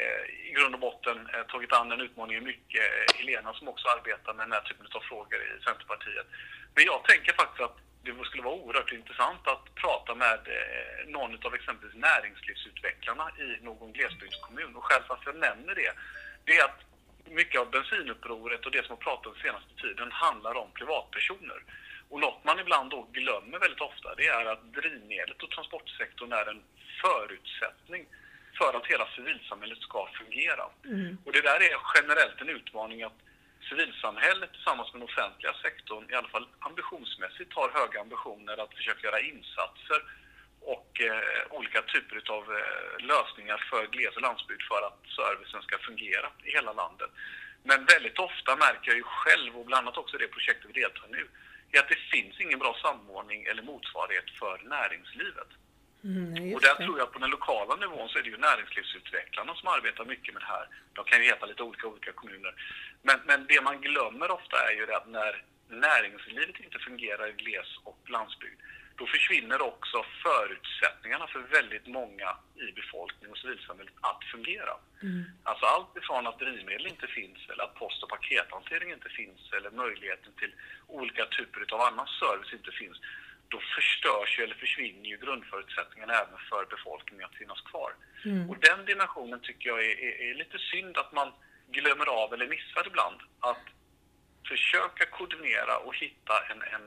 eh, 0.00 0.48
i 0.48 0.52
grund 0.56 0.74
och 0.74 0.80
botten 0.80 1.18
eh, 1.34 1.42
tagit 1.52 1.72
an 1.72 1.88
den 1.88 2.00
utmaningen 2.00 2.44
mycket. 2.44 2.84
Eh, 2.84 3.18
Helena 3.18 3.54
som 3.54 3.68
också 3.68 3.88
arbetar 3.88 4.34
med 4.34 4.46
den 4.46 4.52
här 4.52 4.66
typen 4.68 4.86
av 4.92 5.00
frågor 5.00 5.40
i 5.42 5.64
Centerpartiet. 5.64 6.26
Men 6.74 6.84
jag 6.84 7.04
tänker 7.04 7.32
faktiskt 7.32 7.60
att 7.68 7.83
det 8.04 8.24
skulle 8.24 8.42
vara 8.42 8.54
oerhört 8.54 8.92
intressant 8.92 9.48
att 9.48 9.74
prata 9.74 10.14
med 10.14 10.40
eh, 10.56 11.08
någon 11.08 11.38
av 11.46 11.54
exempelvis 11.54 11.96
näringslivsutvecklarna 11.96 13.30
i 13.38 13.64
någon 13.64 13.92
glesbygdskommun. 13.92 14.76
Och 14.76 14.84
själv 14.84 15.04
varför 15.08 15.32
jag 15.32 15.40
nämner 15.40 15.74
det, 15.74 15.92
det 16.44 16.56
är 16.58 16.64
att 16.64 16.80
mycket 17.30 17.60
av 17.60 17.70
bensinupproret 17.70 18.66
och 18.66 18.72
det 18.72 18.86
som 18.86 18.96
har 18.96 19.02
pratat 19.08 19.32
den 19.32 19.42
senaste 19.42 19.74
tiden 19.82 20.12
handlar 20.12 20.54
om 20.54 20.68
privatpersoner. 20.74 21.60
Och 22.08 22.20
något 22.20 22.44
man 22.44 22.60
ibland 22.60 22.90
då 22.90 23.08
glömmer 23.12 23.58
väldigt 23.58 23.80
ofta, 23.80 24.14
det 24.14 24.26
är 24.26 24.44
att 24.46 24.72
drivmedlet 24.74 25.42
och 25.42 25.50
transportsektorn 25.50 26.32
är 26.32 26.46
en 26.50 26.62
förutsättning 27.02 28.06
för 28.58 28.76
att 28.76 28.86
hela 28.86 29.06
civilsamhället 29.16 29.78
ska 29.78 30.08
fungera. 30.18 30.64
Mm. 30.84 31.18
Och 31.24 31.32
det 31.32 31.40
där 31.40 31.60
är 31.62 31.76
generellt 31.94 32.40
en 32.40 32.48
utmaning 32.48 33.02
att 33.02 33.18
civilsamhället 33.68 34.52
tillsammans 34.52 34.92
med 34.92 35.00
den 35.00 35.08
offentliga 35.10 35.54
sektorn, 35.62 36.10
i 36.10 36.14
alla 36.14 36.28
fall 36.28 36.46
ambitionsmässigt, 36.58 37.54
har 37.54 37.70
höga 37.80 38.00
ambitioner 38.00 38.56
att 38.62 38.74
försöka 38.74 39.06
göra 39.06 39.20
insatser 39.20 40.00
och 40.74 40.90
eh, 41.00 41.56
olika 41.58 41.82
typer 41.82 42.32
av 42.36 42.44
eh, 42.58 43.06
lösningar 43.12 43.58
för 43.70 43.86
gles 43.86 44.16
och 44.16 44.26
landsbygd 44.28 44.62
för 44.70 44.80
att 44.88 45.00
servicen 45.20 45.62
ska 45.62 45.78
fungera 45.78 46.28
i 46.44 46.50
hela 46.50 46.72
landet. 46.72 47.10
Men 47.62 47.84
väldigt 47.84 48.18
ofta 48.18 48.56
märker 48.56 48.88
jag 48.90 48.96
ju 48.96 49.02
själv, 49.02 49.56
och 49.58 49.66
bland 49.66 49.82
annat 49.82 49.98
också 49.98 50.16
det 50.18 50.28
projektet 50.28 50.70
vi 50.70 50.80
deltar 50.80 51.08
nu, 51.08 51.28
är 51.72 51.78
att 51.80 51.88
det 51.88 52.02
finns 52.12 52.40
ingen 52.40 52.58
bra 52.58 52.76
samordning 52.82 53.44
eller 53.44 53.62
motsvarighet 53.62 54.30
för 54.40 54.54
näringslivet. 54.64 55.50
Mm, 56.04 56.54
och 56.54 56.60
där 56.60 56.74
tror 56.74 56.98
jag 56.98 57.12
på 57.12 57.18
den 57.18 57.30
lokala 57.30 57.76
nivån 57.76 58.08
så 58.08 58.18
är 58.18 58.22
det 58.22 58.28
ju 58.28 58.36
näringslivsutvecklarna 58.36 59.54
som 59.54 59.68
arbetar 59.68 60.04
mycket 60.04 60.34
med 60.34 60.42
det 60.42 60.52
här. 60.56 60.66
De 60.92 61.04
kan 61.04 61.18
ju 61.20 61.24
heta 61.24 61.46
lite 61.46 61.62
olika 61.62 61.86
olika 61.86 62.12
kommuner. 62.12 62.54
Men, 63.02 63.18
men 63.26 63.46
det 63.46 63.60
man 63.68 63.80
glömmer 63.80 64.30
ofta 64.30 64.56
är 64.70 64.74
ju 64.78 64.86
det 64.86 64.96
att 64.96 65.08
när 65.08 65.42
näringslivet 65.68 66.60
inte 66.60 66.78
fungerar 66.78 67.28
i 67.28 67.32
gles 67.32 67.70
och 67.84 67.98
landsbygd, 68.08 68.60
då 68.96 69.06
försvinner 69.06 69.60
också 69.62 70.04
förutsättningarna 70.24 71.26
för 71.26 71.40
väldigt 71.58 71.86
många 71.86 72.28
i 72.66 72.72
befolkningen 72.72 73.30
och 73.30 73.38
civilsamhället 73.38 73.94
att 74.00 74.24
fungera. 74.32 74.74
Mm. 75.02 75.24
Alltså 75.42 75.64
allt 75.66 75.96
ifrån 75.96 76.26
att 76.26 76.38
drivmedel 76.38 76.86
inte 76.86 77.06
finns 77.06 77.38
eller 77.50 77.64
att 77.64 77.74
post 77.74 78.02
och 78.02 78.08
pakethantering 78.08 78.90
inte 78.92 79.08
finns 79.08 79.52
eller 79.56 79.70
möjligheten 79.70 80.32
till 80.40 80.52
olika 80.86 81.24
typer 81.26 81.74
av 81.74 81.80
annan 81.80 82.08
service 82.20 82.52
inte 82.52 82.72
finns 82.72 82.98
då 83.54 83.60
förstörs 83.76 84.30
ju 84.38 84.40
eller 84.44 84.54
försvinner 84.64 85.08
ju 85.12 85.16
grundförutsättningarna 85.24 86.12
även 86.22 86.38
för 86.50 86.62
befolkningen 86.74 87.24
att 87.24 87.40
finnas 87.42 87.60
kvar. 87.70 87.90
Mm. 88.24 88.50
Och 88.50 88.58
den 88.68 88.80
dimensionen 88.90 89.40
tycker 89.40 89.68
jag 89.68 89.80
är, 89.88 89.96
är, 90.06 90.14
är, 90.26 90.34
lite 90.34 90.58
synd 90.58 90.96
att 90.96 91.12
man 91.12 91.28
glömmer 91.76 92.06
av 92.22 92.28
eller 92.34 92.48
missar 92.56 92.84
ibland. 92.86 93.20
Att 93.40 93.66
försöka 94.50 95.04
koordinera 95.06 95.74
och 95.86 95.94
hitta 95.96 96.34
en, 96.50 96.60
en, 96.74 96.86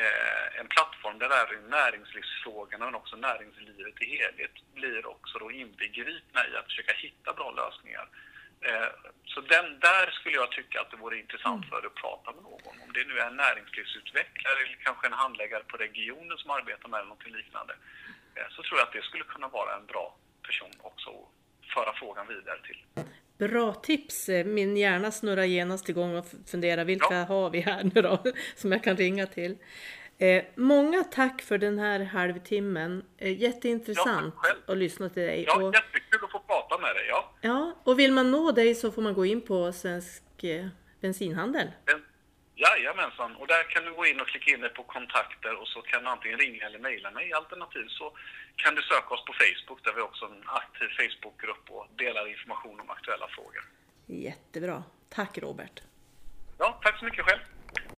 eh, 0.00 0.60
en 0.60 0.68
plattform 0.74 1.18
där 1.18 1.28
näringslivsfrågorna 1.78 2.84
men 2.84 2.94
också 2.94 3.16
näringslivet 3.16 4.02
i 4.02 4.06
helhet 4.16 4.54
blir 4.74 5.06
också 5.06 5.38
då 5.38 5.50
inbegripna 5.50 6.40
i 6.48 6.56
att 6.56 6.70
försöka 6.70 6.94
hitta 6.94 7.32
bra 7.32 7.50
lösningar. 7.50 8.06
Eh, 8.68 8.90
så 9.32 9.40
den, 9.40 9.66
där 9.88 10.06
skulle 10.10 10.36
jag 10.42 10.50
tycka 10.52 10.80
att 10.80 10.90
det 10.90 10.96
vore 10.96 11.18
intressant 11.18 11.64
mm. 11.64 11.70
för 11.70 11.86
att 11.86 11.94
prata 11.94 12.32
med 12.36 12.42
någon. 12.42 12.74
Om 12.84 12.90
det 12.96 13.04
nu 13.08 13.14
är 13.18 13.26
en 13.26 13.36
näringslivsutvecklare 13.36 14.58
eller 14.64 14.78
kanske 14.86 15.06
en 15.06 15.12
handläggare 15.12 15.64
på 15.70 15.76
regionen 15.76 16.38
som 16.38 16.50
arbetar 16.50 16.88
med 16.88 17.06
något 17.06 17.26
liknande. 17.38 17.74
Eh, 18.36 18.48
så 18.54 18.62
tror 18.62 18.78
jag 18.78 18.86
att 18.86 18.92
det 18.92 19.02
skulle 19.02 19.24
kunna 19.24 19.48
vara 19.48 19.76
en 19.76 19.86
bra 19.86 20.16
person 20.46 20.74
också 20.82 21.10
att 21.10 21.70
föra 21.74 21.92
frågan 22.00 22.26
vidare 22.28 22.60
till. 22.68 22.80
Bra 23.38 23.74
tips! 23.74 24.28
Min 24.44 24.76
hjärna 24.76 25.10
snurrar 25.10 25.44
genast 25.44 25.88
igång 25.88 26.16
och 26.16 26.26
funderar 26.46 26.84
vilka 26.84 27.14
ja. 27.14 27.24
har 27.24 27.50
vi 27.50 27.60
här 27.60 27.90
nu 27.94 28.02
då 28.02 28.22
som 28.56 28.72
jag 28.72 28.84
kan 28.84 28.96
ringa 28.96 29.26
till. 29.26 29.56
Eh, 30.18 30.44
många 30.54 31.04
tack 31.04 31.42
för 31.42 31.58
den 31.58 31.78
här 31.78 32.04
halvtimmen. 32.04 33.04
Eh, 33.18 33.40
jätteintressant 33.40 34.34
ja, 34.42 34.72
att 34.72 34.76
lyssna 34.76 35.08
till 35.08 35.22
dig. 35.22 35.44
Ja, 35.46 35.62
och, 35.62 35.74
jättekul 35.74 36.24
att 36.24 36.32
få 36.32 36.38
prata 36.38 36.78
med 36.78 36.94
dig. 36.94 37.06
Ja. 37.08 37.30
ja, 37.40 37.72
och 37.84 37.98
vill 37.98 38.12
man 38.12 38.30
nå 38.30 38.52
dig 38.52 38.74
så 38.74 38.92
får 38.92 39.02
man 39.02 39.14
gå 39.14 39.24
in 39.26 39.40
på 39.40 39.72
Svensk 39.72 40.44
eh, 40.44 40.66
Bensinhandel. 41.00 41.70
Ben, 41.86 42.04
jajamensan, 42.54 43.36
och 43.36 43.46
där 43.46 43.62
kan 43.70 43.84
du 43.84 43.94
gå 43.94 44.06
in 44.06 44.20
och 44.20 44.26
klicka 44.26 44.54
in 44.54 44.60
dig 44.60 44.70
på 44.70 44.82
kontakter 44.82 45.54
och 45.60 45.68
så 45.68 45.82
kan 45.82 46.02
du 46.02 46.08
antingen 46.08 46.38
ringa 46.38 46.66
eller 46.66 46.78
mejla 46.78 47.10
mig. 47.10 47.32
Alternativt 47.32 47.90
så 47.90 48.16
kan 48.56 48.74
du 48.74 48.82
söka 48.82 49.14
oss 49.14 49.24
på 49.24 49.32
Facebook 49.32 49.84
där 49.84 49.92
vi 49.94 50.00
också 50.00 50.24
har 50.24 50.32
en 50.32 50.42
aktiv 50.46 50.88
Facebookgrupp 50.98 51.70
och 51.70 51.86
delar 51.96 52.28
information 52.28 52.80
om 52.80 52.90
aktuella 52.90 53.28
frågor. 53.28 53.64
Jättebra. 54.06 54.82
Tack 55.08 55.38
Robert. 55.38 55.82
Ja, 56.58 56.80
tack 56.82 56.98
så 56.98 57.04
mycket 57.04 57.24
själv. 57.24 57.40